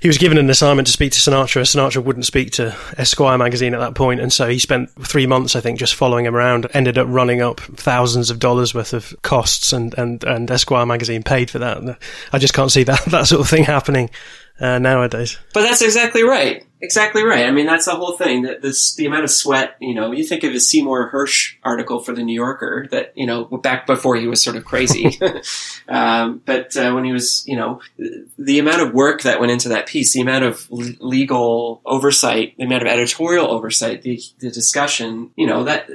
he 0.00 0.08
was 0.08 0.18
given 0.18 0.38
an 0.38 0.50
assignment 0.50 0.86
to 0.86 0.92
speak 0.92 1.12
to 1.12 1.18
Sinatra. 1.18 1.62
Sinatra 1.62 2.04
wouldn't 2.04 2.26
speak 2.26 2.52
to 2.52 2.76
Esquire 2.98 3.38
magazine 3.38 3.74
at 3.74 3.80
that 3.80 3.94
point, 3.94 4.20
and 4.20 4.32
so 4.32 4.48
he 4.48 4.58
spent 4.58 4.90
three 5.04 5.26
months, 5.26 5.56
I 5.56 5.60
think, 5.60 5.78
just 5.78 5.94
following 5.94 6.26
him 6.26 6.36
around. 6.36 6.66
Ended 6.74 6.98
up 6.98 7.06
running 7.08 7.40
up 7.40 7.60
thousands 7.60 8.30
of 8.30 8.38
dollars 8.38 8.74
worth 8.74 8.92
of 8.92 9.14
costs, 9.22 9.72
and 9.72 9.94
and 9.98 10.22
and 10.24 10.50
Esquire 10.50 10.86
magazine 10.86 11.22
paid 11.22 11.50
for 11.50 11.58
that. 11.60 11.98
I 12.32 12.38
just 12.38 12.54
can't 12.54 12.70
see 12.72 12.84
that 12.84 13.04
that 13.06 13.26
sort 13.26 13.40
of 13.40 13.48
thing 13.48 13.64
happening 13.64 14.10
uh, 14.60 14.78
nowadays. 14.78 15.38
But 15.52 15.62
that's 15.62 15.82
exactly 15.82 16.22
right. 16.22 16.64
Exactly 16.82 17.22
right. 17.22 17.46
I 17.46 17.52
mean, 17.52 17.66
that's 17.66 17.84
the 17.84 17.94
whole 17.94 18.16
thing. 18.16 18.42
That 18.42 18.60
this, 18.60 18.96
the 18.96 19.06
amount 19.06 19.22
of 19.22 19.30
sweat. 19.30 19.76
You 19.80 19.94
know, 19.94 20.10
you 20.10 20.24
think 20.24 20.42
of 20.42 20.52
the 20.52 20.58
Seymour 20.58 21.12
Hersh 21.12 21.54
article 21.62 22.00
for 22.00 22.12
the 22.12 22.24
New 22.24 22.34
Yorker. 22.34 22.88
That 22.90 23.12
you 23.14 23.24
know, 23.24 23.44
back 23.44 23.86
before 23.86 24.16
he 24.16 24.26
was 24.26 24.42
sort 24.42 24.56
of 24.56 24.64
crazy. 24.64 25.16
um, 25.88 26.42
but 26.44 26.76
uh, 26.76 26.90
when 26.90 27.04
he 27.04 27.12
was, 27.12 27.46
you 27.46 27.56
know, 27.56 27.80
the 28.36 28.58
amount 28.58 28.82
of 28.82 28.92
work 28.92 29.22
that 29.22 29.38
went 29.38 29.52
into 29.52 29.68
that 29.68 29.86
piece, 29.86 30.12
the 30.12 30.22
amount 30.22 30.44
of 30.44 30.66
legal 30.72 31.82
oversight, 31.86 32.56
the 32.58 32.64
amount 32.64 32.82
of 32.82 32.88
editorial 32.88 33.48
oversight, 33.48 34.02
the, 34.02 34.20
the 34.40 34.50
discussion. 34.50 35.30
You 35.36 35.46
know, 35.46 35.62
that 35.62 35.88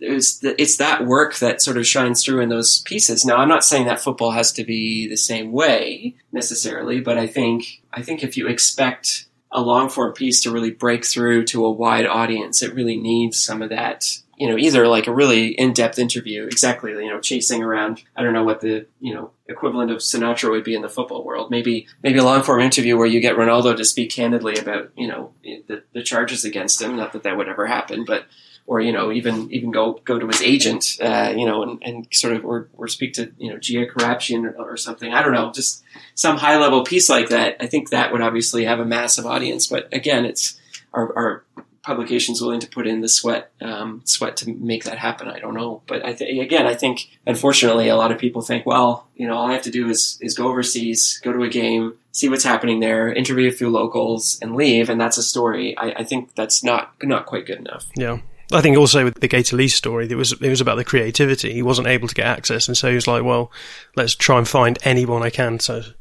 it's, 0.00 0.38
it's 0.44 0.76
that 0.76 1.06
work 1.06 1.36
that 1.36 1.62
sort 1.62 1.78
of 1.78 1.86
shines 1.86 2.22
through 2.22 2.42
in 2.42 2.50
those 2.50 2.82
pieces. 2.82 3.24
Now, 3.24 3.36
I'm 3.36 3.48
not 3.48 3.64
saying 3.64 3.86
that 3.86 4.00
football 4.00 4.32
has 4.32 4.52
to 4.52 4.64
be 4.64 5.08
the 5.08 5.16
same 5.16 5.50
way 5.50 6.16
necessarily, 6.30 7.00
but 7.00 7.16
I 7.16 7.26
think 7.26 7.82
I 7.90 8.02
think 8.02 8.22
if 8.22 8.36
you 8.36 8.48
expect 8.48 9.28
a 9.54 9.60
long 9.60 9.88
form 9.88 10.12
piece 10.12 10.42
to 10.42 10.50
really 10.50 10.70
break 10.70 11.04
through 11.06 11.44
to 11.44 11.64
a 11.64 11.70
wide 11.70 12.06
audience, 12.06 12.62
it 12.62 12.74
really 12.74 12.96
needs 12.96 13.42
some 13.42 13.62
of 13.62 13.70
that 13.70 14.04
you 14.36 14.48
know, 14.48 14.58
either 14.58 14.88
like 14.88 15.06
a 15.06 15.14
really 15.14 15.48
in-depth 15.48 15.98
interview, 15.98 16.44
exactly, 16.44 16.92
you 16.92 17.08
know, 17.08 17.20
chasing 17.20 17.62
around. 17.62 18.02
I 18.16 18.22
don't 18.22 18.32
know 18.32 18.44
what 18.44 18.60
the 18.60 18.86
you 19.00 19.14
know 19.14 19.30
equivalent 19.48 19.90
of 19.90 19.98
Sinatra 19.98 20.50
would 20.50 20.64
be 20.64 20.74
in 20.74 20.82
the 20.82 20.88
football 20.88 21.24
world. 21.24 21.50
Maybe 21.50 21.86
maybe 22.02 22.18
a 22.18 22.24
long-form 22.24 22.60
interview 22.60 22.96
where 22.96 23.06
you 23.06 23.20
get 23.20 23.36
Ronaldo 23.36 23.76
to 23.76 23.84
speak 23.84 24.10
candidly 24.10 24.56
about 24.56 24.90
you 24.96 25.06
know 25.06 25.32
the, 25.42 25.84
the 25.92 26.02
charges 26.02 26.44
against 26.44 26.82
him. 26.82 26.96
Not 26.96 27.12
that 27.12 27.22
that 27.22 27.36
would 27.36 27.48
ever 27.48 27.66
happen, 27.66 28.04
but 28.04 28.26
or 28.66 28.80
you 28.80 28.92
know 28.92 29.12
even 29.12 29.50
even 29.52 29.70
go 29.70 30.00
go 30.04 30.18
to 30.18 30.26
his 30.26 30.42
agent, 30.42 30.96
uh, 31.02 31.32
you 31.36 31.46
know, 31.46 31.62
and, 31.62 31.82
and 31.82 32.06
sort 32.12 32.34
of 32.34 32.44
or, 32.44 32.68
or 32.76 32.88
speak 32.88 33.14
to 33.14 33.32
you 33.38 33.50
know 33.50 33.58
Gia 33.58 33.86
Karapetian 33.86 34.44
or, 34.44 34.72
or 34.72 34.76
something. 34.76 35.12
I 35.12 35.22
don't 35.22 35.32
know, 35.32 35.52
just 35.52 35.82
some 36.14 36.38
high 36.38 36.58
level 36.58 36.84
piece 36.84 37.08
like 37.08 37.28
that. 37.28 37.56
I 37.60 37.66
think 37.66 37.90
that 37.90 38.12
would 38.12 38.22
obviously 38.22 38.64
have 38.64 38.80
a 38.80 38.84
massive 38.84 39.26
audience. 39.26 39.66
But 39.66 39.92
again, 39.92 40.24
it's 40.24 40.58
our, 40.92 41.14
our 41.16 41.44
publications 41.82 42.40
willing 42.40 42.60
to 42.60 42.66
put 42.66 42.86
in 42.86 43.02
the 43.02 43.08
sweat 43.08 43.50
um, 43.60 44.00
sweat 44.04 44.36
to 44.38 44.52
make 44.54 44.84
that 44.84 44.98
happen. 44.98 45.28
I 45.28 45.38
don't 45.38 45.54
know, 45.54 45.82
but 45.86 46.04
I 46.04 46.14
th- 46.14 46.42
again, 46.42 46.66
I 46.66 46.74
think 46.74 47.10
unfortunately 47.26 47.88
a 47.88 47.96
lot 47.96 48.12
of 48.12 48.18
people 48.18 48.40
think, 48.40 48.64
well, 48.64 49.06
you 49.14 49.26
know, 49.26 49.34
all 49.34 49.46
I 49.46 49.52
have 49.52 49.62
to 49.62 49.70
do 49.70 49.88
is 49.90 50.18
is 50.22 50.34
go 50.34 50.48
overseas, 50.48 51.20
go 51.22 51.32
to 51.32 51.42
a 51.42 51.48
game, 51.48 51.98
see 52.12 52.30
what's 52.30 52.44
happening 52.44 52.80
there, 52.80 53.12
interview 53.12 53.48
a 53.48 53.52
few 53.52 53.68
locals, 53.68 54.38
and 54.40 54.56
leave, 54.56 54.88
and 54.88 54.98
that's 54.98 55.18
a 55.18 55.22
story. 55.22 55.76
I, 55.76 55.90
I 55.98 56.04
think 56.04 56.34
that's 56.34 56.64
not 56.64 56.94
not 57.02 57.26
quite 57.26 57.44
good 57.44 57.58
enough. 57.58 57.86
Yeah. 57.94 58.20
I 58.54 58.60
think 58.60 58.76
also 58.76 59.04
with 59.04 59.20
the 59.20 59.28
Gay 59.28 59.42
Talese 59.42 59.72
story, 59.72 60.08
it 60.08 60.14
was 60.14 60.32
it 60.32 60.48
was 60.48 60.60
about 60.60 60.76
the 60.76 60.84
creativity. 60.84 61.52
He 61.52 61.62
wasn't 61.62 61.88
able 61.88 62.06
to 62.06 62.14
get 62.14 62.26
access, 62.26 62.68
and 62.68 62.76
so 62.76 62.88
he 62.88 62.94
was 62.94 63.08
like, 63.08 63.24
"Well, 63.24 63.50
let's 63.96 64.14
try 64.14 64.38
and 64.38 64.48
find 64.48 64.78
anyone 64.84 65.22
I 65.22 65.30
can 65.30 65.58
to 65.58 65.94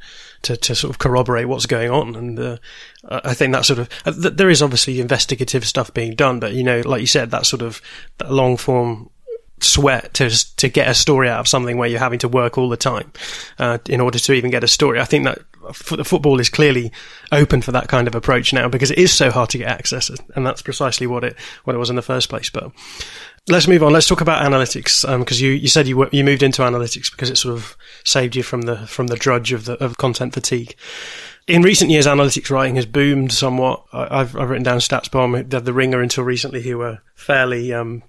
to, 0.44 0.58
to 0.58 0.76
sort 0.76 0.92
of 0.92 1.00
corroborate 1.00 1.48
what's 1.48 1.66
going 1.66 1.90
on." 1.90 2.16
And 2.16 2.40
uh, 2.40 2.58
I 3.10 3.34
think 3.34 3.54
that 3.54 3.66
sort 3.66 3.80
of 3.80 3.90
uh, 4.06 4.14
there 4.16 4.52
is 4.52 4.62
obviously 4.62 5.02
investigative 5.02 5.66
stuff 5.66 5.94
being 5.94 6.14
done, 6.16 6.40
but 6.40 6.54
you 6.54 6.64
know, 6.64 6.82
like 6.86 7.02
you 7.02 7.08
said, 7.08 7.32
that 7.32 7.48
sort 7.48 7.64
of 7.64 7.82
that 8.20 8.32
long 8.32 8.56
form 8.56 9.10
sweat 9.60 10.14
to 10.14 10.30
to 10.58 10.70
get 10.70 10.88
a 10.88 10.94
story 10.94 11.30
out 11.30 11.40
of 11.40 11.48
something 11.48 11.78
where 11.78 11.90
you're 11.90 12.00
having 12.00 12.20
to 12.20 12.28
work 12.28 12.58
all 12.58 12.70
the 12.70 12.78
time 12.78 13.12
uh, 13.58 13.80
in 13.90 14.00
order 14.00 14.20
to 14.20 14.34
even 14.34 14.52
get 14.52 14.64
a 14.64 14.68
story. 14.68 15.00
I 15.00 15.06
think 15.06 15.26
that 15.26 15.40
the 15.64 16.04
football 16.04 16.40
is 16.40 16.50
clearly 16.50 16.92
open 17.32 17.62
for 17.62 17.72
that 17.72 17.88
kind 17.88 18.08
of 18.08 18.16
approach 18.16 18.54
now 18.54 18.68
because 18.68 18.92
it 18.92 18.98
is 18.98 19.14
so 19.14 19.32
hard 19.32 19.50
to 19.52 19.58
get 19.58 19.68
access, 19.68 20.12
and 20.36 20.46
that's 20.46 20.62
precisely 20.62 21.08
what 21.08 21.24
it 21.24 21.36
what 21.64 21.76
it 21.76 21.80
was 21.80 21.90
in 21.90 21.96
the 21.96 22.02
first 22.02 22.30
place. 22.30 22.50
But 22.50 22.72
let's 23.48 23.68
move 23.68 23.84
on. 23.84 23.94
Let's 23.94 24.08
talk 24.08 24.22
about 24.22 24.46
analytics 24.46 25.02
because 25.20 25.42
um, 25.42 25.46
you, 25.46 25.52
you 25.52 25.68
said 25.68 25.88
you 25.88 26.08
you 26.12 26.24
moved 26.24 26.44
into 26.44 26.62
analytics 26.62 27.12
because 27.12 27.30
it 27.30 27.38
sort 27.38 27.56
of 27.56 27.78
saved 28.04 28.36
you 28.36 28.44
from 28.44 28.64
the 28.64 28.78
from 28.88 29.08
the 29.08 29.16
drudge 29.16 29.52
of 29.52 29.66
the 29.66 29.82
of 29.84 29.98
content 29.98 30.34
fatigue. 30.34 30.76
In 31.46 31.62
recent 31.62 31.92
years, 31.92 32.08
analytics 32.08 32.50
writing 32.50 32.78
has 32.78 32.86
boomed 32.86 33.34
somewhat. 33.34 33.84
I've, 33.92 34.34
I've 34.38 34.50
written 34.50 34.64
down 34.64 34.78
StatsBomb, 34.78 35.50
the, 35.50 35.60
the 35.60 35.74
Ringer 35.74 36.00
until 36.00 36.24
recently, 36.24 36.62
who 36.62 36.78
were 36.78 37.00
fairly 37.16 37.74
um, 37.74 38.04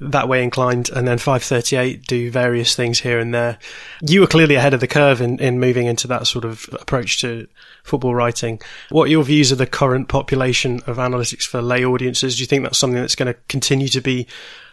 that 0.00 0.28
way 0.28 0.42
inclined, 0.42 0.90
and 0.90 1.08
then 1.08 1.18
538 1.18 2.06
do 2.06 2.30
various 2.30 2.74
things 2.74 3.00
here 3.00 3.18
and 3.18 3.32
there. 3.32 3.58
You 4.02 4.20
were 4.20 4.26
clearly 4.26 4.54
ahead 4.54 4.74
of 4.74 4.80
the 4.80 4.86
curve 4.86 5.20
in, 5.20 5.38
in 5.40 5.58
moving 5.58 5.86
into 5.86 6.06
that 6.08 6.26
sort 6.26 6.44
of 6.44 6.68
approach 6.74 7.20
to 7.22 7.46
football 7.82 8.14
writing. 8.14 8.60
What 8.90 9.04
are 9.04 9.10
your 9.10 9.24
views 9.24 9.52
of 9.52 9.58
the 9.58 9.66
current 9.66 10.08
population 10.08 10.80
of 10.86 10.98
analytics 10.98 11.46
for 11.46 11.62
lay 11.62 11.84
audiences? 11.84 12.36
Do 12.36 12.42
you 12.42 12.46
think 12.46 12.62
that's 12.62 12.78
something 12.78 13.00
that's 13.00 13.14
going 13.14 13.32
to 13.32 13.38
continue 13.48 13.88
to 13.88 14.00
be 14.00 14.26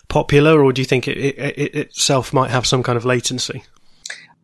popular, 0.10 0.62
or 0.62 0.74
do 0.74 0.82
you 0.82 0.86
think 0.86 1.08
it, 1.08 1.18
it, 1.18 1.58
it 1.58 1.76
itself 1.76 2.34
might 2.34 2.52
have 2.52 2.66
some 2.66 2.84
kind 2.84 2.98
of 2.98 3.06
latency? 3.06 3.64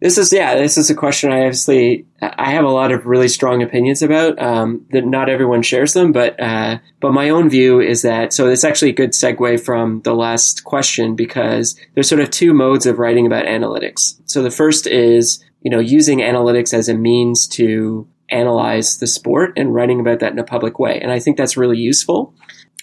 This 0.02 0.18
is 0.18 0.32
yeah. 0.32 0.56
This 0.56 0.78
is 0.78 0.90
a 0.90 0.96
question 0.96 1.32
I 1.32 1.42
obviously 1.42 2.06
I 2.22 2.52
have 2.52 2.64
a 2.64 2.70
lot 2.70 2.94
of 2.94 3.06
really 3.06 3.28
strong 3.28 3.62
opinions 3.62 4.02
about. 4.02 4.42
Um, 4.42 4.86
that 4.92 5.06
not 5.06 5.30
everyone 5.30 5.62
shares 5.62 5.94
them, 5.94 6.14
but 6.14 6.40
uh, 6.40 6.78
but 7.02 7.12
my 7.12 7.30
own 7.30 7.50
view 7.50 7.82
is 7.82 8.04
that 8.04 8.32
so 8.32 8.48
it's 8.48 8.64
actually 8.64 8.92
a 8.92 8.96
good 8.96 9.12
segue 9.12 9.60
from 9.60 10.02
the 10.04 10.14
last 10.14 10.64
question 10.64 11.16
because 11.16 11.78
there's 11.94 12.08
sort 12.08 12.22
of 12.22 12.32
two 12.32 12.54
modes 12.54 12.86
of 12.86 12.98
writing 12.98 13.26
about 13.26 13.46
analytics. 13.46 14.20
So 14.26 14.42
the 14.42 14.52
first 14.52 14.88
is 14.88 15.44
you 15.62 15.72
know 15.72 15.80
using 15.80 16.20
analytics 16.20 16.74
as 16.74 16.88
a 16.88 16.94
means 16.94 17.46
to 17.50 18.08
analyze 18.30 19.00
the 19.00 19.08
sport 19.08 19.54
and 19.58 19.74
writing 19.74 20.00
about 20.00 20.20
that 20.20 20.32
in 20.32 20.40
a 20.40 20.44
public 20.46 20.80
way, 20.80 20.98
and 21.02 21.12
I 21.12 21.20
think 21.20 21.36
that's 21.36 21.58
really 21.58 21.78
useful. 21.78 22.34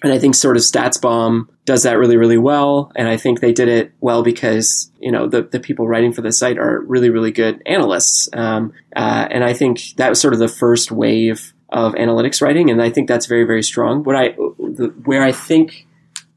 And 0.07 0.15
I 0.15 0.21
think 0.21 0.37
sort 0.37 0.57
of 0.57 0.63
StatsBomb 0.63 1.49
does 1.65 1.83
that 1.83 1.99
really, 1.99 2.17
really 2.17 2.39
well. 2.39 2.93
And 2.95 3.09
I 3.09 3.17
think 3.17 3.41
they 3.41 3.53
did 3.53 3.67
it 3.67 3.91
well 4.01 4.23
because, 4.23 4.89
you 5.01 5.11
know, 5.11 5.27
the, 5.27 5.43
the 5.43 5.59
people 5.59 5.89
writing 5.89 6.13
for 6.13 6.23
the 6.23 6.31
site 6.31 6.59
are 6.59 6.81
really, 6.83 7.11
really 7.11 7.33
good 7.33 7.61
analysts. 7.67 8.29
Um, 8.33 8.73
uh, 8.95 9.27
and 9.29 9.43
I 9.43 9.53
think 9.53 9.97
that 9.97 10.09
was 10.09 10.21
sort 10.21 10.33
of 10.33 10.39
the 10.39 10.47
first 10.47 10.93
wave 10.93 11.53
of 11.71 11.95
analytics 11.95 12.41
writing. 12.41 12.71
And 12.71 12.81
I 12.81 12.89
think 12.89 13.09
that's 13.09 13.27
very, 13.27 13.43
very 13.43 13.65
strong. 13.65 14.05
What 14.05 14.15
I, 14.15 14.29
the, 14.29 14.95
where 15.07 15.25
I 15.25 15.33
think, 15.33 15.89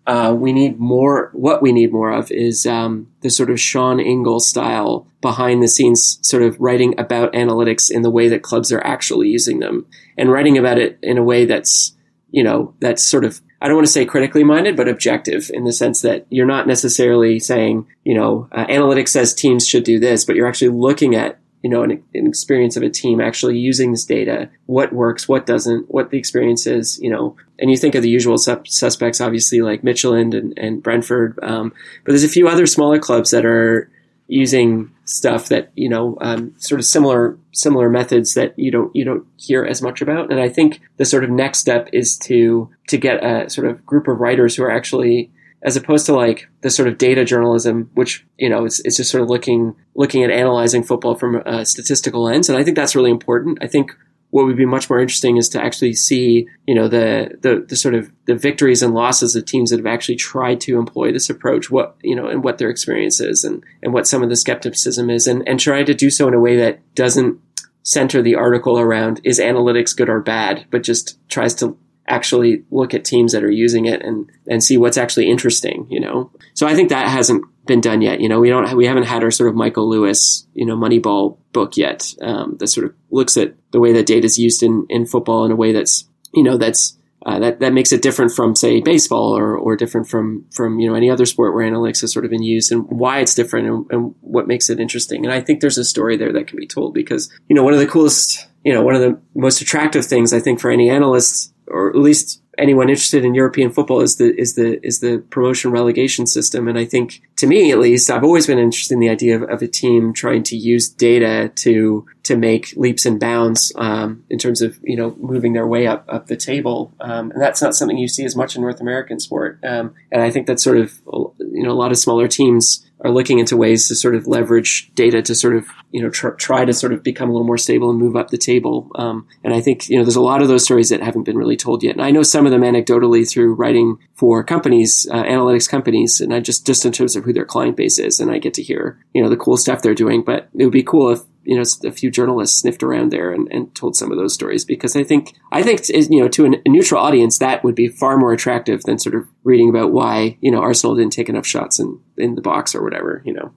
uh, 0.08 0.34
we 0.36 0.52
need 0.52 0.80
more, 0.80 1.30
what 1.34 1.62
we 1.62 1.72
need 1.72 1.94
more 1.94 2.12
of 2.12 2.32
is, 2.32 2.66
um, 2.66 3.12
the 3.22 3.30
sort 3.30 3.52
of 3.52 3.60
Sean 3.60 4.00
Ingle 4.00 4.40
style 4.40 5.06
behind 5.22 5.62
the 5.62 5.68
scenes 5.68 6.18
sort 6.24 6.42
of 6.42 6.60
writing 6.60 7.00
about 7.00 7.34
analytics 7.34 7.92
in 7.92 8.02
the 8.02 8.10
way 8.10 8.30
that 8.30 8.42
clubs 8.42 8.72
are 8.72 8.84
actually 8.84 9.28
using 9.28 9.60
them 9.60 9.86
and 10.18 10.32
writing 10.32 10.58
about 10.58 10.80
it 10.80 10.98
in 11.04 11.20
a 11.20 11.24
way 11.24 11.46
that's, 11.46 11.96
you 12.32 12.44
know, 12.44 12.74
that's 12.80 13.06
sort 13.06 13.24
of 13.24 13.42
I 13.62 13.68
don't 13.68 13.76
want 13.76 13.88
to 13.88 13.94
say 13.94 14.06
critically 14.06 14.44
minded, 14.44 14.78
but 14.78 14.88
objective 14.88 15.52
in 15.54 15.66
the 15.66 15.74
sense 15.74 16.02
that 16.02 16.26
you're 16.30 16.46
not 16.46 16.68
necessarily 16.68 17.40
saying, 17.40 17.88
you 18.04 18.14
know, 18.14 18.48
uh, 18.52 18.66
analytics 18.68 19.10
says 19.10 19.34
teams 19.34 19.68
should 19.68 19.84
do 19.84 20.00
this, 20.00 20.24
but 20.24 20.36
you're 20.36 20.48
actually 20.48 20.70
looking 20.70 21.16
at, 21.16 21.40
you 21.62 21.70
know, 21.70 21.84
an, 21.84 22.04
an, 22.14 22.28
experience 22.28 22.78
of 22.78 22.84
a 22.84 22.90
team 22.90 23.20
actually 23.20 23.58
using 23.58 23.92
this 23.92 24.06
data, 24.06 24.50
what 24.66 24.94
works, 24.94 25.28
what 25.28 25.46
doesn't, 25.46 25.92
what 25.92 26.10
the 26.10 26.18
experience 26.18 26.66
is, 26.66 27.00
you 27.00 27.10
know, 27.10 27.36
and 27.60 27.70
you 27.70 27.76
think 27.76 27.96
of 27.96 28.02
the 28.02 28.10
usual 28.10 28.38
su- 28.38 28.62
suspects, 28.66 29.20
obviously 29.20 29.62
like 29.62 29.82
Midtjylland 29.82 30.38
and, 30.38 30.58
and 30.58 30.82
Brentford. 30.82 31.38
Um, 31.42 31.74
but 32.06 32.14
there's 32.14 32.24
a 32.24 32.30
few 32.30 32.48
other 32.48 32.66
smaller 32.66 32.98
clubs 32.98 33.32
that 33.32 33.46
are, 33.46 33.90
using 34.30 34.92
stuff 35.10 35.50
that 35.50 35.72
you 35.76 35.90
know 35.90 36.18
um, 36.22 36.54
sort 36.58 36.80
of 36.80 36.86
similar 36.86 37.38
similar 37.52 37.90
methods 37.90 38.36
that 38.36 38.58
you 38.58 38.72
don't 38.72 38.96
you 38.96 39.04
don't 39.04 39.26
hear 39.38 39.66
as 39.66 39.82
much 39.82 40.02
about. 40.02 40.32
And 40.32 40.40
i 40.40 40.50
think 40.50 40.82
the 40.98 41.06
sort 41.06 41.24
of 41.24 41.30
next 41.30 41.60
step 41.60 41.90
is 41.92 42.18
to 42.20 42.70
to 42.88 42.98
get 42.98 43.24
a 43.24 43.50
sort 43.50 43.68
of 43.68 43.86
group 43.86 44.08
of 44.08 44.20
writers 44.20 44.56
who 44.56 44.64
are 44.64 44.72
actually 44.72 45.32
as 45.62 45.76
opposed 45.76 46.06
to 46.06 46.16
like 46.16 46.48
the 46.62 46.70
sort 46.70 46.88
of 46.88 46.98
data 46.98 47.26
journalism 47.26 47.90
which 47.94 48.26
you 48.38 48.50
know 48.50 48.66
it's, 48.66 48.80
it's 48.82 48.98
just 48.98 49.12
sort 49.12 49.24
of 49.24 49.30
looking 49.30 49.76
looking 49.96 50.24
at 50.24 50.32
analyzing 50.32 50.84
football 50.84 51.16
from 51.16 51.36
a 51.46 51.66
statistical 51.66 52.24
lens. 52.24 52.50
And 52.50 52.58
i 52.58 52.64
think 52.64 52.78
that's 52.78 52.96
really 52.96 53.12
important. 53.12 53.58
I 53.62 53.68
think 53.68 53.96
what 54.32 54.46
would 54.46 54.58
be 54.58 54.66
much 54.66 54.90
more 54.90 55.00
interesting 55.00 55.38
is 55.38 55.50
to 55.50 55.64
actually 55.64 55.94
see, 55.94 56.48
you 56.68 56.76
know, 56.76 56.88
the, 56.88 57.38
the, 57.42 57.66
the 57.68 57.76
sort 57.76 57.96
of 57.96 58.12
the 58.26 58.36
victories 58.36 58.84
and 58.84 58.94
losses 58.94 59.36
of 59.36 59.46
teams 59.46 59.72
that 59.72 59.80
have 59.80 59.88
actually 59.88 60.16
tried 60.16 60.62
to 60.62 60.78
employ 60.78 61.12
this 61.12 61.30
approach, 61.30 61.72
what, 61.72 61.96
you 62.04 62.16
know, 62.16 62.28
and 62.28 62.44
what 62.44 62.60
their 62.60 62.70
experience 62.70 63.20
is 63.20 63.44
and, 63.44 63.64
and 63.82 63.92
what 63.94 64.08
some 64.08 64.22
of 64.22 64.30
the 64.30 64.36
skepticism 64.36 65.10
is 65.10 65.26
and, 65.26 65.48
and 65.48 65.60
try 65.60 65.84
to 65.84 65.94
do 65.94 66.10
so 66.10 66.28
in 66.28 66.34
a 66.34 66.40
way 66.40 66.58
that 66.58 66.80
doesn't 66.94 67.40
center 67.82 68.22
the 68.22 68.36
article 68.36 68.78
around 68.78 69.20
is 69.24 69.40
analytics 69.40 69.96
good 69.96 70.10
or 70.10 70.20
bad, 70.20 70.66
but 70.70 70.84
just 70.84 71.18
tries 71.28 71.56
to 71.56 71.76
actually 72.08 72.64
look 72.70 72.94
at 72.94 73.06
teams 73.06 73.32
that 73.32 73.44
are 73.44 73.52
using 73.52 73.86
it 73.86 74.02
and, 74.04 74.32
and 74.48 74.64
see 74.64 74.78
what's 74.78 74.98
actually 74.98 75.30
interesting, 75.30 75.88
you 75.90 76.00
know? 76.00 76.32
So 76.54 76.68
I 76.68 76.76
think 76.76 76.90
that 76.90 77.08
hasn't 77.08 77.46
been 77.70 77.80
done 77.80 78.02
yet. 78.02 78.20
You 78.20 78.28
know, 78.28 78.42
we 78.42 78.50
don't, 78.50 78.76
we 78.76 78.86
haven't 78.86 79.04
had 79.04 79.24
our 79.24 79.32
sort 79.32 79.50
of 79.50 79.56
Michael 79.56 79.90
Lewis, 79.90 80.46
you 80.54 80.66
know, 80.66 80.76
Moneyball 80.76 81.38
book 81.54 81.78
yet, 81.78 82.14
um, 82.22 82.58
that 82.60 82.68
sort 82.68 82.88
of 82.88 82.94
looks 83.12 83.38
at 83.38 83.56
the 83.72 83.80
way 83.80 83.94
that 83.94 84.06
data 84.06 84.26
is 84.26 84.38
used 84.38 84.62
in, 84.62 84.86
in 84.90 85.06
football 85.06 85.46
in 85.46 85.52
a 85.52 85.56
way 85.56 85.72
that's, 85.72 86.10
you 86.34 86.44
know, 86.44 86.58
that's, 86.58 86.98
uh, 87.26 87.40
that, 87.40 87.60
that 87.60 87.74
makes 87.74 87.92
it 87.92 88.02
different 88.02 88.32
from, 88.32 88.56
say, 88.56 88.82
baseball 88.82 89.38
or, 89.38 89.58
or 89.58 89.76
different 89.76 90.10
from, 90.10 90.46
from, 90.52 90.80
you 90.80 90.90
know, 90.90 90.96
any 90.96 91.10
other 91.10 91.26
sport 91.26 91.54
where 91.54 91.70
analytics 91.70 92.02
has 92.02 92.12
sort 92.12 92.26
of 92.26 92.32
been 92.32 92.44
used 92.44 92.72
and 92.72 92.86
why 92.90 93.20
it's 93.20 93.36
different 93.36 93.68
and, 93.68 93.86
and 93.92 94.16
what 94.22 94.48
makes 94.48 94.70
it 94.70 94.80
interesting. 94.80 95.26
And 95.26 95.34
I 95.34 95.40
think 95.40 95.62
there's 95.62 95.78
a 95.78 95.86
story 95.86 96.18
there 96.18 96.34
that 96.34 96.48
can 96.48 96.58
be 96.58 96.68
told 96.68 96.94
because, 96.94 97.32
you 97.48 97.56
know, 97.56 97.64
one 97.64 97.74
of 97.74 97.80
the 97.80 97.88
coolest, 97.88 98.48
you 98.64 98.74
know, 98.74 98.82
one 98.82 98.96
of 98.96 99.02
the 99.02 99.20
most 99.36 99.62
attractive 99.62 100.06
things 100.06 100.34
I 100.34 100.40
think 100.40 100.60
for 100.60 100.72
any 100.72 100.90
analysts 100.90 101.54
or 101.68 101.90
at 101.90 101.96
least 101.96 102.42
anyone 102.60 102.90
interested 102.90 103.26
in 103.26 103.34
European 103.34 103.72
football 103.72 104.02
is 104.02 104.18
the 104.18 104.40
is 104.40 104.56
the 104.56 104.86
is 104.86 105.00
the 105.00 105.20
promotion 105.30 105.72
relegation 105.72 106.28
system. 106.28 106.68
And 106.68 106.78
I 106.78 106.86
think 106.86 107.22
to 107.38 107.48
me 107.48 107.72
at 107.72 107.80
least, 107.80 108.12
I've 108.12 108.24
always 108.24 108.46
been 108.46 108.60
interested 108.60 108.94
in 108.94 109.00
the 109.00 109.10
idea 109.10 109.38
of, 109.38 109.50
of 109.50 109.62
a 109.62 109.68
team 109.68 110.14
trying 110.14 110.44
to 110.44 110.56
use 110.56 110.90
data 110.90 111.52
to 111.56 112.06
to 112.24 112.36
make 112.36 112.74
leaps 112.76 113.06
and 113.06 113.20
bounds 113.20 113.72
um, 113.76 114.24
in 114.30 114.38
terms 114.38 114.62
of 114.62 114.78
you 114.84 114.96
know 114.96 115.16
moving 115.20 115.54
their 115.54 115.68
way 115.68 115.88
up 115.88 116.06
up 116.10 116.28
the 116.28 116.38
table. 116.38 116.94
Um, 117.00 117.32
and 117.32 117.42
that's 117.42 117.62
not 117.62 117.76
something 117.76 117.98
you 117.98 118.08
see 118.08 118.26
as 118.26 118.36
much 118.36 118.56
in 118.56 118.62
North 118.62 118.82
American 118.82 119.20
sport. 119.20 119.60
Um, 119.64 119.96
and 120.12 120.22
I 120.22 120.30
think 120.30 120.46
that's 120.46 120.64
sort 120.64 120.78
of 120.78 121.00
you 121.08 121.64
know 121.64 121.72
a 121.72 121.80
lot 121.80 121.92
of 121.92 121.98
smaller 121.98 122.28
teams 122.28 122.86
are 123.02 123.12
looking 123.12 123.40
into 123.40 123.56
ways 123.56 123.88
to 123.88 123.96
sort 123.96 124.16
of 124.16 124.28
leverage 124.28 124.92
data 124.94 125.22
to 125.22 125.34
sort 125.34 125.56
of 125.56 125.68
you 125.92 126.02
know 126.02 126.10
tr- 126.10 126.30
try 126.30 126.66
to 126.66 126.74
sort 126.74 126.94
of 126.94 127.04
become 127.04 127.30
a 127.30 127.32
little 127.32 127.48
more 127.48 127.58
stable 127.58 127.90
and 127.90 128.00
move 128.00 128.16
up 128.16 128.30
the 128.30 128.38
table. 128.38 128.90
Um, 128.96 129.28
and 129.44 129.54
I 129.54 129.62
think 129.62 129.90
you 129.90 129.98
know 129.98 130.04
there's 130.04 130.16
a 130.16 130.22
lot 130.22 130.42
of 130.42 130.48
those 130.48 130.64
stories 130.64 130.90
that 130.90 131.02
haven't 131.02 131.24
been 131.24 131.38
really 131.38 131.58
told 131.58 131.84
yet. 131.84 131.96
And 131.96 132.04
I 132.04 132.12
know 132.12 132.24
some 132.24 132.46
of 132.46 132.52
them 132.52 132.62
anecdotally 132.62 133.30
through 133.30 133.56
writing 133.56 133.98
for 134.16 134.44
companies, 134.44 135.08
uh, 135.12 135.24
analytics 135.24 135.70
companies, 135.70 136.20
and 136.20 136.34
I 136.34 136.40
just 136.40 136.66
just 136.66 136.86
in 136.86 136.92
terms 136.92 137.16
of 137.16 137.24
who 137.24 137.34
their 137.34 137.46
client 137.46 137.78
base 137.78 138.00
is, 138.00 138.20
and 138.20 138.32
I 138.32 138.38
get 138.38 138.54
to 138.56 138.64
hear 138.64 139.00
you 139.14 139.24
know 139.24 139.30
the 139.30 139.38
cool 139.38 139.58
stuff 139.58 139.82
they're 139.82 139.94
doing. 139.94 140.24
But 140.24 140.50
it 140.54 140.66
would 140.66 140.74
be 140.74 140.84
cool 140.84 141.12
if 141.12 141.22
you 141.50 141.56
know 141.56 141.64
a 141.84 141.92
few 141.92 142.12
journalists 142.12 142.60
sniffed 142.60 142.84
around 142.84 143.12
there 143.12 143.32
and, 143.32 143.48
and 143.52 143.74
told 143.74 143.96
some 143.96 144.12
of 144.12 144.20
those 144.20 144.36
stories 144.36 144.64
because 144.64 144.96
I 144.96 145.04
think 145.04 145.34
I 145.52 145.64
think 145.64 145.90
you 145.90 146.22
know 146.22 146.28
to 146.30 146.46
a 146.46 146.70
neutral 146.70 147.02
audience 147.02 147.40
that 147.40 147.64
would 147.64 147.74
be 147.74 147.88
far 147.88 148.18
more 148.18 148.32
attractive 148.32 148.84
than 148.84 149.00
sort 149.00 149.16
of 149.16 149.28
reading 149.44 149.68
about 149.68 149.92
why 149.92 150.38
you 150.42 150.52
know 150.52 150.62
Arsenal 150.62 150.96
didn't 150.96 151.14
take 151.14 151.28
enough 151.28 151.48
shots 151.48 151.80
in 151.80 152.00
in 152.18 152.36
the 152.36 152.42
box 152.42 152.76
or 152.76 152.84
whatever 152.84 153.24
you 153.26 153.34
know. 153.34 153.52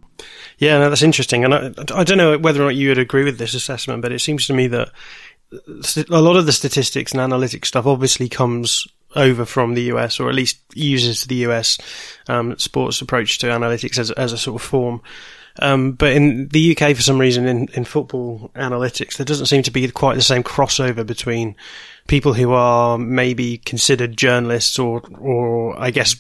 Yeah, 0.57 0.79
no, 0.79 0.89
that's 0.89 1.03
interesting, 1.03 1.45
and 1.45 1.55
I, 1.55 1.67
I 1.95 2.05
don't 2.05 2.17
know 2.17 2.39
whether 2.39 2.63
or 2.63 2.67
not 2.67 2.77
you 2.77 2.89
would 2.89 2.99
agree 2.99 3.25
with 3.25 3.37
this 3.37 3.53
assessment, 3.53 4.01
but 4.01 4.13
it 4.13 4.21
seems 4.21 4.47
to 4.47 4.55
me 4.55 4.69
that 4.69 4.91
a 6.09 6.21
lot 6.21 6.37
of 6.37 6.47
the 6.47 6.53
statistics 6.53 7.13
and 7.13 7.21
analytics 7.21 7.67
stuff 7.67 7.87
obviously 7.87 8.29
comes 8.29 8.87
over 9.15 9.45
from 9.45 9.75
the 9.75 9.83
US, 9.95 10.19
or 10.19 10.31
at 10.31 10.35
least 10.35 10.61
uses 10.75 11.25
the 11.25 11.47
US 11.47 11.79
um, 12.29 12.57
sports 12.59 13.03
approach 13.03 13.39
to 13.41 13.49
analytics 13.49 13.99
as, 13.99 14.11
as 14.13 14.33
a 14.33 14.39
sort 14.39 14.63
of 14.63 14.67
form. 14.67 15.03
Um, 15.59 15.93
but 15.93 16.13
in 16.13 16.49
the 16.49 16.77
UK, 16.77 16.97
for 16.97 17.03
some 17.03 17.19
reason, 17.19 17.47
in, 17.47 17.69
in 17.75 17.85
football 17.85 18.51
analytics, 18.55 19.17
there 19.17 19.27
doesn't 19.27 19.47
seem 19.47 19.63
to 19.65 19.71
be 19.71 19.89
quite 19.91 20.15
the 20.15 20.23
same 20.23 20.43
crossover 20.43 21.07
between 21.07 21.57
people 22.09 22.33
who 22.33 22.53
are 22.53 22.99
maybe 22.99 23.59
considered 23.59 24.17
journalists 24.17 24.79
or, 24.79 25.03
or 25.19 25.79
I 25.79 25.91
guess 25.91 26.17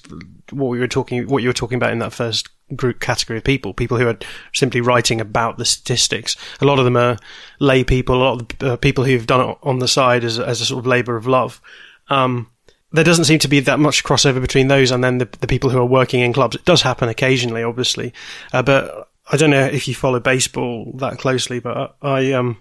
what 0.50 0.68
we 0.68 0.78
were 0.78 0.88
talking, 0.88 1.28
what 1.28 1.42
you 1.42 1.48
were 1.48 1.54
talking 1.54 1.76
about 1.76 1.92
in 1.92 1.98
that 2.00 2.12
first 2.12 2.48
group 2.76 3.00
category 3.00 3.38
of 3.38 3.44
people, 3.44 3.74
people 3.74 3.98
who 3.98 4.08
are 4.08 4.18
simply 4.52 4.80
writing 4.80 5.20
about 5.20 5.58
the 5.58 5.64
statistics. 5.64 6.36
A 6.60 6.64
lot 6.64 6.78
of 6.78 6.84
them 6.84 6.96
are 6.96 7.18
lay 7.58 7.84
people, 7.84 8.16
a 8.16 8.24
lot 8.24 8.40
of 8.40 8.68
uh, 8.68 8.76
people 8.76 9.04
who've 9.04 9.26
done 9.26 9.50
it 9.50 9.58
on 9.62 9.78
the 9.78 9.88
side 9.88 10.24
as, 10.24 10.38
as 10.38 10.60
a 10.60 10.66
sort 10.66 10.80
of 10.80 10.86
labor 10.86 11.16
of 11.16 11.26
love. 11.26 11.60
Um, 12.08 12.48
there 12.92 13.04
doesn't 13.04 13.24
seem 13.24 13.38
to 13.40 13.48
be 13.48 13.60
that 13.60 13.78
much 13.78 14.04
crossover 14.04 14.40
between 14.40 14.68
those 14.68 14.90
and 14.90 15.02
then 15.02 15.18
the, 15.18 15.28
the 15.40 15.46
people 15.46 15.70
who 15.70 15.78
are 15.78 15.86
working 15.86 16.20
in 16.20 16.32
clubs. 16.32 16.56
It 16.56 16.64
does 16.64 16.82
happen 16.82 17.08
occasionally, 17.08 17.62
obviously, 17.62 18.12
uh, 18.52 18.62
but 18.62 19.08
I 19.30 19.36
don't 19.36 19.50
know 19.50 19.64
if 19.64 19.86
you 19.88 19.94
follow 19.94 20.20
baseball 20.20 20.92
that 20.96 21.18
closely, 21.18 21.60
but 21.60 21.96
I 22.02 22.32
um 22.32 22.58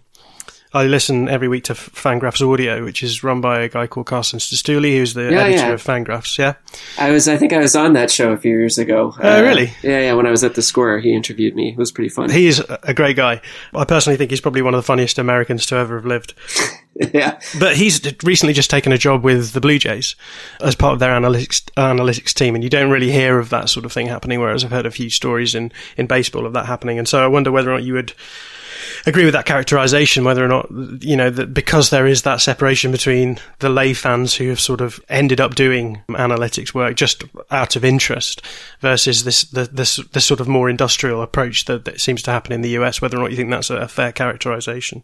I 0.74 0.86
listen 0.86 1.28
every 1.28 1.49
week 1.49 1.66
to 1.66 1.74
Fangraphs 1.74 2.41
Audio, 2.41 2.84
which 2.86 3.03
is 3.03 3.24
run 3.24 3.41
by 3.41 3.59
a 3.59 3.68
guy 3.70 3.88
called 3.88 4.05
Carson 4.05 4.39
Cistulli, 4.39 4.95
who's 4.95 5.14
the 5.14 5.24
yeah, 5.24 5.41
editor 5.41 5.68
yeah. 5.68 5.74
of 5.74 5.84
Fangraphs. 5.84 6.38
Yeah, 6.38 6.53
I 6.97 7.12
was. 7.12 7.28
I 7.28 7.36
think 7.36 7.51
I 7.51 7.57
was 7.57 7.76
on 7.76 7.93
that 7.93 8.09
show 8.09 8.32
a 8.32 8.38
few 8.38 8.57
years 8.57 8.78
ago. 8.78 9.14
Oh, 9.22 9.38
uh, 9.38 9.41
really? 9.41 9.74
Yeah, 9.84 9.99
yeah. 9.99 10.14
When 10.14 10.26
I 10.26 10.32
was 10.32 10.45
at 10.45 10.55
the 10.55 10.62
Score, 10.62 10.99
he 10.99 11.14
interviewed 11.14 11.55
me. 11.55 11.72
It 11.72 11.78
was 11.78 11.91
pretty 11.91 12.09
fun. 12.09 12.30
He's 12.30 12.59
a 12.59 12.93
great 12.93 13.18
guy. 13.18 13.41
I 13.74 13.84
personally 13.84 14.16
think 14.16 14.32
he's 14.32 14.39
probably 14.39 14.62
one 14.62 14.74
of 14.74 14.78
the 14.78 14.86
funniest 14.86 15.18
Americans 15.18 15.66
to 15.68 15.76
ever 15.76 15.95
have 15.95 16.05
lived. 16.05 16.36
yeah, 17.14 17.39
but 17.60 17.76
he's 17.76 18.02
recently 18.24 18.54
just 18.54 18.70
taken 18.70 18.92
a 18.92 18.98
job 18.98 19.24
with 19.24 19.54
the 19.54 19.62
Blue 19.62 19.80
Jays 19.80 20.16
as 20.60 20.76
part 20.76 20.94
of 20.94 21.00
their 21.00 21.18
analytics 21.18 21.64
analytics 21.76 22.34
team, 22.34 22.54
and 22.54 22.64
you 22.64 22.70
don't 22.70 22.92
really 22.92 23.12
hear 23.12 23.39
of 23.39 23.50
that 23.50 23.70
sort 23.70 23.86
of 23.86 23.94
thing 23.94 24.08
happening. 24.08 24.39
Whereas 24.39 24.66
I've 24.66 24.72
heard 24.72 24.86
a 24.86 24.92
few 24.92 25.10
stories 25.10 25.56
in 25.56 25.72
in 25.96 26.08
baseball 26.08 26.46
of 26.46 26.54
that 26.54 26.66
happening, 26.66 27.00
and 27.00 27.08
so 27.08 27.24
I 27.24 27.28
wonder 27.28 27.52
whether 27.52 27.72
or 27.72 27.76
not 27.76 27.84
you 27.84 27.94
would 27.94 28.14
agree 29.06 29.26
with 29.26 29.34
that 29.34 29.46
characterization, 29.46 30.24
whether 30.24 30.44
or 30.44 30.48
not, 30.48 30.70
you 31.04 31.16
know, 31.16 31.30
that 31.30 31.54
because 31.54 31.89
there 31.89 32.06
is 32.06 32.24
that 32.24 32.42
separation 32.42 32.92
between 32.92 33.39
the 33.60 33.70
lay 33.70 33.94
fans 33.94 34.36
who 34.36 34.50
have 34.50 34.60
sort 34.60 34.82
of 34.82 35.00
ended 35.10 35.39
up 35.42 35.56
doing 35.56 36.02
analytics 36.10 36.74
work 36.74 36.96
just 36.96 37.24
out 37.50 37.76
of 37.76 37.86
interest 37.86 38.42
versus 38.80 39.24
this, 39.24 39.44
the, 39.44 39.66
this, 39.66 39.98
this 40.12 40.26
sort 40.26 40.39
of 40.39 40.48
more 40.48 40.70
industrial 40.70 41.22
approach 41.22 41.66
that, 41.66 41.86
that 41.86 42.02
seems 42.02 42.22
to 42.24 42.32
happen 42.32 42.52
in 42.52 42.62
the 42.62 42.70
US, 42.70 43.02
whether 43.02 43.18
or 43.18 43.22
not 43.22 43.32
you 43.32 43.38
think 43.38 43.50
that's 43.50 43.70
a 43.70 43.88
fair 43.88 44.12
characterization. 44.12 45.04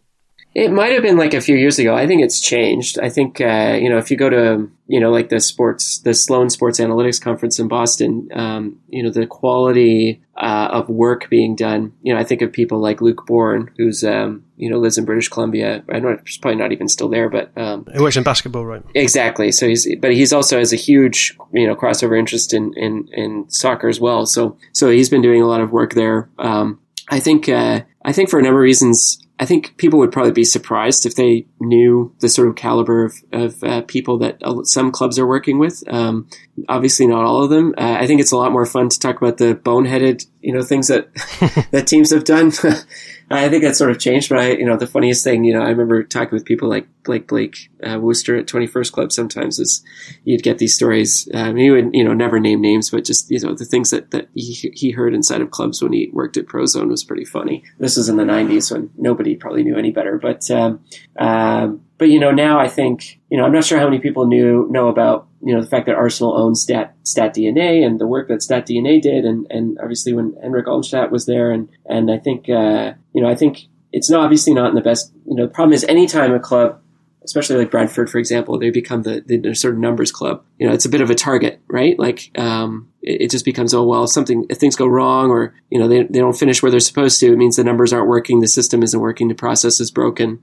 It 0.54 0.72
might 0.72 0.92
have 0.94 1.04
been 1.04 1.18
like 1.18 1.36
a 1.36 1.42
few 1.42 1.56
years 1.56 1.78
ago. 1.78 1.96
I 1.96 2.08
think 2.08 2.24
it's 2.24 2.42
changed. 2.42 2.98
I 3.00 3.10
think 3.10 3.40
uh, 3.40 3.78
you 3.80 3.90
know 3.90 3.98
if 3.98 4.10
you 4.10 4.18
go 4.18 4.30
to 4.30 4.70
you 4.88 5.00
know 5.00 5.12
like 5.12 5.30
the 5.30 5.40
sports 5.40 6.00
the 6.00 6.14
Sloan 6.14 6.50
Sports 6.50 6.80
Analytics 6.80 7.22
Conference 7.22 7.60
in 7.60 7.68
Boston, 7.68 8.28
um, 8.34 8.80
you 8.88 9.04
know 9.04 9.12
the 9.12 9.28
quality 9.28 10.22
uh, 10.36 10.70
of 10.72 10.90
work 10.90 11.30
being 11.30 11.56
done. 11.56 11.94
You 12.02 12.14
know 12.14 12.20
I 12.20 12.24
think 12.24 12.42
of 12.42 12.52
people 12.52 12.80
like 12.80 13.02
Luke 13.02 13.28
Bornn, 13.28 13.70
who's 13.78 14.04
um, 14.04 14.46
you 14.56 14.70
know 14.70 14.80
lives 14.80 14.98
in 14.98 15.06
British 15.06 15.30
Columbia. 15.30 15.84
I 15.92 16.00
know 16.00 16.18
he's 16.26 16.38
probably 16.38 16.60
not 16.60 16.72
even 16.72 16.88
still 16.88 17.10
there, 17.10 17.30
but 17.30 17.52
um, 17.56 17.86
he 17.94 18.02
works 18.02 18.18
in 18.18 18.24
basketball, 18.24 18.66
right? 18.66 18.84
Exactly. 18.96 19.52
So 19.52 19.68
he's 19.68 19.88
but 20.00 20.12
he's 20.12 20.34
also 20.34 20.58
has 20.58 20.74
a 20.74 20.78
huge 20.78 21.38
you 21.54 21.68
know 21.68 21.76
crossover 21.76 22.18
interest 22.18 22.54
in 22.54 22.74
in, 22.76 23.08
in 23.14 23.50
soccer 23.50 23.90
as 23.90 24.00
well. 24.00 24.26
So 24.26 24.58
so 24.74 24.90
he's 24.90 25.10
been 25.10 25.22
doing 25.22 25.42
a 25.42 25.48
lot 25.48 25.62
of 25.62 25.72
work 25.72 25.94
there. 25.94 26.30
Um, 26.40 26.80
I 27.10 27.20
think 27.20 27.48
uh, 27.48 27.82
I 28.04 28.12
think 28.12 28.30
for 28.30 28.40
a 28.40 28.42
number 28.42 28.60
of 28.60 28.64
reasons 28.64 29.20
I 29.40 29.46
think 29.46 29.78
people 29.78 30.00
would 30.00 30.12
probably 30.12 30.32
be 30.32 30.44
surprised 30.44 31.06
if 31.06 31.16
they 31.16 31.46
knew 31.60 32.14
the 32.20 32.30
sort 32.30 32.48
of 32.48 32.56
caliber 32.56 33.06
of, 33.06 33.16
of 33.32 33.64
uh, 33.64 33.82
people 33.82 34.18
that 34.20 34.42
some 34.64 34.92
clubs 34.92 35.20
are 35.20 35.28
working 35.28 35.60
with. 35.60 35.84
Um, 35.88 36.28
obviously, 36.68 37.06
not 37.06 37.24
all 37.24 37.44
of 37.44 37.52
them. 37.52 37.76
Uh, 37.78 37.98
I 38.00 38.08
think 38.08 38.20
it's 38.20 38.32
a 38.32 38.38
lot 38.38 38.52
more 38.52 38.66
fun 38.66 38.90
to 38.90 39.00
talk 39.00 39.18
about 39.22 39.38
the 39.38 39.54
boneheaded, 39.54 40.26
you 40.48 40.54
know, 40.54 40.64
things 40.64 40.88
that 40.88 41.14
that 41.72 41.88
teams 41.88 42.12
have 42.12 42.24
done. 42.24 42.54
I 43.30 43.50
think 43.50 43.64
that's 43.64 43.78
sort 43.78 43.92
of 43.92 44.00
changed. 44.00 44.30
But 44.30 44.40
I, 44.40 44.52
you 44.52 44.66
know, 44.66 44.78
the 44.78 44.88
funniest 44.88 45.22
thing, 45.22 45.44
you 45.44 45.54
know, 45.54 45.62
I 45.62 45.68
remember 45.68 46.02
talking 46.04 46.34
with 46.34 46.46
people 46.46 46.70
like 46.70 46.88
Blake 47.04 47.28
Blake 47.28 47.70
uh, 47.84 48.00
Wooster 48.00 48.38
at 48.38 48.48
Twenty 48.48 48.66
First 48.66 48.94
Club. 48.94 49.12
Sometimes 49.12 49.60
is 49.60 49.84
you'd 50.24 50.44
get 50.44 50.58
these 50.58 50.74
stories. 50.74 51.28
Um, 51.34 51.58
he 51.58 51.70
would, 51.70 51.90
you 51.92 52.02
know, 52.02 52.14
never 52.14 52.40
name 52.40 52.62
names, 52.62 52.90
but 52.90 53.04
just 53.04 53.30
you 53.30 53.42
know 53.42 53.56
the 53.56 53.66
things 53.66 53.90
that 53.90 54.12
that 54.12 54.30
he, 54.36 54.72
he 54.74 54.92
heard 54.92 55.14
inside 55.14 55.42
of 55.42 55.52
clubs 55.52 55.84
when 55.84 55.92
he 55.92 56.10
worked 56.14 56.38
at 56.38 56.46
Prozone 56.46 56.88
was 56.88 57.04
pretty 57.04 57.26
funny. 57.26 57.66
This 57.78 57.98
was 57.98 58.08
in 58.08 58.16
the 58.16 58.24
'90s 58.24 58.72
when 58.72 58.90
nobody 58.96 59.36
probably 59.36 59.64
knew 59.64 59.76
any 59.76 59.92
better. 59.92 60.18
But 60.18 60.50
um, 60.50 60.80
um, 61.20 61.82
but 61.98 62.08
you 62.08 62.22
know, 62.22 62.32
now 62.32 62.58
I 62.58 62.70
think 62.70 63.20
you 63.30 63.38
know, 63.38 63.44
I'm 63.44 63.52
not 63.52 63.66
sure 63.66 63.80
how 63.80 63.90
many 63.90 64.00
people 64.00 64.28
knew 64.28 64.66
know 64.72 64.88
about 64.88 65.27
you 65.42 65.54
know 65.54 65.62
the 65.62 65.68
fact 65.68 65.86
that 65.86 65.96
Arsenal 65.96 66.38
owns 66.38 66.62
Stat 66.62 66.96
Stat 67.04 67.36
DNA 67.36 67.86
and 67.86 68.00
the 68.00 68.08
work 68.08 68.28
that 68.28 68.42
Stat 68.42 68.68
DNA 68.68 69.02
did, 69.02 69.26
and 69.26 69.48
and 69.50 69.78
obviously 69.82 70.14
when 70.14 70.36
Henrik 70.42 70.68
Almstedt 70.68 71.12
was 71.12 71.26
there, 71.26 71.52
and 71.52 71.70
and 71.86 72.12
I 72.12 72.18
think 72.18 72.50
uh, 72.50 72.94
you 73.14 73.22
know 73.22 73.30
I 73.30 73.36
think 73.36 73.68
it's 73.92 74.10
not 74.10 74.22
obviously 74.22 74.54
not 74.54 74.70
in 74.70 74.76
the 74.76 74.82
best. 74.82 75.14
You 75.26 75.36
know, 75.36 75.48
the 75.48 75.54
problem 75.54 75.74
is 75.74 75.84
anytime 75.86 76.34
a 76.34 76.40
club 76.40 76.82
especially 77.28 77.58
like 77.58 77.70
Bradford, 77.70 78.10
for 78.10 78.20
example, 78.20 78.58
they 78.58 78.70
become 78.70 79.02
the, 79.02 79.22
the 79.26 79.54
sort 79.54 79.74
of 79.74 79.80
numbers 79.82 80.14
club. 80.14 80.46
You 80.58 80.66
know, 80.66 80.74
it's 80.74 80.86
a 80.86 80.90
bit 80.90 81.02
of 81.02 81.10
a 81.10 81.16
target, 81.16 81.60
right? 81.68 82.00
Like, 82.00 82.32
um, 82.38 82.90
it, 83.02 83.24
it, 83.24 83.32
just 83.32 83.44
becomes, 83.44 83.74
oh, 83.74 83.84
well, 83.84 84.06
if 84.06 84.12
something, 84.12 84.46
if 84.50 84.60
things 84.60 84.78
go 84.78 84.88
wrong 84.88 85.30
or, 85.30 85.54
you 85.70 85.78
know, 85.78 85.90
they, 85.90 86.04
they 86.04 86.20
don't 86.20 86.38
finish 86.38 86.64
where 86.64 86.72
they're 86.72 86.80
supposed 86.80 87.20
to, 87.20 87.34
it 87.34 87.38
means 87.38 87.58
the 87.58 87.66
numbers 87.66 87.92
aren't 87.92 88.08
working, 88.08 88.40
the 88.40 88.48
system 88.48 88.82
isn't 88.82 89.02
working, 89.02 89.28
the 89.28 89.36
process 89.36 89.82
is 89.82 89.92
broken 89.92 90.40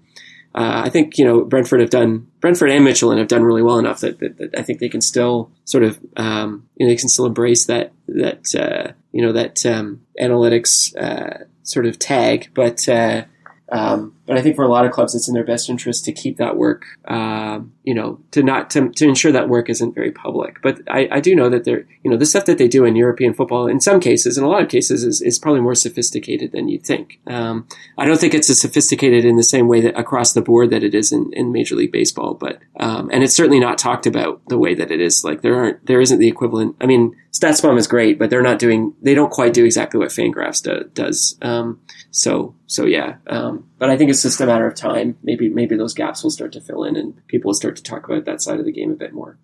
uh, 0.54 0.82
I 0.84 0.88
think 0.88 1.18
you 1.18 1.24
know 1.24 1.44
Brentford 1.44 1.80
have 1.80 1.90
done 1.90 2.28
Brentford 2.40 2.70
and 2.70 2.86
Midtjylland 2.86 3.18
have 3.18 3.28
done 3.28 3.42
really 3.42 3.62
well 3.62 3.78
enough 3.78 4.00
that, 4.00 4.20
that, 4.20 4.38
that 4.38 4.58
I 4.58 4.62
think 4.62 4.78
they 4.78 4.88
can 4.88 5.00
still 5.00 5.50
sort 5.64 5.82
of 5.82 5.98
um, 6.16 6.68
you 6.76 6.86
know 6.86 6.92
they 6.92 6.96
can 6.96 7.08
still 7.08 7.26
embrace 7.26 7.66
that 7.66 7.92
that 8.08 8.54
uh, 8.54 8.92
you 9.12 9.22
know 9.22 9.32
that 9.32 9.66
um, 9.66 10.02
analytics 10.20 10.94
uh, 10.96 11.44
sort 11.64 11.86
of 11.86 11.98
tag, 11.98 12.50
but 12.54 12.88
uh, 12.88 13.24
um, 13.72 14.14
but 14.26 14.36
I 14.36 14.42
think 14.42 14.56
for 14.56 14.64
a 14.64 14.68
lot 14.68 14.86
of 14.86 14.92
clubs, 14.92 15.14
it's 15.14 15.28
in 15.28 15.34
their 15.34 15.44
best 15.44 15.68
interest 15.68 16.04
to 16.04 16.12
keep 16.12 16.36
that 16.38 16.56
work, 16.56 16.84
um, 17.06 17.72
you 17.82 17.94
know, 17.94 18.20
to 18.30 18.42
not 18.42 18.70
to, 18.70 18.90
to 18.90 19.08
ensure 19.08 19.32
that 19.32 19.48
work 19.48 19.68
isn't 19.68 19.94
very 19.94 20.10
public. 20.10 20.60
But 20.62 20.80
I, 20.88 21.08
I 21.10 21.20
do 21.20 21.34
know 21.34 21.48
that 21.50 21.64
they're, 21.64 21.86
you 22.02 22.10
know, 22.10 22.16
the 22.16 22.26
stuff 22.26 22.44
that 22.46 22.58
they 22.58 22.68
do 22.68 22.84
in 22.84 22.96
European 22.96 23.34
football, 23.34 23.66
in 23.66 23.80
some 23.80 24.00
cases, 24.00 24.38
in 24.38 24.44
a 24.44 24.48
lot 24.48 24.62
of 24.62 24.68
cases, 24.68 25.04
is, 25.04 25.20
is 25.20 25.38
probably 25.38 25.60
more 25.60 25.74
sophisticated 25.74 26.52
than 26.52 26.68
you'd 26.68 26.86
think. 26.86 27.20
Um, 27.26 27.68
I 27.98 28.04
don't 28.06 28.18
think 28.18 28.34
it's 28.34 28.50
as 28.50 28.60
sophisticated 28.60 29.24
in 29.24 29.36
the 29.36 29.42
same 29.42 29.68
way 29.68 29.80
that 29.82 29.98
across 29.98 30.32
the 30.32 30.42
board 30.42 30.70
that 30.70 30.82
it 30.82 30.94
is 30.94 31.12
in, 31.12 31.30
in 31.32 31.52
Major 31.52 31.76
League 31.76 31.92
Baseball, 31.92 32.34
but 32.34 32.60
um, 32.80 33.10
and 33.12 33.22
it's 33.22 33.34
certainly 33.34 33.60
not 33.60 33.78
talked 33.78 34.06
about 34.06 34.40
the 34.48 34.58
way 34.58 34.74
that 34.74 34.90
it 34.90 35.00
is. 35.00 35.24
Like 35.24 35.42
there 35.42 35.56
aren't, 35.56 35.86
there 35.86 36.00
isn't 36.00 36.18
the 36.18 36.28
equivalent. 36.28 36.76
I 36.80 36.86
mean, 36.86 37.14
StatsBomb 37.32 37.78
is 37.78 37.88
great, 37.88 38.18
but 38.18 38.30
they're 38.30 38.42
not 38.42 38.60
doing, 38.60 38.94
they 39.02 39.14
don't 39.14 39.30
quite 39.30 39.52
do 39.52 39.64
exactly 39.64 39.98
what 39.98 40.10
Fangraphs 40.10 40.62
do, 40.62 40.88
does. 40.94 41.36
Um, 41.42 41.80
so, 42.10 42.54
so 42.66 42.86
yeah. 42.86 43.16
Um, 43.26 43.68
but 43.78 43.90
I 43.90 43.96
think 43.96 44.10
it's 44.10 44.22
just 44.22 44.40
a 44.40 44.46
matter 44.46 44.66
of 44.66 44.74
time. 44.74 45.16
Maybe, 45.22 45.48
maybe 45.48 45.76
those 45.76 45.94
gaps 45.94 46.22
will 46.22 46.30
start 46.30 46.52
to 46.52 46.60
fill 46.60 46.84
in 46.84 46.96
and 46.96 47.26
people 47.26 47.48
will 47.48 47.54
start 47.54 47.76
to 47.76 47.82
talk 47.82 48.04
about 48.06 48.24
that 48.24 48.42
side 48.42 48.58
of 48.58 48.64
the 48.64 48.72
game 48.72 48.92
a 48.92 48.96
bit 48.96 49.12
more. 49.12 49.36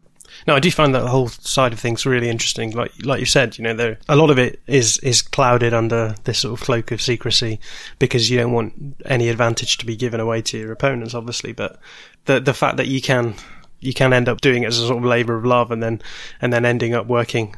No, 0.46 0.54
I 0.54 0.60
do 0.60 0.70
find 0.70 0.94
that 0.94 1.06
whole 1.06 1.28
side 1.28 1.72
of 1.72 1.80
things 1.80 2.06
really 2.06 2.28
interesting. 2.28 2.70
Like, 2.70 2.92
like 3.04 3.20
you 3.20 3.26
said, 3.26 3.58
you 3.58 3.64
know, 3.64 3.74
there 3.74 3.98
a 4.08 4.16
lot 4.16 4.30
of 4.30 4.38
it 4.38 4.60
is 4.66 4.98
is 4.98 5.22
clouded 5.22 5.74
under 5.74 6.14
this 6.24 6.38
sort 6.38 6.58
of 6.58 6.64
cloak 6.64 6.92
of 6.92 7.02
secrecy 7.02 7.60
because 7.98 8.30
you 8.30 8.38
don't 8.38 8.52
want 8.52 8.96
any 9.04 9.28
advantage 9.28 9.78
to 9.78 9.86
be 9.86 9.96
given 9.96 10.20
away 10.20 10.40
to 10.42 10.58
your 10.58 10.72
opponents, 10.72 11.14
obviously. 11.14 11.52
But 11.52 11.78
the 12.24 12.40
the 12.40 12.54
fact 12.54 12.76
that 12.76 12.86
you 12.86 13.02
can 13.02 13.34
you 13.80 13.94
can 13.94 14.12
end 14.12 14.28
up 14.28 14.40
doing 14.40 14.62
it 14.62 14.68
as 14.68 14.78
a 14.78 14.86
sort 14.86 14.98
of 14.98 15.04
labour 15.04 15.36
of 15.36 15.44
love, 15.44 15.70
and 15.70 15.82
then 15.82 16.00
and 16.40 16.52
then 16.52 16.64
ending 16.64 16.94
up 16.94 17.06
working 17.06 17.56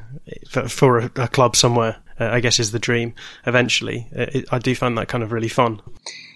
for, 0.48 0.68
for 0.68 0.98
a, 0.98 1.10
a, 1.16 1.28
club 1.28 1.56
somewhere. 1.56 1.96
Uh, 2.20 2.28
I 2.30 2.40
guess 2.40 2.60
is 2.60 2.72
the 2.72 2.78
dream. 2.78 3.14
Eventually, 3.46 4.08
it, 4.12 4.46
I 4.52 4.58
do 4.58 4.74
find 4.74 4.96
that 4.98 5.08
kind 5.08 5.24
of 5.24 5.32
really 5.32 5.48
fun. 5.48 5.80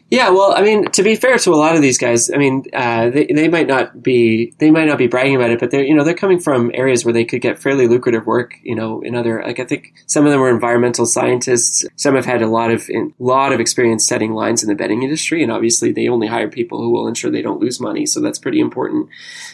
Yeah, 0.09 0.31
well, 0.31 0.55
I 0.57 0.63
mean, 0.63 0.89
to 0.93 1.03
be 1.03 1.17
fair 1.17 1.37
to 1.37 1.51
a 1.53 1.57
lot 1.57 1.75
of 1.75 1.83
these 1.83 1.99
guys, 1.99 2.31
I 2.31 2.37
mean, 2.37 2.63
uh, 2.73 3.11
they, 3.11 3.27
they 3.27 3.49
might 3.49 3.67
not 3.67 4.05
be 4.05 4.55
they 4.59 4.71
might 4.71 4.87
not 4.87 4.99
be 4.99 5.09
bragging 5.09 5.35
about 5.35 5.51
it, 5.51 5.59
but 5.59 5.73
they're 5.73 5.83
you 5.83 5.97
know 5.97 6.05
they're 6.05 6.15
coming 6.15 6.39
from 6.39 6.71
areas 6.75 7.05
where 7.05 7.13
they 7.13 7.25
could 7.25 7.41
get 7.41 7.59
fairly 7.59 7.89
lucrative 7.89 8.25
work. 8.25 8.55
You 8.63 8.77
know, 8.77 9.01
in 9.01 9.17
other 9.17 9.43
like 9.45 9.59
I 9.59 9.65
think 9.65 9.95
some 10.07 10.25
of 10.25 10.31
them 10.31 10.41
were 10.41 10.49
environmental 10.49 11.07
scientists. 11.07 11.85
Some 11.97 12.15
have 12.15 12.25
had 12.25 12.41
a 12.41 12.47
lot 12.47 12.71
of 12.71 12.89
a 12.89 13.11
lot 13.19 13.53
of 13.53 13.59
experience 13.59 14.07
setting 14.07 14.33
lines 14.33 14.63
in 14.63 14.69
the 14.69 14.77
betting 14.77 15.03
industry, 15.03 15.43
and 15.43 15.51
obviously 15.51 15.91
they 15.91 16.07
only 16.07 16.29
hire 16.29 16.49
people 16.49 16.79
who 16.79 16.91
will 16.91 17.09
ensure 17.09 17.33
they 17.33 17.43
don't 17.43 17.61
lose 17.61 17.81
money. 17.81 18.07
So 18.07 18.21
that's 18.21 18.39
pretty 18.39 18.61
important. 18.61 19.09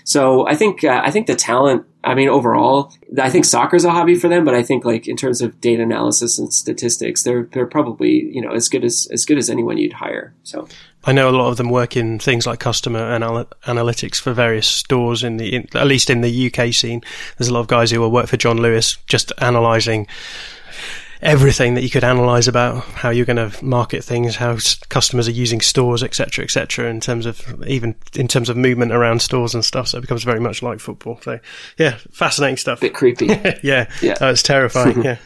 So 0.05 0.47
I 0.47 0.55
think 0.55 0.85
uh, 0.85 1.01
I 1.05 1.11
think 1.11 1.27
the 1.27 1.37
talent 1.37 1.87
I 2.05 2.15
mean, 2.15 2.29
overall, 2.29 2.93
I 3.21 3.31
think 3.31 3.45
soccer's 3.45 3.85
a 3.85 3.91
hobby 3.91 4.17
for 4.17 4.29
them, 4.29 4.45
but 4.45 4.55
I 4.55 4.63
think 4.65 4.85
like 4.85 5.07
in 5.07 5.17
terms 5.17 5.41
of 5.41 5.61
data 5.61 5.83
analysis 5.85 6.39
and 6.39 6.53
statistics, 6.53 7.23
they're 7.23 7.45
they're 7.53 7.67
probably 7.67 8.25
you 8.35 8.41
know 8.41 8.51
as 8.53 8.69
good 8.69 8.85
as 8.85 9.07
as 9.13 9.25
good 9.25 9.39
as 9.39 9.49
anyone 9.49 9.79
you'd 9.79 9.93
hire. 9.93 10.35
So 10.43 10.67
I 11.05 11.13
know 11.13 11.29
a 11.29 11.31
lot 11.31 11.51
of 11.51 11.59
them 11.59 11.71
work 11.71 11.97
in 11.97 12.19
things 12.19 12.45
like 12.45 12.59
customer 12.59 13.15
anal- 13.15 13.49
analytics 13.67 14.21
for 14.21 14.33
various 14.33 14.67
stores 14.67 15.23
in 15.23 15.37
the 15.37 15.55
in, 15.55 15.69
at 15.75 15.87
least 15.87 16.11
in 16.11 16.23
the 16.23 16.53
UK 16.53 16.75
scene. 16.75 17.03
There's 17.39 17.49
a 17.49 17.55
lot 17.55 17.61
of 17.61 17.69
guys 17.69 17.93
who 17.93 18.01
will 18.01 18.11
work 18.11 18.27
for 18.27 18.37
John 18.37 18.59
Lewis 18.59 18.97
just 19.07 19.33
analysing 19.39 20.09
everything 21.23 21.75
that 21.75 21.83
you 21.83 21.91
could 21.91 22.03
analyze 22.03 22.49
about 22.49 22.83
how 22.83 23.11
you're 23.11 23.25
going 23.25 23.37
to 23.37 23.65
market 23.65 24.03
things, 24.03 24.37
how 24.37 24.59
customers 24.89 25.29
are 25.29 25.33
using 25.33 25.61
stores, 25.61 26.03
etc., 26.03 26.45
etc. 26.45 26.91
in 26.91 27.01
terms 27.01 27.27
of 27.27 27.65
even 27.67 27.95
in 28.15 28.27
terms 28.27 28.49
of 28.49 28.57
movement 28.57 28.93
around 28.93 29.23
stores 29.23 29.55
and 29.55 29.65
stuff. 29.65 29.89
So 29.89 29.99
it 29.99 30.01
becomes 30.01 30.25
very 30.25 30.41
much 30.41 30.63
like 30.63 30.81
football. 30.81 31.21
So 31.23 31.39
yeah, 31.79 31.99
fascinating 32.11 32.57
stuff. 32.57 32.81
Bit 32.81 32.95
creepy. 32.95 33.27
yeah, 33.63 33.89
yeah, 34.03 34.17
oh, 34.21 34.31
it's 34.31 34.43
terrifying. 34.43 35.03
yeah, 35.05 35.19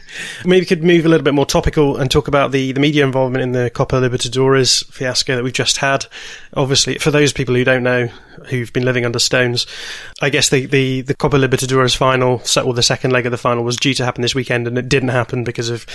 maybe 0.45 0.61
we 0.61 0.65
could 0.65 0.83
move 0.83 1.05
a 1.05 1.09
little 1.09 1.23
bit 1.23 1.33
more 1.33 1.45
topical 1.45 1.97
and 1.97 2.11
talk 2.11 2.27
about 2.27 2.51
the 2.51 2.71
the 2.71 2.79
media 2.79 3.03
involvement 3.03 3.41
in 3.41 3.51
the 3.53 3.71
Copa 3.71 3.95
Libertadores 3.95 4.85
fiasco 4.91 5.35
that 5.35 5.43
we've 5.43 5.53
just 5.53 5.77
had. 5.77 6.05
Obviously, 6.53 6.97
for 6.99 7.09
those 7.09 7.33
people 7.33 7.55
who 7.55 7.63
don't 7.63 7.83
know, 7.83 8.07
who've 8.49 8.71
been 8.71 8.85
living 8.85 9.05
under 9.05 9.19
stones, 9.19 9.65
I 10.21 10.29
guess 10.29 10.49
the 10.49 10.67
the 10.67 11.01
the 11.01 11.15
Copa 11.15 11.37
Libertadores 11.37 11.95
final, 11.95 12.43
or 12.63 12.73
the 12.75 12.83
second 12.83 13.11
leg 13.11 13.25
of 13.25 13.31
the 13.31 13.37
final, 13.37 13.63
was 13.63 13.77
due 13.77 13.95
to 13.95 14.05
happen 14.05 14.21
this 14.21 14.35
weekend, 14.35 14.67
and 14.67 14.77
it 14.77 14.87
didn't 14.87 15.09
happen 15.09 15.43
because 15.43 15.69
of 15.69 15.86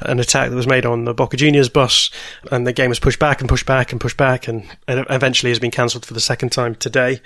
an 0.00 0.20
attack 0.20 0.50
that 0.50 0.56
was 0.56 0.66
made 0.66 0.86
on 0.86 1.04
the 1.04 1.14
Boca 1.14 1.36
Juniors 1.36 1.68
bus, 1.68 2.10
and 2.50 2.66
the 2.66 2.72
game 2.72 2.88
was 2.88 3.00
pushed 3.00 3.18
back 3.18 3.40
and 3.40 3.48
pushed 3.48 3.66
back 3.66 3.92
and 3.92 4.00
pushed 4.00 4.16
back, 4.16 4.48
and 4.48 4.64
eventually 4.88 5.50
has 5.50 5.58
been 5.58 5.70
cancelled 5.70 6.06
for 6.06 6.14
the 6.14 6.20
second 6.20 6.50
time 6.50 6.74
today, 6.74 7.20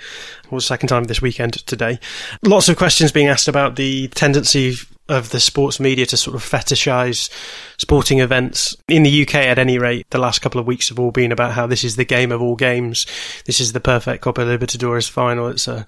or 0.49 0.57
the 0.57 0.63
second 0.63 0.89
time 0.89 1.05
this 1.05 1.21
weekend 1.21 1.53
today. 1.65 1.99
Lots 2.43 2.69
of 2.69 2.77
questions 2.77 3.11
being 3.11 3.27
asked 3.27 3.47
about 3.47 3.75
the 3.75 4.07
tendency 4.09 4.75
of 5.09 5.31
the 5.31 5.39
sports 5.41 5.77
media 5.77 6.05
to 6.05 6.15
sort 6.15 6.35
of 6.35 6.43
fetishize 6.43 7.29
sporting 7.77 8.19
events. 8.19 8.77
In 8.87 9.03
the 9.03 9.23
UK, 9.23 9.35
at 9.35 9.59
any 9.59 9.77
rate, 9.77 10.09
the 10.09 10.17
last 10.17 10.39
couple 10.39 10.61
of 10.61 10.67
weeks 10.67 10.87
have 10.87 10.99
all 10.99 11.11
been 11.11 11.33
about 11.33 11.51
how 11.51 11.67
this 11.67 11.83
is 11.83 11.97
the 11.97 12.05
game 12.05 12.31
of 12.31 12.41
all 12.41 12.55
games. 12.55 13.05
This 13.45 13.59
is 13.59 13.73
the 13.73 13.81
perfect 13.81 14.23
Copa 14.23 14.41
Libertadores 14.41 15.09
final. 15.09 15.49
It's 15.49 15.67
a 15.67 15.85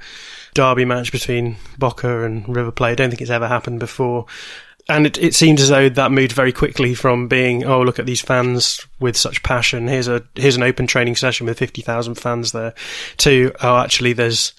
derby 0.54 0.84
match 0.84 1.12
between 1.12 1.56
Boca 1.78 2.24
and 2.26 2.54
River 2.54 2.72
Plate. 2.72 2.92
I 2.92 2.96
don't 2.96 3.10
think 3.10 3.22
it's 3.22 3.32
ever 3.32 3.48
happened 3.48 3.80
before 3.80 4.26
and 4.90 5.06
it, 5.06 5.18
it 5.18 5.34
seemed 5.34 5.60
as 5.60 5.70
though 5.70 5.90
that 5.90 6.12
moved 6.12 6.34
very 6.34 6.52
quickly 6.52 6.94
from 6.94 7.28
being 7.28 7.64
oh 7.64 7.82
look 7.82 8.00
at 8.00 8.06
these 8.06 8.22
fans 8.22 8.86
with 9.00 9.16
such 9.16 9.44
passion 9.44 9.88
here's 9.88 10.08
a 10.08 10.24
here's 10.36 10.56
an 10.56 10.64
open 10.64 10.88
training 10.88 11.16
session 11.16 11.46
with 11.46 11.58
50,000 11.58 12.16
fans 12.16 12.52
there 12.52 12.74
to 13.18 13.52
oh 13.62 13.78
actually 13.78 14.14
there's 14.14 14.54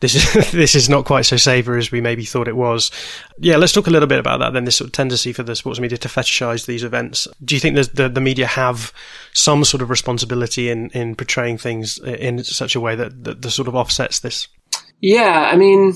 this 0.00 0.14
is 0.14 0.50
this 0.52 0.74
is 0.74 0.88
not 0.88 1.04
quite 1.04 1.26
so 1.26 1.36
savoury 1.36 1.78
as 1.78 1.92
we 1.92 2.00
maybe 2.00 2.24
thought 2.24 2.48
it 2.48 2.56
was. 2.56 2.90
Yeah, 3.38 3.56
let's 3.56 3.72
talk 3.72 3.86
a 3.86 3.90
little 3.90 4.08
bit 4.08 4.18
about 4.18 4.40
that. 4.40 4.52
Then 4.52 4.64
this 4.64 4.76
sort 4.76 4.88
of 4.88 4.92
tendency 4.92 5.32
for 5.32 5.42
the 5.42 5.54
sports 5.54 5.78
media 5.78 5.98
to 5.98 6.08
fetishize 6.08 6.66
these 6.66 6.82
events. 6.82 7.28
Do 7.44 7.54
you 7.54 7.60
think 7.60 7.76
the 7.76 8.08
the 8.08 8.20
media 8.20 8.46
have 8.46 8.92
some 9.32 9.64
sort 9.64 9.82
of 9.82 9.90
responsibility 9.90 10.70
in 10.70 10.90
in 10.90 11.14
portraying 11.14 11.58
things 11.58 11.98
in 11.98 12.42
such 12.42 12.74
a 12.74 12.80
way 12.80 12.94
that 12.96 13.24
that, 13.24 13.42
that 13.42 13.50
sort 13.50 13.68
of 13.68 13.74
offsets 13.74 14.20
this? 14.20 14.48
Yeah, 15.00 15.50
I 15.52 15.56
mean, 15.56 15.94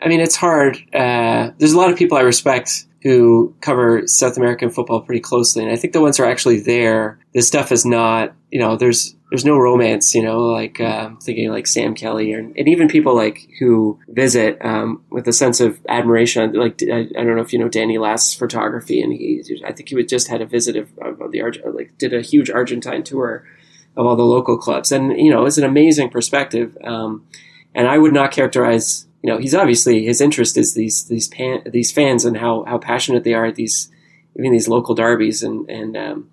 I 0.00 0.08
mean 0.08 0.20
it's 0.20 0.36
hard. 0.36 0.76
Uh, 0.94 1.50
there's 1.58 1.72
a 1.72 1.78
lot 1.78 1.90
of 1.90 1.98
people 1.98 2.18
I 2.18 2.22
respect 2.22 2.85
who 3.06 3.54
cover 3.60 4.04
South 4.08 4.36
American 4.36 4.68
football 4.68 5.00
pretty 5.00 5.20
closely, 5.20 5.62
and 5.62 5.72
I 5.72 5.76
think 5.76 5.92
the 5.92 6.00
ones 6.00 6.16
who 6.16 6.24
are 6.24 6.28
actually 6.28 6.58
there, 6.58 7.20
this 7.32 7.46
stuff 7.46 7.70
is 7.70 7.86
not, 7.86 8.34
you 8.50 8.58
know, 8.58 8.76
there's 8.76 9.14
there's 9.30 9.44
no 9.44 9.56
romance, 9.56 10.12
you 10.12 10.24
know, 10.24 10.40
like 10.40 10.80
uh, 10.80 11.10
thinking 11.22 11.50
like 11.50 11.68
Sam 11.68 11.94
Kelly, 11.94 12.34
or, 12.34 12.40
and 12.40 12.68
even 12.68 12.88
people 12.88 13.14
like 13.14 13.46
who 13.60 14.00
visit 14.08 14.58
um, 14.60 15.04
with 15.08 15.28
a 15.28 15.32
sense 15.32 15.60
of 15.60 15.78
admiration. 15.88 16.52
Like 16.54 16.82
I, 16.82 17.06
I, 17.16 17.22
don't 17.22 17.36
know 17.36 17.42
if 17.42 17.52
you 17.52 17.60
know 17.60 17.68
Danny 17.68 17.96
Last's 17.96 18.34
photography, 18.34 19.00
and 19.00 19.12
he, 19.12 19.40
I 19.64 19.72
think 19.72 19.88
he 19.88 20.04
just 20.04 20.26
had 20.26 20.42
a 20.42 20.46
visit 20.46 20.74
of, 20.74 20.90
of 20.98 21.30
the 21.30 21.42
like 21.72 21.96
did 21.98 22.12
a 22.12 22.22
huge 22.22 22.50
Argentine 22.50 23.04
tour 23.04 23.44
of 23.96 24.04
all 24.04 24.16
the 24.16 24.24
local 24.24 24.58
clubs, 24.58 24.90
and 24.90 25.16
you 25.16 25.30
know, 25.30 25.46
it's 25.46 25.58
an 25.58 25.64
amazing 25.64 26.10
perspective. 26.10 26.76
Um, 26.82 27.24
and 27.72 27.86
I 27.86 27.98
would 27.98 28.12
not 28.12 28.32
characterize 28.32 29.05
you 29.22 29.30
know, 29.30 29.38
he's 29.38 29.54
obviously 29.54 30.04
his 30.04 30.20
interest 30.20 30.56
is 30.56 30.74
these 30.74 31.04
these 31.04 31.28
pan, 31.28 31.62
these 31.66 31.92
fans 31.92 32.24
and 32.24 32.36
how 32.36 32.64
how 32.64 32.78
passionate 32.78 33.24
they 33.24 33.34
are 33.34 33.46
at 33.46 33.56
these 33.56 33.90
even 34.38 34.52
these 34.52 34.68
local 34.68 34.94
derbies 34.94 35.42
and 35.42 35.68
and 35.68 35.96
um, 35.96 36.30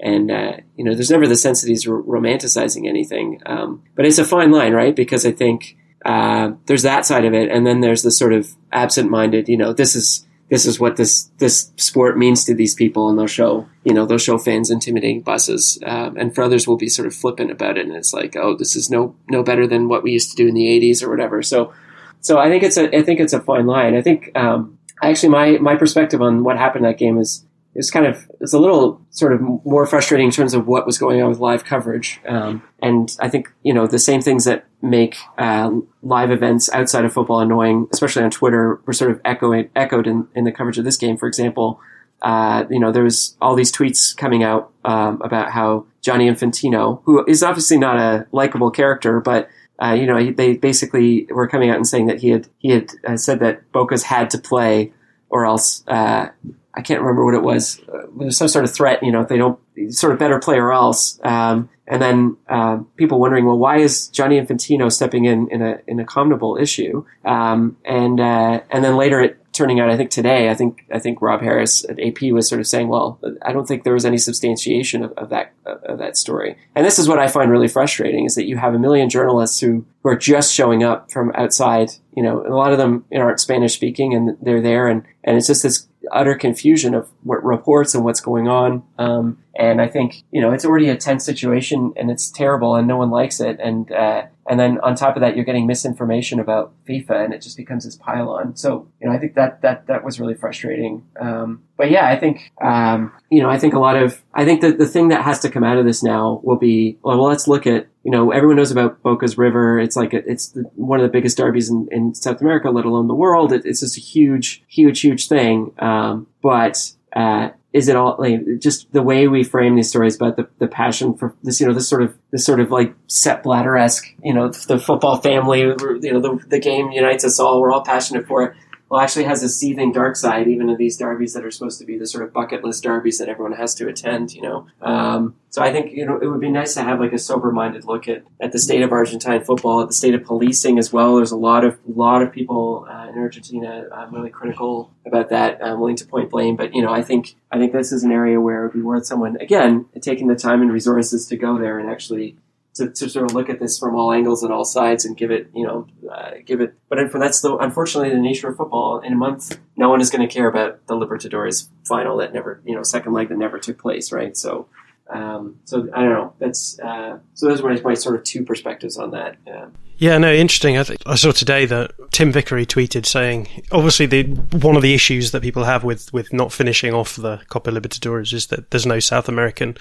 and 0.00 0.30
uh, 0.30 0.56
you 0.76 0.84
know, 0.84 0.94
there's 0.94 1.10
never 1.10 1.26
the 1.26 1.36
sense 1.36 1.60
that 1.60 1.68
he's 1.68 1.84
romanticizing 1.84 2.88
anything. 2.88 3.40
Um, 3.46 3.82
but 3.94 4.06
it's 4.06 4.18
a 4.18 4.24
fine 4.24 4.50
line, 4.50 4.72
right? 4.72 4.96
Because 4.96 5.26
I 5.26 5.32
think 5.32 5.76
uh, 6.04 6.52
there's 6.66 6.82
that 6.82 7.04
side 7.04 7.24
of 7.24 7.34
it, 7.34 7.50
and 7.50 7.66
then 7.66 7.80
there's 7.80 8.02
the 8.02 8.10
sort 8.10 8.32
of 8.32 8.54
absent-minded. 8.72 9.48
You 9.48 9.58
know, 9.58 9.72
this 9.72 9.94
is 9.94 10.26
this 10.48 10.64
is 10.64 10.80
what 10.80 10.96
this 10.96 11.30
this 11.38 11.70
sport 11.76 12.16
means 12.16 12.44
to 12.44 12.54
these 12.54 12.74
people, 12.74 13.10
and 13.10 13.18
they'll 13.18 13.26
show 13.26 13.68
you 13.84 13.92
know 13.92 14.06
they'll 14.06 14.18
show 14.18 14.38
fans 14.38 14.70
intimidating 14.70 15.20
buses, 15.20 15.78
um, 15.84 16.16
and 16.16 16.34
for 16.34 16.42
others 16.42 16.66
will 16.66 16.78
be 16.78 16.88
sort 16.88 17.06
of 17.06 17.14
flippant 17.14 17.50
about 17.50 17.76
it, 17.76 17.86
and 17.86 17.94
it's 17.94 18.14
like, 18.14 18.36
oh, 18.36 18.56
this 18.56 18.76
is 18.76 18.90
no 18.90 19.14
no 19.28 19.42
better 19.42 19.66
than 19.66 19.88
what 19.88 20.02
we 20.02 20.12
used 20.12 20.30
to 20.30 20.36
do 20.36 20.48
in 20.48 20.54
the 20.54 20.66
'80s 20.80 21.02
or 21.02 21.10
whatever. 21.10 21.42
So 21.42 21.72
so 22.20 22.38
I 22.38 22.48
think 22.48 22.62
it's 22.62 22.76
a 22.76 22.96
I 22.96 23.02
think 23.02 23.20
it's 23.20 23.32
a 23.32 23.40
fine 23.40 23.66
line. 23.66 23.94
I 23.96 24.02
think 24.02 24.30
um, 24.36 24.78
actually 25.02 25.30
my 25.30 25.58
my 25.58 25.76
perspective 25.76 26.20
on 26.20 26.44
what 26.44 26.58
happened 26.58 26.84
in 26.84 26.92
that 26.92 26.98
game 26.98 27.18
is 27.18 27.44
is 27.74 27.90
kind 27.90 28.06
of 28.06 28.28
it's 28.40 28.52
a 28.52 28.58
little 28.58 29.00
sort 29.10 29.32
of 29.32 29.40
more 29.40 29.86
frustrating 29.86 30.26
in 30.26 30.32
terms 30.32 30.54
of 30.54 30.66
what 30.66 30.86
was 30.86 30.98
going 30.98 31.22
on 31.22 31.30
with 31.30 31.38
live 31.38 31.64
coverage. 31.64 32.20
Um, 32.26 32.62
and 32.82 33.16
I 33.20 33.28
think 33.28 33.52
you 33.62 33.72
know 33.72 33.86
the 33.86 33.98
same 33.98 34.20
things 34.20 34.44
that 34.44 34.66
make 34.82 35.16
uh, 35.38 35.70
live 36.02 36.30
events 36.30 36.70
outside 36.72 37.04
of 37.04 37.12
football 37.12 37.40
annoying, 37.40 37.88
especially 37.92 38.22
on 38.22 38.30
Twitter, 38.30 38.80
were 38.86 38.92
sort 38.92 39.10
of 39.10 39.20
echoed 39.24 39.70
echoed 39.76 40.06
in, 40.06 40.26
in 40.34 40.44
the 40.44 40.52
coverage 40.52 40.78
of 40.78 40.84
this 40.84 40.96
game. 40.96 41.16
For 41.16 41.28
example, 41.28 41.80
uh, 42.22 42.64
you 42.68 42.80
know 42.80 42.90
there 42.92 43.04
was 43.04 43.36
all 43.40 43.54
these 43.54 43.72
tweets 43.72 44.16
coming 44.16 44.42
out 44.42 44.72
um, 44.84 45.22
about 45.22 45.50
how 45.50 45.86
Gianni 46.02 46.28
Infantino, 46.28 47.02
who 47.04 47.24
is 47.26 47.42
obviously 47.42 47.78
not 47.78 47.98
a 47.98 48.26
likable 48.32 48.70
character, 48.70 49.20
but 49.20 49.48
uh, 49.82 49.92
you 49.92 50.06
know, 50.06 50.30
they 50.32 50.56
basically 50.56 51.26
were 51.30 51.48
coming 51.48 51.70
out 51.70 51.76
and 51.76 51.86
saying 51.86 52.06
that 52.06 52.20
he 52.20 52.30
had 52.30 52.48
he 52.58 52.70
had 52.70 52.90
uh, 53.06 53.16
said 53.16 53.40
that 53.40 53.70
Boca's 53.72 54.02
had 54.02 54.30
to 54.30 54.38
play, 54.38 54.92
or 55.28 55.46
else 55.46 55.84
uh, 55.88 56.28
I 56.74 56.82
can't 56.82 57.00
remember 57.00 57.24
what 57.24 57.34
it 57.34 57.42
was. 57.42 57.80
Uh, 57.88 58.06
there 58.18 58.30
some 58.30 58.48
sort 58.48 58.64
of 58.64 58.74
threat. 58.74 59.02
You 59.02 59.12
know, 59.12 59.22
if 59.22 59.28
they 59.28 59.38
don't 59.38 59.58
sort 59.88 60.12
of 60.12 60.18
better 60.18 60.38
play 60.38 60.56
or 60.56 60.72
else. 60.72 61.18
Um, 61.24 61.70
and 61.86 62.00
then 62.00 62.36
uh, 62.48 62.78
people 62.96 63.18
wondering, 63.18 63.46
well, 63.46 63.58
why 63.58 63.78
is 63.78 64.08
Gianni 64.08 64.40
Infantino 64.40 64.92
stepping 64.92 65.24
in 65.24 65.48
in 65.48 65.62
a 65.62 65.80
in 65.86 65.98
a 65.98 66.04
CONMEBOL 66.04 66.60
issue? 66.60 67.04
Um, 67.24 67.76
and 67.84 68.20
uh, 68.20 68.60
and 68.70 68.84
then 68.84 68.96
later 68.96 69.20
it 69.20 69.39
turning 69.60 69.78
out, 69.78 69.90
I 69.90 69.96
think 69.98 70.10
today, 70.10 70.48
I 70.48 70.54
think 70.54 70.86
I 70.90 70.98
think 70.98 71.20
Rob 71.20 71.42
Harris 71.42 71.84
at 71.84 72.00
AP 72.00 72.32
was 72.32 72.48
sort 72.48 72.60
of 72.62 72.66
saying, 72.66 72.88
well, 72.88 73.20
I 73.42 73.52
don't 73.52 73.68
think 73.68 73.84
there 73.84 73.92
was 73.92 74.06
any 74.06 74.16
substantiation 74.16 75.04
of, 75.04 75.12
of 75.18 75.28
that 75.28 75.52
of 75.66 75.98
that 75.98 76.16
story. 76.16 76.56
And 76.74 76.86
this 76.86 76.98
is 76.98 77.08
what 77.08 77.18
I 77.18 77.28
find 77.28 77.50
really 77.50 77.68
frustrating: 77.68 78.24
is 78.24 78.36
that 78.36 78.48
you 78.48 78.56
have 78.56 78.74
a 78.74 78.78
million 78.78 79.10
journalists 79.10 79.60
who 79.60 79.84
who 80.02 80.08
are 80.08 80.16
just 80.16 80.54
showing 80.54 80.82
up 80.82 81.12
from 81.12 81.30
outside. 81.34 81.90
You 82.16 82.22
know, 82.22 82.42
a 82.46 82.56
lot 82.56 82.72
of 82.72 82.78
them 82.78 83.04
aren't 83.14 83.38
Spanish 83.38 83.74
speaking, 83.74 84.14
and 84.14 84.38
they're 84.40 84.62
there, 84.62 84.88
and 84.88 85.04
and 85.24 85.36
it's 85.36 85.48
just 85.48 85.62
this 85.62 85.86
utter 86.10 86.34
confusion 86.34 86.94
of 86.94 87.10
what 87.22 87.44
reports 87.44 87.94
and 87.94 88.02
what's 88.02 88.20
going 88.20 88.48
on. 88.48 88.82
Um, 88.98 89.38
and 89.54 89.82
I 89.82 89.88
think 89.88 90.22
you 90.30 90.40
know 90.40 90.52
it's 90.52 90.64
already 90.64 90.88
a 90.88 90.96
tense 90.96 91.26
situation, 91.26 91.92
and 91.96 92.10
it's 92.10 92.30
terrible, 92.30 92.76
and 92.76 92.88
no 92.88 92.96
one 92.96 93.10
likes 93.10 93.40
it. 93.40 93.60
And 93.60 93.92
uh, 93.92 94.22
and 94.50 94.58
then 94.58 94.80
on 94.80 94.96
top 94.96 95.14
of 95.14 95.20
that, 95.20 95.36
you're 95.36 95.44
getting 95.44 95.68
misinformation 95.68 96.40
about 96.40 96.74
FIFA, 96.84 97.24
and 97.24 97.32
it 97.32 97.40
just 97.40 97.56
becomes 97.56 97.84
this 97.84 97.94
pile-on. 97.94 98.56
So 98.56 98.88
you 99.00 99.08
know, 99.08 99.14
I 99.14 99.18
think 99.18 99.36
that 99.36 99.62
that 99.62 99.86
that 99.86 100.04
was 100.04 100.18
really 100.18 100.34
frustrating. 100.34 101.06
Um, 101.20 101.62
but 101.76 101.88
yeah, 101.88 102.08
I 102.08 102.18
think 102.18 102.50
um, 102.60 103.12
you 103.30 103.40
know, 103.40 103.48
I 103.48 103.58
think 103.58 103.74
a 103.74 103.78
lot 103.78 103.94
of 103.94 104.20
I 104.34 104.44
think 104.44 104.60
that 104.62 104.76
the 104.76 104.88
thing 104.88 105.08
that 105.08 105.22
has 105.22 105.38
to 105.40 105.50
come 105.50 105.62
out 105.62 105.78
of 105.78 105.86
this 105.86 106.02
now 106.02 106.40
will 106.42 106.58
be 106.58 106.98
well 107.02 107.22
let's 107.22 107.46
look 107.46 107.64
at 107.64 107.86
you 108.02 108.10
know, 108.10 108.32
everyone 108.32 108.56
knows 108.56 108.70
about 108.72 109.02
Boca's 109.02 109.36
River. 109.36 109.78
It's 109.78 109.94
like 109.94 110.14
a, 110.14 110.28
it's 110.28 110.48
the, 110.48 110.62
one 110.74 111.00
of 111.00 111.04
the 111.04 111.12
biggest 111.12 111.36
derbies 111.36 111.68
in, 111.68 111.86
in, 111.92 112.14
South 112.14 112.40
America, 112.40 112.70
let 112.70 112.86
alone 112.86 113.08
the 113.08 113.14
world. 113.14 113.52
It, 113.52 113.66
it's 113.66 113.80
just 113.80 113.98
a 113.98 114.00
huge, 114.00 114.64
huge, 114.68 115.00
huge 115.00 115.28
thing. 115.28 115.74
Um, 115.78 116.26
but 116.42 116.92
uh, 117.14 117.50
is 117.72 117.88
it 117.88 117.96
all 117.96 118.16
like 118.18 118.58
just 118.58 118.90
the 118.92 119.02
way 119.02 119.28
we 119.28 119.44
frame 119.44 119.76
these 119.76 119.88
stories 119.88 120.16
about 120.16 120.36
the, 120.36 120.48
the 120.58 120.66
passion 120.66 121.14
for 121.14 121.34
this, 121.42 121.60
you 121.60 121.66
know, 121.66 121.72
this 121.72 121.88
sort 121.88 122.02
of, 122.02 122.16
this 122.32 122.44
sort 122.44 122.60
of 122.60 122.70
like 122.70 122.94
Sepp 123.06 123.44
Blatter 123.44 123.76
esque, 123.76 124.12
you 124.24 124.34
know, 124.34 124.48
the 124.48 124.78
football 124.78 125.20
family, 125.20 125.60
you 125.60 125.76
know, 126.12 126.20
the, 126.20 126.40
the 126.48 126.58
game 126.58 126.90
unites 126.90 127.24
us 127.24 127.38
all. 127.38 127.60
We're 127.60 127.72
all 127.72 127.84
passionate 127.84 128.26
for 128.26 128.42
it. 128.42 128.56
Well, 128.90 129.00
actually 129.00 129.24
has 129.24 129.44
a 129.44 129.48
seething 129.48 129.92
dark 129.92 130.16
side, 130.16 130.48
even 130.48 130.68
in 130.68 130.76
these 130.76 130.96
derbies 130.96 131.32
that 131.34 131.44
are 131.44 131.50
supposed 131.52 131.78
to 131.78 131.86
be 131.86 131.96
the 131.96 132.08
sort 132.08 132.24
of 132.24 132.32
bucket 132.32 132.64
list 132.64 132.82
derbies 132.82 133.18
that 133.18 133.28
everyone 133.28 133.52
has 133.52 133.72
to 133.76 133.86
attend, 133.86 134.34
you 134.34 134.42
know. 134.42 134.66
Um, 134.82 135.36
so 135.48 135.62
I 135.62 135.70
think, 135.70 135.92
you 135.92 136.04
know, 136.04 136.18
it 136.18 136.26
would 136.26 136.40
be 136.40 136.50
nice 136.50 136.74
to 136.74 136.82
have 136.82 136.98
like 136.98 137.12
a 137.12 137.18
sober 137.18 137.52
minded 137.52 137.84
look 137.84 138.08
at, 138.08 138.24
at 138.40 138.50
the 138.50 138.58
state 138.58 138.82
of 138.82 138.90
Argentine 138.90 139.44
football, 139.44 139.80
at 139.80 139.86
the 139.86 139.94
state 139.94 140.14
of 140.14 140.24
policing 140.24 140.76
as 140.76 140.92
well. 140.92 141.16
There's 141.16 141.30
a 141.30 141.36
lot 141.36 141.64
of, 141.64 141.78
lot 141.86 142.20
of 142.20 142.32
people 142.32 142.84
uh, 142.90 143.06
in 143.08 143.16
Argentina 143.16 143.86
um, 143.92 144.12
really 144.12 144.30
critical 144.30 144.90
about 145.06 145.28
that, 145.28 145.62
um, 145.62 145.78
willing 145.78 145.96
to 145.96 146.06
point 146.06 146.28
blame. 146.28 146.56
But, 146.56 146.74
you 146.74 146.82
know, 146.82 146.92
I 146.92 147.02
think, 147.02 147.36
I 147.52 147.58
think 147.58 147.72
this 147.72 147.92
is 147.92 148.02
an 148.02 148.10
area 148.10 148.40
where 148.40 148.64
it 148.64 148.66
would 148.66 148.74
be 148.74 148.82
worth 148.82 149.06
someone, 149.06 149.36
again, 149.36 149.86
taking 150.00 150.26
the 150.26 150.34
time 150.34 150.62
and 150.62 150.72
resources 150.72 151.28
to 151.28 151.36
go 151.36 151.58
there 151.58 151.78
and 151.78 151.88
actually 151.88 152.36
to, 152.74 152.88
to 152.88 153.08
sort 153.08 153.24
of 153.24 153.34
look 153.34 153.48
at 153.48 153.58
this 153.58 153.78
from 153.78 153.94
all 153.94 154.12
angles 154.12 154.42
and 154.42 154.52
all 154.52 154.64
sides 154.64 155.04
and 155.04 155.16
give 155.16 155.30
it, 155.30 155.50
you 155.54 155.66
know, 155.66 155.86
uh, 156.10 156.32
give 156.44 156.60
it. 156.60 156.74
But 156.88 156.98
that's 157.14 157.40
the 157.40 157.56
unfortunately 157.56 158.10
the 158.10 158.20
nature 158.20 158.48
of 158.48 158.56
football. 158.56 159.00
In 159.00 159.12
a 159.12 159.16
month, 159.16 159.58
no 159.76 159.88
one 159.88 160.00
is 160.00 160.10
going 160.10 160.26
to 160.26 160.32
care 160.32 160.48
about 160.48 160.86
the 160.86 160.94
Libertadores 160.94 161.68
final 161.84 162.16
that 162.18 162.32
never, 162.32 162.62
you 162.64 162.74
know, 162.74 162.82
second 162.82 163.12
leg 163.12 163.28
that 163.28 163.38
never 163.38 163.58
took 163.58 163.78
place, 163.78 164.12
right? 164.12 164.36
So, 164.36 164.68
um, 165.08 165.56
so 165.64 165.88
I 165.92 166.02
don't 166.02 166.12
know. 166.12 166.32
That's 166.38 166.78
uh, 166.80 167.18
so 167.34 167.48
those 167.48 167.60
are 167.60 167.82
my 167.82 167.94
sort 167.94 168.16
of 168.16 168.24
two 168.24 168.44
perspectives 168.44 168.96
on 168.96 169.10
that. 169.12 169.36
Yeah. 169.46 169.66
Yeah, 170.00 170.16
no, 170.16 170.32
interesting. 170.32 170.78
I, 170.78 170.82
th- 170.82 171.02
I 171.04 171.14
saw 171.14 171.30
today 171.30 171.66
that 171.66 171.92
Tim 172.10 172.32
Vickery 172.32 172.64
tweeted 172.64 173.04
saying, 173.04 173.48
obviously, 173.70 174.06
the 174.06 174.22
one 174.56 174.74
of 174.74 174.80
the 174.80 174.94
issues 174.94 175.32
that 175.32 175.42
people 175.42 175.64
have 175.64 175.84
with, 175.84 176.10
with 176.10 176.32
not 176.32 176.54
finishing 176.54 176.94
off 176.94 177.16
the 177.16 177.38
Copa 177.50 177.70
Libertadores 177.70 178.32
is 178.32 178.46
that 178.46 178.70
there's 178.70 178.86
no 178.86 178.98
South 178.98 179.28
American 179.28 179.76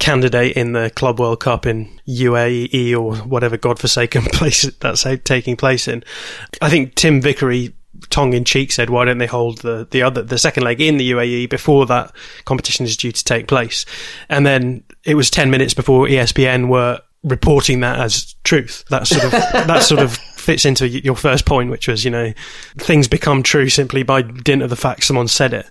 candidate 0.00 0.56
in 0.56 0.72
the 0.72 0.90
Club 0.90 1.20
World 1.20 1.38
Cup 1.38 1.66
in 1.66 1.88
UAE 2.08 2.96
or 2.96 3.14
whatever 3.18 3.56
godforsaken 3.56 4.22
place 4.32 4.62
that's 4.80 5.06
taking 5.22 5.56
place 5.56 5.86
in. 5.86 6.02
I 6.60 6.68
think 6.68 6.96
Tim 6.96 7.22
Vickery 7.22 7.72
tongue 8.08 8.32
in 8.32 8.44
cheek 8.44 8.72
said, 8.72 8.90
"Why 8.90 9.04
don't 9.04 9.18
they 9.18 9.26
hold 9.26 9.58
the 9.58 9.86
the 9.88 10.02
other 10.02 10.24
the 10.24 10.38
second 10.38 10.64
leg 10.64 10.80
in 10.80 10.96
the 10.96 11.12
UAE 11.12 11.48
before 11.48 11.86
that 11.86 12.12
competition 12.44 12.86
is 12.86 12.96
due 12.96 13.12
to 13.12 13.24
take 13.24 13.46
place?" 13.46 13.86
And 14.28 14.44
then 14.44 14.82
it 15.04 15.14
was 15.14 15.30
ten 15.30 15.48
minutes 15.48 15.74
before 15.74 16.08
ESPN 16.08 16.66
were 16.66 17.00
reporting 17.22 17.80
that 17.80 17.98
as 18.00 18.34
truth. 18.44 18.84
That 18.90 19.06
sort 19.06 19.24
of 19.24 19.30
that 19.66 19.82
sort 19.82 20.00
of 20.00 20.16
fits 20.16 20.64
into 20.64 20.88
your 20.88 21.16
first 21.16 21.46
point, 21.46 21.70
which 21.70 21.88
was 21.88 22.04
you 22.04 22.10
know 22.10 22.32
things 22.78 23.08
become 23.08 23.42
true 23.42 23.68
simply 23.68 24.02
by 24.02 24.22
dint 24.22 24.62
of 24.62 24.70
the 24.70 24.76
fact 24.76 25.04
someone 25.04 25.28
said 25.28 25.52
it. 25.52 25.66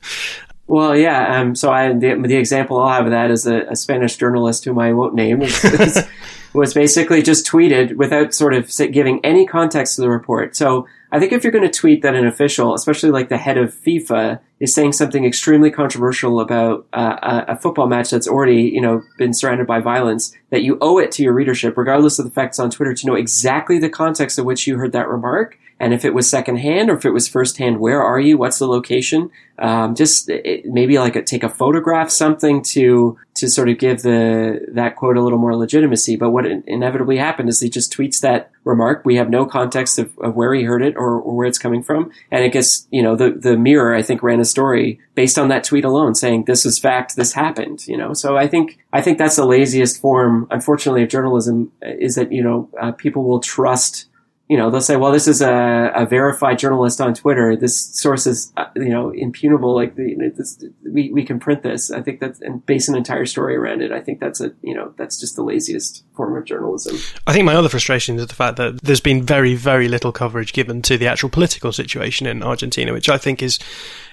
Well, 0.68 0.96
yeah. 0.96 1.40
Um, 1.40 1.56
so 1.56 1.72
I 1.72 1.92
the, 1.94 2.22
the, 2.28 2.36
example 2.36 2.80
I'll 2.80 2.90
have 2.90 3.06
of 3.06 3.12
that 3.12 3.32
is 3.32 3.48
a, 3.48 3.62
a 3.62 3.76
Spanish 3.76 4.18
journalist 4.18 4.66
whom 4.66 4.78
I 4.78 4.94
won't 4.94 5.16
name 5.16 5.40
was 6.54 6.74
basically 6.76 7.24
just 7.24 7.48
tweeted 7.48 7.96
without 7.96 8.36
sort 8.36 8.54
of 8.54 8.72
giving 8.92 9.20
any 9.26 9.48
context 9.48 9.96
to 9.96 10.02
the 10.02 10.10
report. 10.10 10.56
So 10.56 10.88
I 11.12 11.20
think 11.20 11.32
if 11.32 11.44
you're 11.44 11.52
going 11.52 11.70
to 11.70 11.80
tweet 11.80 12.04
that 12.04 12.14
an 12.14 12.28
official, 12.28 12.76
especially 12.76 13.10
like 13.10 13.30
the 13.30 13.38
head 13.38 13.58
of 13.58 13.74
FIFA, 13.74 14.40
is 14.60 14.74
saying 14.74 14.92
something 14.92 15.24
extremely 15.24 15.72
controversial 15.72 16.40
about 16.40 16.86
uh, 16.94 17.46
a 17.48 17.56
football 17.56 17.88
match 17.88 18.10
that's 18.10 18.28
already, 18.28 18.64
you 18.64 18.82
know, 18.82 19.02
been 19.18 19.34
surrounded 19.34 19.66
by 19.66 19.80
violence, 19.80 20.36
that 20.50 20.64
you 20.64 20.78
owe 20.82 20.98
it 20.98 21.12
to 21.14 21.24
your 21.24 21.34
readership, 21.34 21.78
regardless 21.78 22.20
of 22.20 22.26
the 22.26 22.32
facts 22.32 22.60
on 22.60 22.70
Twitter, 22.70 22.94
to 22.94 23.08
know 23.08 23.16
exactly 23.16 23.80
the 23.80 23.90
context 23.90 24.38
in 24.38 24.46
which 24.46 24.68
you 24.68 24.78
heard 24.78 24.92
that 24.92 25.08
remark 25.08 25.58
and 25.80 25.94
if 25.94 26.04
it 26.04 26.14
was 26.14 26.30
secondhand 26.30 26.90
or 26.90 26.98
if 26.98 27.06
it 27.06 27.12
was 27.12 27.28
firsthand, 27.28 27.80
where 27.80 28.04
are 28.04 28.20
you? 28.20 28.38
What's 28.38 28.60
the 28.60 28.68
location? 28.68 29.32
Um, 29.58 29.96
just 29.96 30.30
it, 30.30 30.66
maybe 30.66 31.00
like 31.00 31.16
a, 31.16 31.22
take 31.22 31.44
a 31.44 31.50
photograph, 31.50 32.10
something 32.10 32.62
to 32.64 33.18
to 33.36 33.50
sort 33.50 33.70
of 33.70 33.78
give 33.78 34.02
the 34.02 34.66
that 34.74 34.98
quote 34.98 35.16
a 35.16 35.22
little 35.22 35.40
more 35.40 35.56
legitimacy. 35.56 36.18
But 36.18 36.32
what 36.32 36.46
inevitably 36.46 37.18
happened 37.18 37.48
is 37.48 37.62
he 37.62 37.70
just 37.70 37.96
tweets 37.96 38.20
that 38.22 38.52
remark. 38.66 39.04
We 39.06 39.16
have 39.16 39.30
no 39.30 39.46
context 39.46 40.00
of, 40.00 40.18
of 40.20 40.36
where 40.36 40.54
he 40.54 40.64
heard 40.64 40.82
it 40.82 40.96
or, 40.98 41.20
or, 41.20 41.36
where 41.36 41.48
it's 41.48 41.58
coming 41.58 41.82
from, 41.82 42.12
and 42.30 42.44
it 42.44 42.52
gets 42.52 42.88
you 42.92 43.02
know 43.02 43.16
the 43.16 43.32
the 43.32 43.58
Mirror 43.58 43.96
I 43.96 44.02
think 44.02 44.22
ran 44.22 44.42
a 44.42 44.46
story 44.46 45.00
based 45.16 45.40
on 45.40 45.48
that 45.48 45.64
tweet 45.64 45.86
alone, 45.86 46.16
saying 46.16 46.46
this 46.46 46.66
is 46.66 46.78
fact, 46.78 47.16
this 47.16 47.34
happened. 47.34 47.88
You 47.88 47.98
know, 47.98 48.14
so 48.14 48.38
I 48.38 48.48
think 48.48 48.80
I 48.92 49.02
think 49.02 49.18
that's 49.18 49.38
the 49.38 49.46
laziest 49.46 50.02
form, 50.02 50.48
unfortunately, 50.52 51.04
of 51.04 51.10
journalism 51.10 51.72
is 51.82 52.16
that 52.16 52.32
you 52.34 52.44
know 52.44 52.70
uh, 52.82 52.92
people 52.92 53.24
will 53.24 53.40
trust 53.40 54.08
you 54.50 54.58
know, 54.58 54.72
they'll 54.72 54.82
say, 54.82 54.96
well, 54.96 55.12
this 55.12 55.28
is 55.28 55.42
a, 55.44 55.92
a 55.94 56.08
verified 56.08 56.58
journalist 56.58 57.00
on 57.00 57.14
Twitter. 57.14 57.56
This 57.56 57.80
source 57.96 58.26
is, 58.26 58.52
uh, 58.58 58.66
you 58.76 58.90
know, 58.90 59.12
impugnable. 59.12 59.76
Like, 59.76 59.96
the, 59.96 60.34
this, 60.36 60.64
we, 60.84 61.12
we 61.12 61.24
can 61.24 61.40
print 61.40 61.62
this. 61.62 61.92
I 61.92 62.02
think 62.02 62.20
that's, 62.20 62.42
and 62.42 62.66
base 62.66 62.88
an 62.88 62.96
entire 62.96 63.28
story 63.28 63.56
around 63.56 63.84
it. 63.84 63.92
I 63.92 64.02
think 64.02 64.20
that's 64.20 64.42
a, 64.42 64.52
you 64.64 64.74
know, 64.74 64.92
that's 64.98 65.20
just 65.20 65.36
the 65.36 65.44
laziest 65.44 66.04
form 66.16 66.36
of 66.36 66.46
journalism. 66.46 66.98
I 67.28 67.34
think 67.34 67.46
my 67.46 67.54
other 67.54 67.70
frustration 67.70 68.18
is 68.18 68.26
the 68.26 68.34
fact 68.34 68.58
that 68.58 68.82
there's 68.82 69.00
been 69.00 69.22
very, 69.22 69.54
very 69.54 69.88
little 69.88 70.12
coverage 70.12 70.52
given 70.52 70.82
to 70.82 70.98
the 70.98 71.06
actual 71.06 71.30
political 71.30 71.72
situation 71.72 72.26
in 72.26 72.42
Argentina, 72.42 72.92
which 72.92 73.08
I 73.08 73.20
think 73.20 73.44
is, 73.44 73.60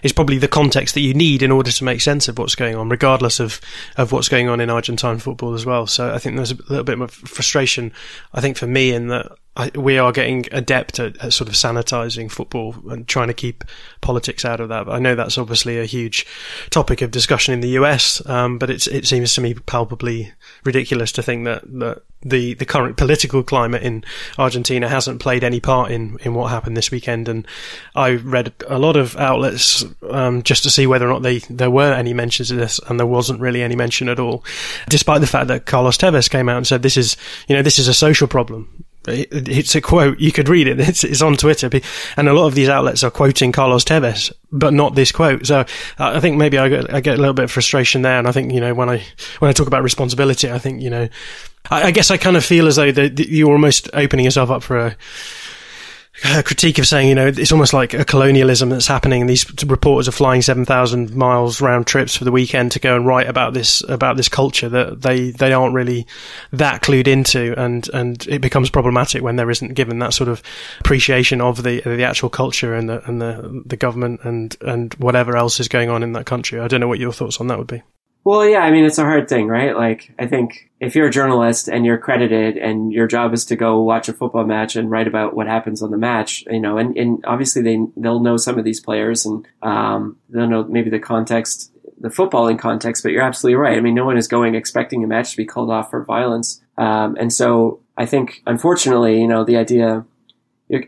is 0.03 0.13
probably 0.13 0.37
the 0.37 0.49
context 0.49 0.93
that 0.97 1.01
you 1.01 1.15
need 1.15 1.43
in 1.43 1.51
order 1.51 1.73
to 1.73 1.85
make 1.85 2.03
sense 2.03 2.29
of 2.29 2.39
what's 2.39 2.55
going 2.55 2.77
on, 2.77 2.91
regardless 2.91 3.41
of, 3.41 3.59
of 3.97 4.13
what's 4.13 4.29
going 4.29 4.51
on 4.51 4.61
in 4.61 4.69
Argentine 4.69 5.19
football 5.19 5.55
as 5.55 5.65
well. 5.65 5.87
So 5.87 6.13
I 6.13 6.19
think 6.19 6.37
there's 6.37 6.53
a 6.53 6.57
little 6.69 6.85
bit 6.85 7.01
of 7.01 7.11
frustration, 7.11 7.91
I 8.35 8.43
think, 8.43 8.59
for 8.59 8.67
me 8.67 8.93
in 8.93 9.09
that 9.09 9.33
We 9.75 9.99
are 9.99 10.13
getting 10.13 10.47
adept 10.53 10.99
at, 10.99 11.17
at, 11.19 11.33
sort 11.33 11.49
of 11.49 11.55
sanitizing 11.55 12.31
football 12.31 12.75
and 12.91 13.09
trying 13.09 13.29
to 13.29 13.35
keep 13.35 13.65
politics 14.01 14.45
out 14.45 14.61
of 14.61 14.69
that. 14.69 14.87
But 14.87 14.93
I 14.93 14.99
know 14.99 15.15
that's 15.15 15.39
obviously 15.39 15.79
a 15.79 15.85
huge 15.87 16.27
topic 16.71 17.01
of 17.01 17.11
discussion 17.11 17.55
in 17.55 17.61
the 17.61 17.71
US, 17.81 18.25
um, 18.29 18.59
but 18.59 18.71
it 18.71 19.07
seems 19.07 19.35
to 19.35 19.41
me 19.41 19.55
palpably 19.55 20.33
ridiculous 20.65 21.11
to 21.13 21.23
think 21.23 21.45
that, 21.45 21.63
that 21.81 22.03
the, 22.23 22.55
the 22.55 22.65
current 22.65 22.97
political 22.97 23.43
climate 23.43 23.83
in 23.83 24.05
Argentina 24.39 24.89
hasn't 24.89 25.21
played 25.21 25.45
any 25.45 25.61
part 25.61 25.91
in, 25.91 26.19
in 26.23 26.35
what 26.35 26.51
happened 26.51 26.77
this 26.77 26.91
weekend. 26.91 27.29
And 27.29 27.47
I 27.95 28.15
read 28.15 28.53
a 28.67 28.79
lot 28.79 28.97
of 28.97 29.17
outlets 29.17 29.85
um, 30.11 30.43
just 30.43 30.63
to 30.65 30.71
see 30.71 30.87
whether 30.87 31.07
or 31.07 31.13
not 31.15 31.23
they 31.23 31.39
there 31.39 31.71
were 31.71 31.93
any 31.93 32.13
mentions 32.13 32.51
of 32.51 32.59
this, 32.59 32.81
and 32.89 32.99
there 32.99 33.07
wasn't 33.07 33.41
really 33.41 33.63
any 33.63 33.77
mention 33.77 34.09
at 34.09 34.19
all, 34.21 34.45
despite 34.89 35.21
the 35.21 35.27
fact 35.27 35.49
that 35.49 35.67
Carlos 35.67 35.97
Tevez 35.97 36.29
came 36.29 36.49
out 36.49 36.57
and 36.57 36.67
said 36.67 36.83
this 36.83 36.97
is 36.97 37.17
you 37.49 37.57
know 37.57 37.63
this 37.63 37.79
is 37.79 37.89
a 37.89 37.95
social 37.95 38.27
problem 38.27 38.85
it's 39.07 39.75
a 39.75 39.81
quote. 39.81 40.19
You 40.19 40.33
could 40.33 40.49
read 40.49 40.69
it. 40.69 40.81
It's, 40.81 41.05
it's, 41.05 41.23
on 41.23 41.37
Twitter, 41.37 41.69
and 42.17 42.29
a 42.29 42.33
lot 42.33 42.47
of 42.47 42.55
these 42.55 42.69
outlets 42.69 43.03
are 43.03 43.11
quoting 43.11 43.53
Carlos 43.53 43.85
Tevez, 43.85 44.33
but 44.53 44.73
not 44.73 44.95
this 44.95 45.13
quote. 45.13 45.47
So 45.47 45.65
I 45.99 46.21
think 46.21 46.37
maybe 46.37 46.59
I 46.59 46.69
get, 46.69 46.93
I 46.93 47.01
get 47.01 47.15
a 47.17 47.21
little 47.21 47.35
bit 47.35 47.45
of 47.45 47.51
frustration 47.51 48.03
there. 48.03 48.19
And 48.19 48.29
I 48.29 48.33
think 48.33 48.53
you 48.53 48.61
know 48.61 48.75
when 48.75 48.89
I 48.89 49.05
when 49.39 49.49
I 49.49 49.53
talk 49.53 49.67
about 49.67 49.83
responsibility, 49.83 50.51
I 50.51 50.59
think 50.59 50.83
you 50.83 50.91
know, 50.91 51.09
I, 51.71 51.85
I 51.85 51.91
guess 51.91 52.11
I 52.11 52.17
kind 52.17 52.37
of 52.37 52.45
feel 52.45 52.67
as 52.67 52.77
though 52.77 52.85
you're 52.85 53.53
almost 53.53 53.91
opening 53.93 54.25
yourself 54.25 54.51
up 54.51 54.63
for 54.63 54.79
a 54.79 54.97
critique 56.23 56.79
of 56.79 56.87
saying, 56.87 57.09
you 57.09 57.15
know, 57.15 57.27
it's 57.27 57.53
almost 57.53 57.73
like 57.73 57.93
a 57.93 58.05
colonialism 58.05 58.71
that's 58.71 58.87
happening. 58.87 59.27
These 59.27 59.65
reporters 59.65 60.09
are 60.09 60.13
flying 60.13 60.43
seven 60.43 60.65
thousand 60.65 61.15
miles 61.15 61.61
round 61.61 61.87
trips 61.87 62.17
for 62.17 62.25
the 62.25 62.33
weekend 62.33 62.73
to 62.73 62.81
go 62.81 62.97
and 62.97 63.07
write 63.07 63.29
about 63.29 63.55
this 63.55 63.83
about 63.89 64.17
this 64.17 64.29
culture 64.29 64.69
that 64.69 65.03
they 65.03 65.31
they 65.31 65.53
aren't 65.53 65.75
really 65.75 66.07
that 66.53 66.83
clued 66.83 67.07
into, 67.07 67.55
and 67.61 67.89
and 67.93 68.27
it 68.29 68.41
becomes 68.41 68.71
problematic 68.71 69.23
when 69.23 69.37
there 69.37 69.51
isn't 69.51 69.75
given 69.75 69.99
that 69.99 70.15
sort 70.15 70.29
of 70.29 70.43
appreciation 70.81 71.41
of 71.41 71.63
the 71.63 71.81
the 71.83 72.05
actual 72.05 72.31
culture 72.31 72.75
and 72.75 72.89
the 72.89 73.07
and 73.07 73.21
the 73.21 73.63
the 73.67 73.77
government 73.77 74.21
and 74.25 74.57
and 74.63 74.95
whatever 74.95 75.37
else 75.37 75.61
is 75.61 75.69
going 75.69 75.91
on 75.91 76.03
in 76.03 76.13
that 76.13 76.27
country. 76.27 76.61
I 76.61 76.69
don't 76.69 76.81
know 76.81 76.89
what 76.89 76.99
your 76.99 77.13
thoughts 77.13 77.41
on 77.41 77.49
that 77.49 77.59
would 77.59 77.67
be. 77.67 77.83
Well, 78.27 78.45
yeah, 78.45 78.59
I 78.59 78.73
mean, 78.73 78.85
it's 78.85 78.99
a 78.99 79.05
hard 79.05 79.29
thing, 79.29 79.47
right? 79.47 79.77
Like, 79.77 80.13
I 80.19 80.27
think 80.27 80.69
if 80.81 80.97
you're 80.97 81.07
a 81.07 81.13
journalist 81.13 81.69
and 81.69 81.87
you're 81.87 81.97
credited 81.97 82.57
and 82.57 82.93
your 82.93 83.07
job 83.07 83.33
is 83.33 83.45
to 83.45 83.55
go 83.55 83.81
watch 83.83 84.09
a 84.09 84.13
football 84.13 84.45
match 84.45 84.75
and 84.75 84.91
write 84.91 85.07
about 85.07 85.37
what 85.37 85.47
happens 85.47 85.81
on 85.81 85.93
the 85.93 85.97
match, 85.97 86.43
you 86.51 86.59
know, 86.59 86.77
and, 86.77 86.97
and 86.97 87.25
obviously 87.25 87.63
they, 87.63 87.79
they'll 87.97 88.19
know 88.19 88.37
some 88.37 88.59
of 88.59 88.65
these 88.65 88.81
players 88.81 89.27
and, 89.27 89.47
um, 89.63 90.17
they'll 90.29 90.49
know 90.49 90.65
maybe 90.65 90.91
the 90.91 90.99
context, 90.99 91.71
the 92.01 92.09
footballing 92.09 92.59
context, 92.59 93.05
but 93.05 93.13
you're 93.13 93.23
absolutely 93.23 93.55
right. 93.55 93.79
I 93.79 93.81
mean, 93.81 93.95
no 93.95 94.05
one 94.05 94.19
is 94.19 94.27
going 94.27 94.57
expecting 94.57 95.05
a 95.05 95.07
match 95.07 95.31
to 95.31 95.37
be 95.37 95.47
called 95.47 95.71
off 95.71 95.91
for 95.91 96.03
violence. 96.03 96.61
Um, 96.77 97.17
and 97.21 97.33
so 97.33 97.79
I 97.97 98.07
think, 98.07 98.43
unfortunately, 98.45 99.21
you 99.21 99.29
know, 99.29 99.45
the 99.45 99.57
idea 99.57 100.05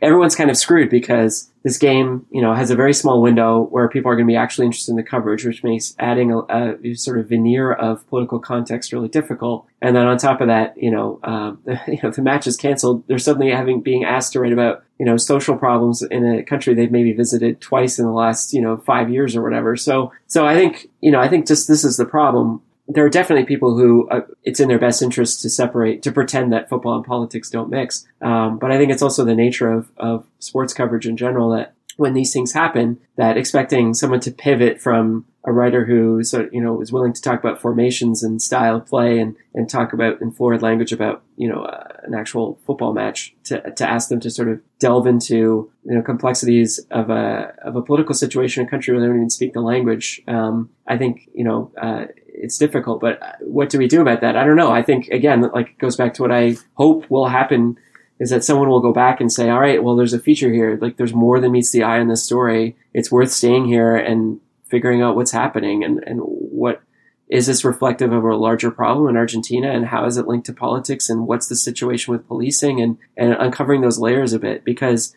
everyone's 0.03 0.35
kind 0.35 0.51
of 0.51 0.57
screwed 0.57 0.91
because 0.91 1.51
this 1.69 1.77
game, 1.77 2.25
you 2.31 2.41
know, 2.41 2.55
has 2.55 2.71
a 2.71 2.77
very 2.77 2.95
small 2.95 3.21
window 3.21 3.67
where 3.67 3.91
people 3.91 4.11
are 4.11 4.17
going 4.17 4.27
to 4.27 4.33
be 4.33 4.37
actually 4.37 4.65
interested 4.65 4.91
in 4.91 4.97
the 4.97 5.03
coverage, 5.03 5.45
which 5.45 5.63
makes 5.63 5.95
adding 5.99 6.33
a, 6.33 6.77
a 6.83 6.95
sort 6.95 7.19
of 7.19 7.29
veneer 7.29 7.73
of 7.73 8.09
political 8.09 8.39
context 8.39 8.91
really 8.91 9.09
difficult. 9.09 9.67
And 9.83 9.95
then 9.95 10.07
on 10.07 10.17
top 10.17 10.41
of 10.41 10.49
that, 10.49 10.75
you 10.79 10.91
know, 10.91 11.21
um, 11.25 11.61
you 11.87 11.99
know, 12.03 12.11
the 12.11 12.23
match 12.23 12.47
is 12.47 12.57
canceled. 12.57 13.07
They're 13.07 13.19
suddenly 13.19 13.51
having 13.51 13.83
being 13.83 14.05
asked 14.05 14.33
to 14.33 14.41
write 14.41 14.53
about, 14.53 14.83
you 14.99 15.05
know, 15.05 15.19
social 15.19 15.57
problems 15.57 16.01
in 16.01 16.25
a 16.25 16.43
country 16.43 16.73
they've 16.73 16.91
maybe 16.91 17.13
visited 17.13 17.61
twice 17.61 17.99
in 17.99 18.07
the 18.07 18.13
last, 18.13 18.55
you 18.55 18.63
know, 18.63 18.79
five 18.79 19.11
years 19.11 19.37
or 19.37 19.43
whatever. 19.43 19.77
So, 19.77 20.11
so 20.27 20.47
I 20.47 20.55
think, 20.55 20.89
you 21.03 21.11
know, 21.11 21.21
I 21.21 21.29
think 21.29 21.47
just 21.47 21.69
this 21.69 21.85
is 21.85 21.99
the 21.99 22.07
problem 22.07 22.63
there 22.89 23.05
are 23.05 23.11
definitely 23.11 23.45
people 23.45 23.77
who 23.77 24.09
uh, 24.09 24.23
it's 24.45 24.61
in 24.61 24.69
their 24.69 24.79
best 24.79 25.03
interest 25.03 25.43
to 25.43 25.51
separate, 25.51 26.03
to 26.03 26.13
pretend 26.13 26.53
that 26.53 26.69
football 26.69 26.97
and 26.97 27.05
politics 27.05 27.51
don't 27.51 27.69
mix. 27.69 28.07
Um, 28.23 28.59
but 28.59 28.73
I 28.73 28.79
think 28.79 28.91
it's 28.91 29.03
also 29.03 29.25
the 29.25 29.35
nature 29.35 29.71
of, 29.71 29.91
of 29.99 30.27
sports 30.39 30.73
coverage 30.73 31.07
in 31.07 31.17
general 31.17 31.51
that 31.51 31.75
when 31.99 32.15
these 32.15 32.33
things 32.33 32.53
happen 32.53 32.99
that 33.17 33.37
expecting 33.37 33.93
someone 33.93 34.21
to 34.21 34.31
pivot 34.31 34.81
from 34.81 35.27
a 35.45 35.53
writer 35.53 35.85
who 35.85 36.23
so 36.23 36.49
you 36.53 36.61
know 36.61 36.81
is 36.81 36.93
willing 36.93 37.13
to 37.13 37.21
talk 37.21 37.41
about 37.41 37.61
formations 37.61 38.23
and 38.23 38.41
style 38.41 38.77
of 38.77 38.87
play 38.87 39.19
and 39.19 39.35
and 39.55 39.69
talk 39.69 39.93
about 39.93 40.21
in 40.21 40.31
florid 40.31 40.63
language 40.63 40.93
about 40.93 41.23
you 41.37 41.49
know 41.49 41.63
uh, 41.63 41.89
an 42.05 42.15
actual 42.15 42.59
football 42.67 42.93
match 42.93 43.35
to 43.43 43.71
to 43.73 43.89
ask 43.89 44.09
them 44.11 44.21
to 44.21 44.31
sort 44.31 44.49
of 44.49 44.61
delve 44.79 45.07
into 45.07 45.71
you 45.85 45.95
know 45.95 46.03
complexities 46.03 46.79
of 46.91 47.11
a 47.11 47.53
of 47.63 47.75
a 47.75 47.83
political 47.83 48.15
situation 48.15 48.61
in 48.61 48.69
a 48.69 48.71
country 48.71 48.95
where 48.95 49.01
they 49.01 49.07
don't 49.09 49.17
even 49.17 49.31
speak 49.31 49.53
the 49.53 49.61
language. 49.61 50.23
Um, 50.29 50.71
I 50.87 50.97
think 50.97 51.29
you 51.35 51.45
know. 51.45 51.73
Uh, 51.77 52.07
it's 52.41 52.59
difficult, 52.59 53.01
but 53.01 53.23
uh, 53.23 53.33
what 53.41 53.69
do 53.69 53.79
we 53.79 53.89
do 53.89 54.01
about 54.01 54.21
that? 54.21 54.37
I 54.37 54.45
don't 54.45 54.57
know. 54.57 54.71
I 54.71 54.83
think 54.83 55.09
again, 55.09 55.43
like 55.55 55.71
it 55.71 55.79
goes 55.79 55.97
back 55.97 56.15
to 56.15 56.23
what 56.23 56.33
I 56.33 56.57
hope 56.75 57.11
will 57.11 57.29
happen 57.29 57.79
is 58.21 58.31
that 58.31 58.45
someone 58.45 58.69
will 58.69 58.81
go 58.81 58.93
back 58.93 59.21
and 59.21 59.33
say, 59.33 59.49
all 59.49 59.61
right, 59.61 59.83
well, 59.83 59.97
there's 59.97 60.13
a 60.13 60.19
feature 60.19 60.53
here. 60.53 60.79
Like 60.81 60.97
there's 60.97 61.15
more 61.15 61.41
than 61.41 61.53
meets 61.53 61.71
the 61.71 61.85
eye 61.85 62.01
in 62.01 62.09
this 62.09 62.25
story. 62.25 62.77
It's 62.93 63.13
worth 63.13 63.31
staying 63.31 63.67
here 63.67 63.95
and 63.95 64.41
figuring 64.65 65.03
out 65.03 65.17
what's 65.17 65.31
happening 65.31 65.85
and, 65.85 66.03
and 66.07 66.21
what 66.21 66.83
is 67.29 67.47
this 67.47 67.65
reflective 67.65 68.13
of 68.13 68.25
a 68.25 68.37
larger 68.37 68.71
problem 68.71 69.09
in 69.09 69.17
Argentina 69.17 69.71
and 69.71 69.87
how 69.87 70.07
is 70.07 70.17
it 70.17 70.27
linked 70.27 70.47
to 70.47 70.53
politics 70.53 71.09
and 71.11 71.27
what's 71.27 71.49
the 71.49 71.57
situation 71.57 72.11
with 72.13 72.27
policing 72.27 72.81
and, 72.81 72.97
and 73.17 73.35
uncovering 73.35 73.83
those 73.83 73.99
layers 73.99 74.33
a 74.33 74.39
bit 74.39 74.65
because 74.65 75.15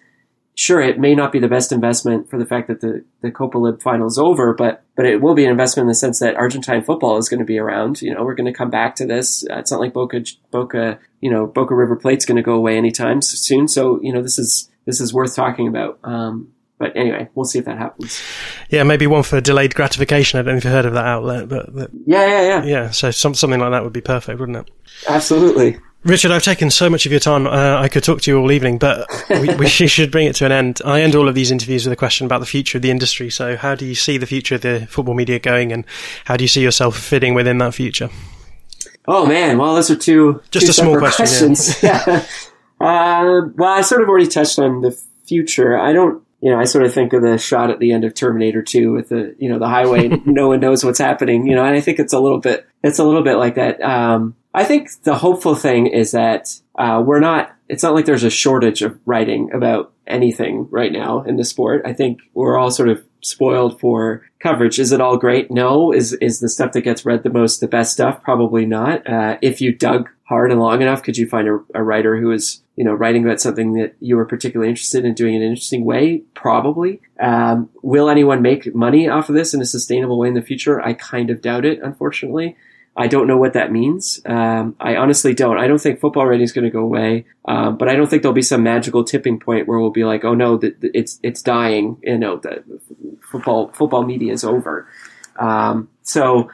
sure, 0.56 0.82
it 0.82 1.00
may 1.00 1.16
not 1.16 1.32
be 1.32 1.40
the 1.40 1.48
best 1.48 1.72
investment 1.72 2.30
for 2.30 2.38
the 2.38 2.46
fact 2.46 2.68
that 2.68 2.82
the, 2.82 3.04
the 3.22 3.32
Copa 3.32 3.58
Lib 3.58 3.82
final 3.82 4.08
is 4.08 4.18
over, 4.18 4.54
but, 4.54 4.84
but 4.96 5.06
it 5.06 5.22
will 5.22 5.34
be 5.34 5.46
an 5.46 5.52
investment 5.52 5.86
in 5.86 5.88
the 5.88 5.96
sense 5.96 6.20
that 6.20 6.36
Argentine 6.36 6.84
football 6.84 7.18
is 7.18 7.30
going 7.30 7.40
to 7.40 7.46
be 7.46 7.58
around. 7.58 8.02
You 8.02 8.14
know, 8.14 8.24
we're 8.24 8.36
going 8.36 8.52
to 8.52 8.58
come 8.58 8.70
back 8.70 8.96
to 8.96 9.06
this. 9.06 9.44
Uh, 9.50 9.58
it's 9.60 9.72
not 9.72 9.80
like 9.80 9.94
Boca, 9.94 10.24
Boca, 10.52 11.00
you 11.22 11.32
know, 11.32 11.48
Boca 11.48 11.74
River 11.74 11.96
Plate's 11.96 12.26
going 12.26 12.36
to 12.36 12.44
go 12.44 12.54
away 12.54 12.78
anytime 12.78 13.22
soon. 13.22 13.68
So, 13.68 14.00
you 14.02 14.14
know, 14.14 14.22
this 14.22 14.38
is, 14.38 14.70
this 14.86 15.00
is 15.00 15.14
worth 15.14 15.36
talking 15.36 15.68
about. 15.68 16.00
Um, 16.04 16.54
but 16.78 16.98
anyway, 16.98 17.30
we'll 17.36 17.46
see 17.46 17.60
if 17.60 17.66
that 17.66 17.78
happens. 17.78 18.22
Yeah, 18.70 18.84
maybe 18.84 19.06
one 19.06 19.22
for 19.22 19.40
delayed 19.40 19.76
gratification. 19.76 20.40
I 20.40 20.42
don't 20.42 20.56
know 20.56 20.58
if 20.58 20.64
you 20.64 20.72
heard 20.72 20.86
of 20.86 20.94
that 20.94 21.06
outlet, 21.06 21.48
but, 21.48 21.74
but 21.74 21.92
yeah, 22.06 22.26
yeah, 22.26 22.42
yeah, 22.42 22.64
yeah. 22.64 22.90
So 22.90 23.12
some, 23.12 23.36
something 23.36 23.60
like 23.60 23.72
that 23.72 23.84
would 23.84 23.94
be 23.94 24.02
perfect, 24.02 24.40
wouldn't 24.40 24.58
it? 24.58 24.72
Absolutely. 25.08 25.78
Richard, 26.04 26.32
I've 26.32 26.44
taken 26.44 26.72
so 26.72 26.90
much 26.90 27.06
of 27.06 27.12
your 27.12 27.20
time. 27.20 27.46
Uh, 27.46 27.80
I 27.80 27.88
could 27.88 28.04
talk 28.04 28.22
to 28.22 28.32
you 28.32 28.40
all 28.40 28.52
evening, 28.52 28.80
but 28.80 29.08
we, 29.30 29.54
we, 29.54 29.68
should 29.68 30.12
bring 30.12 30.26
it 30.26 30.36
to 30.38 30.46
an 30.46 30.52
end. 30.52 30.82
I 30.84 31.02
end 31.02 31.16
all 31.16 31.28
of 31.28 31.36
these 31.36 31.52
interviews 31.52 31.86
with 31.86 31.94
a 31.94 31.96
question 31.96 32.26
about 32.26 32.40
the 32.40 32.48
future 32.48 32.80
of 32.80 32.82
the 32.82 32.90
industry. 32.90 33.30
So, 33.30 33.56
how 33.56 33.76
do 33.76 33.86
you 33.86 33.94
see 33.94 34.18
the 34.18 34.26
future 34.26 34.56
of 34.56 34.62
the 34.62 34.88
football 34.88 35.14
media 35.14 35.38
going, 35.38 35.72
and 35.72 35.86
how 36.26 36.38
do 36.38 36.44
you 36.44 36.48
see 36.48 36.64
yourself 36.64 36.98
fitting 36.98 37.36
within 37.36 37.60
that 37.60 37.76
future? 37.76 38.10
Oh 39.08 39.28
man, 39.28 39.60
well, 39.60 39.76
those 39.76 39.92
are 39.92 39.96
two 39.96 40.42
just 40.50 40.66
two 40.66 40.72
a 40.72 40.74
small 40.74 40.98
question. 40.98 41.26
Questions. 41.26 41.84
Yeah. 41.84 42.04
yeah. 42.08 42.26
Uh, 42.80 43.50
well, 43.56 43.74
I 43.74 43.82
sort 43.82 44.02
of 44.02 44.10
already 44.10 44.28
touched 44.28 44.58
on 44.58 44.82
the 44.82 45.00
future. 45.28 45.78
I 45.78 45.94
don't 45.94 46.24
you 46.42 46.50
know, 46.50 46.60
I 46.60 46.64
sort 46.64 46.84
of 46.84 46.94
think 46.94 47.14
of 47.14 47.22
the 47.22 47.38
shot 47.38 47.70
at 47.70 47.78
the 47.78 47.92
end 47.92 48.04
of 48.04 48.16
Terminator 48.16 48.64
2 48.64 48.92
with 48.92 49.10
the, 49.10 49.36
you 49.38 49.48
know, 49.48 49.60
the 49.60 49.68
highway, 49.68 50.08
no 50.26 50.48
one 50.48 50.60
knows 50.60 50.84
what's 50.84 50.98
happening, 50.98 51.46
you 51.46 51.56
know, 51.56 51.64
and 51.64 51.76
I 51.76 51.82
think 51.82 52.00
it's 52.00 52.14
a 52.14 52.20
little 52.20 52.40
bit, 52.40 52.68
it's 52.84 52.98
a 52.98 53.04
little 53.04 53.22
bit 53.22 53.36
like 53.36 53.56
that. 53.56 53.80
Um, 53.80 54.36
I 54.54 54.64
think 54.64 54.90
the 55.04 55.18
hopeful 55.18 55.56
thing 55.56 55.88
is 55.88 56.12
that, 56.12 56.60
uh, 56.78 57.02
we're 57.06 57.20
not, 57.20 57.56
it's 57.70 57.84
not 57.84 57.94
like 57.94 58.06
there's 58.06 58.24
a 58.24 58.30
shortage 58.30 58.82
of 58.82 59.00
writing 59.06 59.50
about 59.54 59.94
anything 60.08 60.68
right 60.72 60.92
now 60.92 61.22
in 61.24 61.38
the 61.38 61.46
sport. 61.46 61.84
I 61.86 61.94
think 61.94 62.20
we're 62.34 62.58
all 62.58 62.72
sort 62.72 62.90
of 62.90 63.04
spoiled 63.22 63.80
for 63.80 64.24
coverage. 64.40 64.80
Is 64.80 64.92
it 64.92 65.00
all 65.00 65.18
great? 65.18 65.52
No. 65.52 65.94
Is, 65.94 66.14
is 66.14 66.40
the 66.40 66.50
stuff 66.50 66.74
that 66.74 66.82
gets 66.82 67.06
read 67.06 67.24
the 67.24 67.30
most 67.30 67.62
the 67.62 67.68
best 67.68 67.94
stuff? 67.94 68.22
Probably 68.24 68.66
not. 68.66 69.08
Uh, 69.08 69.38
if 69.42 69.62
you 69.62 69.74
dug 69.74 70.10
hard 70.24 70.52
and 70.52 70.60
long 70.60 70.82
enough, 70.82 71.04
could 71.04 71.18
you 71.18 71.28
find 71.28 71.48
a, 71.48 71.60
a 71.76 71.84
writer 71.84 72.20
who 72.20 72.32
is 72.32 72.62
you 72.76 72.86
know, 72.86 72.94
writing 72.94 73.24
about 73.24 73.40
something 73.40 73.74
that 73.74 73.96
you 74.00 74.16
were 74.16 74.26
particularly 74.26 74.68
interested 74.70 75.06
in 75.06 75.14
doing 75.14 75.36
in 75.36 75.44
an 75.44 75.50
interesting 75.50 75.86
way? 75.86 76.24
Probably. 76.34 77.00
Um, 77.20 77.70
will 77.84 78.10
anyone 78.10 78.42
make 78.42 78.74
money 78.74 79.08
off 79.08 79.30
of 79.30 79.36
this 79.36 79.54
in 79.54 79.62
a 79.62 79.66
sustainable 79.66 80.18
way 80.18 80.30
in 80.30 80.34
the 80.34 80.42
future? 80.42 80.82
I 80.82 80.94
kind 80.94 81.30
of 81.30 81.42
doubt 81.42 81.64
it, 81.64 81.80
unfortunately. 81.84 82.56
I 82.96 83.08
don't 83.08 83.28
know 83.28 83.38
what 83.38 83.54
that 83.54 83.72
means. 83.72 84.20
Um, 84.26 84.76
I 84.80 84.98
honestly 84.98 85.34
don't. 85.34 85.58
I 85.58 85.68
don't 85.68 85.80
think 85.80 86.00
football 86.00 86.26
writing 86.26 86.44
is 86.44 86.52
going 86.52 86.66
to 86.66 86.72
go 86.72 86.82
away, 86.82 87.26
um, 87.46 87.78
but 87.78 87.88
I 87.88 87.96
don't 87.96 88.10
think 88.10 88.22
there'll 88.22 88.34
be 88.34 88.42
some 88.42 88.64
magical 88.64 89.04
tipping 89.04 89.40
point 89.40 89.68
where 89.68 89.80
we'll 89.80 89.92
be 89.92 90.04
like, 90.04 90.26
"Oh 90.26 90.34
no, 90.34 90.58
th- 90.58 90.80
th- 90.82 90.92
it's 90.94 91.20
it's 91.24 91.42
dying." 91.42 91.98
You 92.04 92.18
know, 92.18 92.38
the 92.38 92.64
football 93.32 93.72
football 93.74 94.04
media 94.04 94.34
is 94.34 94.44
over. 94.44 94.88
Um, 95.40 95.90
so 96.04 96.50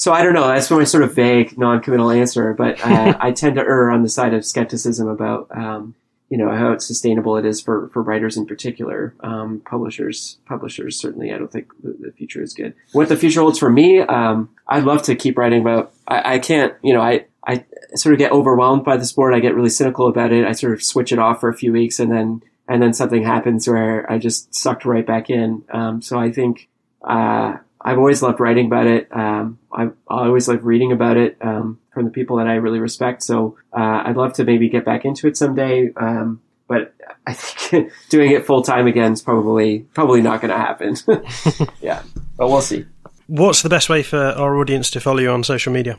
so 0.00 0.14
I 0.14 0.22
don't 0.22 0.32
know. 0.32 0.48
That's 0.48 0.70
my 0.70 0.84
sort 0.84 1.02
of 1.02 1.14
vague, 1.14 1.58
non-committal 1.58 2.10
answer, 2.10 2.54
but 2.54 2.80
uh, 2.82 3.16
I 3.20 3.32
tend 3.32 3.56
to 3.56 3.60
err 3.60 3.90
on 3.90 4.02
the 4.02 4.08
side 4.08 4.32
of 4.32 4.46
skepticism 4.46 5.08
about, 5.08 5.48
um, 5.50 5.94
you 6.30 6.38
know, 6.38 6.48
how 6.48 6.78
sustainable 6.78 7.36
it 7.36 7.44
is 7.44 7.60
for, 7.60 7.88
for 7.92 8.02
writers 8.02 8.36
in 8.36 8.46
particular. 8.46 9.14
Um, 9.20 9.60
publishers, 9.68 10.38
publishers 10.46 10.98
certainly. 10.98 11.34
I 11.34 11.38
don't 11.38 11.50
think 11.50 11.72
the, 11.82 11.96
the, 11.98 12.12
future 12.12 12.40
is 12.40 12.54
good. 12.54 12.74
What 12.92 13.08
the 13.08 13.16
future 13.16 13.40
holds 13.40 13.58
for 13.58 13.68
me, 13.68 13.98
um, 13.98 14.48
I'd 14.68 14.84
love 14.84 15.02
to 15.02 15.16
keep 15.16 15.36
writing 15.36 15.60
about. 15.60 15.92
I, 16.06 16.34
I 16.34 16.38
can't, 16.38 16.72
you 16.82 16.94
know, 16.94 17.00
I 17.00 17.26
I 17.44 17.64
sort 17.96 18.12
of 18.12 18.20
get 18.20 18.30
overwhelmed 18.30 18.84
by 18.84 18.96
the 18.96 19.04
sport. 19.04 19.34
I 19.34 19.40
get 19.40 19.56
really 19.56 19.70
cynical 19.70 20.06
about 20.06 20.32
it. 20.32 20.46
I 20.46 20.52
sort 20.52 20.72
of 20.72 20.82
switch 20.84 21.10
it 21.10 21.18
off 21.18 21.40
for 21.40 21.48
a 21.48 21.54
few 21.54 21.72
weeks, 21.72 21.98
and 21.98 22.12
then 22.12 22.42
and 22.68 22.80
then 22.80 22.92
something 22.92 23.24
happens 23.24 23.66
where 23.66 24.10
I 24.10 24.18
just 24.18 24.54
sucked 24.54 24.84
right 24.84 25.06
back 25.06 25.30
in. 25.30 25.64
Um, 25.70 26.00
so 26.00 26.18
I 26.18 26.30
think. 26.30 26.68
Uh, 27.02 27.56
I've 27.82 27.96
always 27.96 28.22
loved 28.22 28.40
writing 28.40 28.66
about 28.66 28.86
it. 28.86 29.08
Um, 29.10 29.58
I, 29.72 29.88
always 30.06 30.48
like 30.48 30.62
reading 30.62 30.92
about 30.92 31.16
it 31.16 31.38
um, 31.40 31.78
from 31.92 32.04
the 32.04 32.10
people 32.10 32.36
that 32.36 32.46
I 32.46 32.54
really 32.54 32.78
respect. 32.78 33.22
So 33.22 33.56
uh, 33.72 34.02
I'd 34.04 34.16
love 34.16 34.32
to 34.34 34.44
maybe 34.44 34.68
get 34.68 34.84
back 34.84 35.04
into 35.04 35.26
it 35.26 35.36
someday. 35.36 35.92
Um, 35.96 36.40
but 36.68 36.94
I 37.26 37.34
think 37.34 37.92
doing 38.08 38.30
it 38.30 38.46
full 38.46 38.62
time 38.62 38.86
again 38.86 39.12
is 39.12 39.22
probably 39.22 39.80
probably 39.94 40.22
not 40.22 40.40
going 40.40 40.52
to 40.52 40.58
happen. 40.58 40.96
yeah, 41.80 42.02
but 42.36 42.48
we'll 42.48 42.60
see. 42.60 42.86
What's 43.26 43.62
the 43.62 43.68
best 43.68 43.88
way 43.88 44.02
for 44.02 44.18
our 44.18 44.56
audience 44.56 44.90
to 44.90 45.00
follow 45.00 45.18
you 45.18 45.30
on 45.30 45.44
social 45.44 45.72
media? 45.72 45.98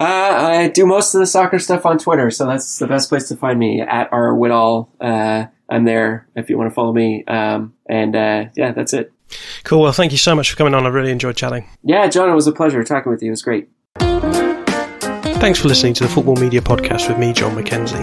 Uh, 0.00 0.04
I 0.04 0.68
do 0.68 0.86
most 0.86 1.14
of 1.14 1.20
the 1.20 1.26
soccer 1.26 1.58
stuff 1.58 1.86
on 1.86 1.98
Twitter, 1.98 2.30
so 2.30 2.46
that's 2.46 2.78
the 2.78 2.86
best 2.86 3.08
place 3.08 3.28
to 3.28 3.36
find 3.36 3.58
me 3.58 3.80
at 3.80 4.12
our 4.12 4.32
Whittall. 4.32 4.88
Uh, 5.00 5.46
I'm 5.68 5.84
there 5.84 6.26
if 6.34 6.50
you 6.50 6.58
want 6.58 6.70
to 6.70 6.74
follow 6.74 6.92
me. 6.92 7.24
Um, 7.24 7.74
and 7.88 8.14
uh, 8.16 8.46
yeah, 8.56 8.72
that's 8.72 8.92
it. 8.92 9.12
Cool. 9.64 9.82
Well, 9.82 9.92
thank 9.92 10.12
you 10.12 10.18
so 10.18 10.34
much 10.34 10.50
for 10.50 10.56
coming 10.56 10.74
on. 10.74 10.84
I 10.84 10.88
really 10.88 11.10
enjoyed 11.10 11.36
chatting. 11.36 11.68
Yeah, 11.82 12.08
Jon, 12.08 12.28
it 12.28 12.34
was 12.34 12.46
a 12.46 12.52
pleasure 12.52 12.82
talking 12.84 13.10
with 13.10 13.22
you. 13.22 13.28
It 13.28 13.30
was 13.30 13.42
great. 13.42 13.68
Thanks 15.42 15.58
for 15.58 15.66
listening 15.66 15.92
to 15.94 16.04
the 16.04 16.08
Football 16.08 16.36
Media 16.36 16.60
Podcast 16.60 17.08
with 17.08 17.18
me, 17.18 17.32
Jon 17.32 17.56
Mackenzie. 17.56 17.96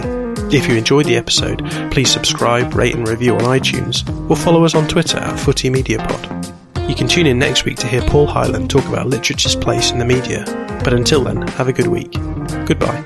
If 0.54 0.68
you 0.68 0.76
enjoyed 0.76 1.06
the 1.06 1.16
episode, 1.16 1.66
please 1.90 2.10
subscribe, 2.10 2.74
rate, 2.74 2.94
and 2.94 3.08
review 3.08 3.34
on 3.34 3.40
iTunes, 3.40 4.06
or 4.28 4.36
follow 4.36 4.62
us 4.62 4.74
on 4.74 4.86
Twitter 4.86 5.16
at 5.16 5.40
Footy 5.40 5.70
Media 5.70 6.06
Pod. 6.06 6.54
You 6.86 6.94
can 6.94 7.08
tune 7.08 7.24
in 7.24 7.38
next 7.38 7.64
week 7.64 7.78
to 7.78 7.86
hear 7.86 8.02
Paul 8.02 8.26
Hyland 8.26 8.68
talk 8.68 8.84
about 8.84 9.06
literature's 9.06 9.56
place 9.56 9.90
in 9.90 9.98
the 9.98 10.04
media. 10.04 10.44
But 10.84 10.92
until 10.92 11.24
then, 11.24 11.40
have 11.48 11.68
a 11.68 11.72
good 11.72 11.86
week. 11.86 12.12
Goodbye. 12.66 13.00